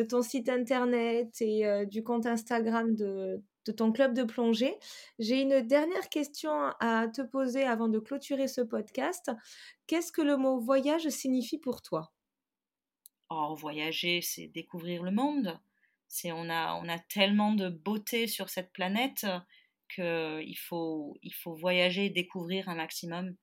ton 0.09 0.21
site 0.21 0.49
internet 0.49 1.35
et 1.41 1.65
euh, 1.65 1.85
du 1.85 2.03
compte 2.03 2.25
Instagram 2.25 2.95
de, 2.95 3.41
de, 3.65 3.71
ton 3.71 3.91
club 3.91 4.13
de 4.13 4.23
plongée. 4.23 4.75
J'ai 5.19 5.41
une 5.41 5.61
dernière 5.61 6.09
question 6.09 6.51
à 6.79 7.07
te 7.07 7.21
poser 7.21 7.63
avant 7.63 7.87
de 7.87 7.99
clôturer 7.99 8.47
ce 8.47 8.61
podcast. 8.61 9.31
Qu'est-ce 9.85 10.11
que 10.11 10.21
le 10.21 10.37
mot 10.37 10.59
voyage 10.59 11.07
signifie 11.09 11.59
pour 11.59 11.81
toi? 11.81 12.11
Oh, 13.29 13.55
voyager, 13.55 14.21
c'est 14.21 14.47
découvrir 14.47 15.03
le 15.03 15.11
monde. 15.11 15.59
C'est 16.07 16.31
on 16.31 16.49
a 16.49 16.75
on 16.81 16.87
a 16.87 16.97
tellement 16.97 17.53
de 17.53 17.67
beauté 17.67 18.27
sur 18.27 18.49
cette 18.49 18.71
planète 18.71 19.25
qu'il 19.93 20.57
faut 20.57 21.17
il 21.21 21.33
faut 21.33 21.53
voyager 21.53 22.05
et 22.05 22.09
découvrir 22.09 22.69
un 22.69 22.75
maximum 22.75 23.35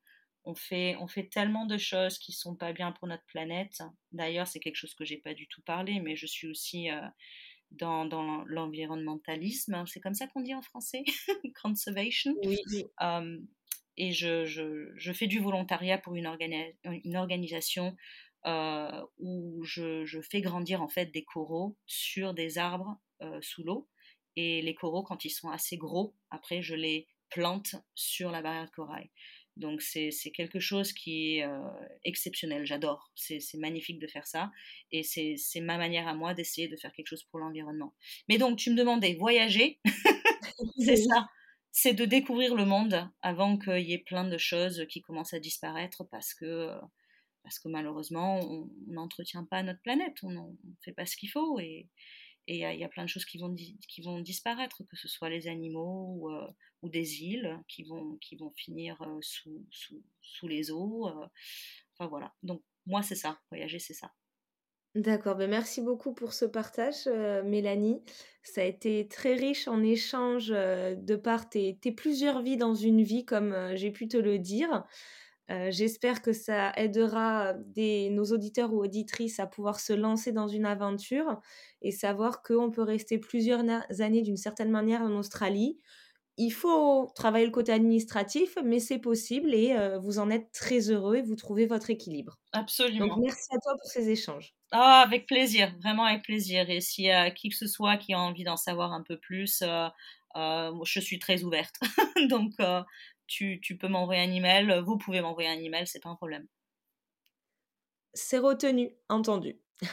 on 0.45 0.55
fait, 0.55 0.95
on 0.99 1.07
fait 1.07 1.27
tellement 1.27 1.65
de 1.65 1.77
choses 1.77 2.17
qui 2.19 2.31
sont 2.31 2.55
pas 2.55 2.71
bien 2.71 2.91
pour 2.91 3.07
notre 3.07 3.25
planète. 3.25 3.81
D'ailleurs, 4.11 4.47
c'est 4.47 4.59
quelque 4.59 4.75
chose 4.75 4.93
que 4.93 5.05
j'ai 5.05 5.17
pas 5.17 5.33
du 5.33 5.47
tout 5.47 5.61
parlé, 5.63 5.99
mais 5.99 6.15
je 6.15 6.27
suis 6.27 6.47
aussi 6.47 6.89
euh, 6.89 7.01
dans, 7.71 8.05
dans 8.05 8.43
l'environnementalisme. 8.45 9.83
C'est 9.87 9.99
comme 9.99 10.13
ça 10.13 10.27
qu'on 10.27 10.41
dit 10.41 10.53
en 10.53 10.61
français, 10.61 11.03
conservation. 11.61 12.35
Oui. 12.43 12.59
et 13.97 14.11
je, 14.11 14.45
je, 14.45 14.91
je, 14.95 15.13
fais 15.13 15.27
du 15.27 15.39
volontariat 15.39 15.97
pour 15.97 16.15
une, 16.15 16.31
une 16.83 17.17
organisation 17.17 17.95
euh, 18.45 19.01
où 19.17 19.63
je, 19.63 20.05
je, 20.05 20.21
fais 20.21 20.41
grandir 20.41 20.81
en 20.81 20.87
fait 20.87 21.07
des 21.07 21.23
coraux 21.23 21.75
sur 21.87 22.35
des 22.35 22.59
arbres 22.59 22.97
euh, 23.21 23.39
sous 23.41 23.63
l'eau. 23.63 23.89
Et 24.35 24.61
les 24.61 24.75
coraux, 24.75 25.01
quand 25.01 25.25
ils 25.25 25.29
sont 25.29 25.49
assez 25.49 25.77
gros, 25.77 26.13
après, 26.29 26.61
je 26.61 26.75
les 26.75 27.07
plante 27.29 27.75
sur 27.95 28.31
la 28.31 28.41
barrière 28.41 28.65
de 28.65 28.71
corail. 28.71 29.09
Donc 29.57 29.81
c'est 29.81 30.11
quelque 30.33 30.59
chose 30.59 30.91
qui 30.91 31.37
est 31.37 31.45
euh, 31.45 31.59
exceptionnel, 32.03 32.65
j'adore. 32.65 33.11
C'est 33.15 33.39
magnifique 33.55 33.99
de 33.99 34.07
faire 34.07 34.27
ça. 34.27 34.51
Et 34.91 35.03
c'est 35.03 35.61
ma 35.61 35.77
manière 35.77 36.07
à 36.07 36.13
moi 36.13 36.33
d'essayer 36.33 36.67
de 36.67 36.75
faire 36.75 36.91
quelque 36.91 37.07
chose 37.07 37.23
pour 37.23 37.39
l'environnement. 37.39 37.93
Mais 38.27 38.37
donc 38.37 38.57
tu 38.57 38.71
me 38.71 38.75
demandais, 38.75 39.13
voyager, 39.13 39.79
c'est 40.79 40.97
ça. 40.97 41.27
C'est 41.71 41.93
de 41.93 42.05
découvrir 42.05 42.55
le 42.55 42.65
monde 42.65 43.09
avant 43.21 43.57
qu'il 43.57 43.81
y 43.81 43.93
ait 43.93 44.03
plein 44.05 44.25
de 44.25 44.37
choses 44.37 44.85
qui 44.89 45.01
commencent 45.01 45.33
à 45.33 45.39
disparaître 45.39 46.05
parce 46.09 46.33
que, 46.33 46.69
parce 47.43 47.59
que 47.59 47.67
malheureusement, 47.67 48.39
on 48.39 48.69
n'entretient 48.87 49.43
pas 49.43 49.61
notre 49.63 49.81
planète, 49.81 50.15
on 50.23 50.31
ne 50.31 50.73
fait 50.83 50.93
pas 50.93 51.05
ce 51.05 51.17
qu'il 51.17 51.29
faut. 51.29 51.59
Et, 51.59 51.89
et 52.47 52.57
il 52.57 52.79
y, 52.79 52.83
a 52.83 52.89
plein 52.89 53.03
de 53.03 53.09
choses 53.09 53.25
qui 53.25 53.39
vont, 53.39 53.53
qui 53.53 54.01
vont 54.01 54.19
disparaître, 54.19 54.83
que 54.87 54.95
ce 54.95 55.07
soit 55.07 55.29
les 55.29 55.47
animaux 55.47 56.15
ou, 56.19 56.29
euh, 56.29 56.47
des 56.83 57.23
îles 57.23 57.59
qui 57.67 57.83
vont, 57.83 58.17
qui 58.17 58.35
vont 58.35 58.51
finir 58.55 59.01
euh, 59.01 59.17
sous, 59.21 59.65
sous, 59.71 60.03
sous, 60.21 60.47
les 60.47 60.69
eaux. 60.69 61.07
Euh. 61.07 61.25
enfin 61.93 62.07
voilà. 62.07 62.31
Donc 62.43 62.61
moi, 62.85 63.01
c'est 63.01 63.15
ça. 63.15 63.39
Voyager, 63.49 63.79
c'est 63.79 63.95
ça. 63.95 64.11
D'accord, 64.93 65.35
ben 65.35 65.49
merci 65.49 65.81
beaucoup 65.81 66.13
pour 66.13 66.31
ce 66.31 66.45
partage, 66.45 67.07
Mélanie. 67.43 68.01
Ça 68.43 68.61
a 68.61 68.63
été 68.63 69.09
très 69.09 69.33
riche 69.33 69.67
en 69.67 69.83
échanges 69.83 70.49
de 70.49 71.15
part 71.17 71.49
tes, 71.49 71.77
plusieurs 71.97 72.41
vies 72.41 72.55
dans 72.55 72.75
une 72.75 73.03
vie, 73.03 73.25
comme 73.25 73.75
j'ai 73.75 73.91
pu 73.91 74.07
te 74.07 74.15
le 74.15 74.39
dire. 74.39 74.85
Euh, 75.51 75.69
j'espère 75.71 76.21
que 76.21 76.33
ça 76.33 76.71
aidera 76.75 77.53
des, 77.53 78.09
nos 78.09 78.25
auditeurs 78.25 78.73
ou 78.73 78.83
auditrices 78.83 79.39
à 79.39 79.45
pouvoir 79.45 79.79
se 79.79 79.93
lancer 79.93 80.31
dans 80.31 80.47
une 80.47 80.65
aventure 80.65 81.39
et 81.81 81.91
savoir 81.91 82.41
qu'on 82.41 82.71
peut 82.71 82.81
rester 82.81 83.19
plusieurs 83.19 83.63
années 83.99 84.23
d'une 84.23 84.37
certaine 84.37 84.71
manière 84.71 85.01
en 85.01 85.11
Australie, 85.11 85.77
il 86.37 86.51
faut 86.51 87.11
travailler 87.15 87.45
le 87.45 87.51
côté 87.51 87.71
administratif, 87.71 88.57
mais 88.63 88.79
c'est 88.79 88.99
possible 88.99 89.53
et 89.53 89.73
euh, 89.73 89.99
vous 89.99 90.19
en 90.19 90.29
êtes 90.29 90.51
très 90.51 90.91
heureux 90.91 91.15
et 91.15 91.21
vous 91.21 91.35
trouvez 91.35 91.65
votre 91.65 91.89
équilibre. 91.89 92.39
Absolument. 92.51 93.07
Donc, 93.07 93.23
merci 93.23 93.47
à 93.51 93.57
toi 93.59 93.73
pour 93.79 93.89
ces 93.89 94.09
échanges. 94.09 94.53
Ah, 94.71 95.01
avec 95.05 95.27
plaisir, 95.27 95.73
vraiment 95.81 96.03
avec 96.03 96.23
plaisir. 96.23 96.69
Et 96.69 96.81
s'il 96.81 97.05
y 97.05 97.11
a 97.11 97.31
qui 97.31 97.49
que 97.49 97.55
ce 97.55 97.67
soit 97.67 97.95
qui 97.97 98.13
a 98.13 98.19
envie 98.19 98.43
d'en 98.43 98.57
savoir 98.57 98.91
un 98.91 99.01
peu 99.01 99.17
plus, 99.17 99.61
euh, 99.61 99.87
euh, 100.35 100.73
je 100.83 100.99
suis 100.99 101.19
très 101.19 101.43
ouverte. 101.43 101.75
Donc, 102.29 102.51
tu, 103.27 103.59
tu, 103.61 103.77
peux 103.77 103.87
m'envoyer 103.87 104.21
un 104.21 104.31
email, 104.31 104.81
vous 104.85 104.97
pouvez 104.97 105.21
m'envoyer 105.21 105.49
un 105.49 105.59
email, 105.59 105.87
c'est 105.87 106.01
pas 106.01 106.09
un 106.09 106.15
problème. 106.15 106.47
C'est 108.13 108.37
retenu, 108.37 108.91
entendu. 109.09 109.59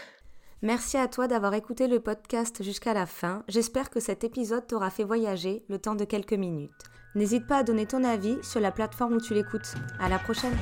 Merci 0.62 0.96
à 0.96 1.08
toi 1.08 1.26
d'avoir 1.26 1.54
écouté 1.54 1.88
le 1.88 1.98
podcast 1.98 2.62
jusqu'à 2.62 2.94
la 2.94 3.06
fin. 3.06 3.44
J'espère 3.48 3.90
que 3.90 3.98
cet 3.98 4.22
épisode 4.22 4.66
t'aura 4.68 4.90
fait 4.90 5.02
voyager 5.02 5.64
le 5.68 5.80
temps 5.80 5.96
de 5.96 6.04
quelques 6.04 6.34
minutes. 6.34 6.70
N'hésite 7.16 7.48
pas 7.48 7.58
à 7.58 7.62
donner 7.64 7.86
ton 7.86 8.04
avis 8.04 8.36
sur 8.44 8.60
la 8.60 8.70
plateforme 8.70 9.14
où 9.14 9.20
tu 9.20 9.34
l'écoutes. 9.34 9.74
À 9.98 10.08
la 10.08 10.20
prochaine! 10.20 10.56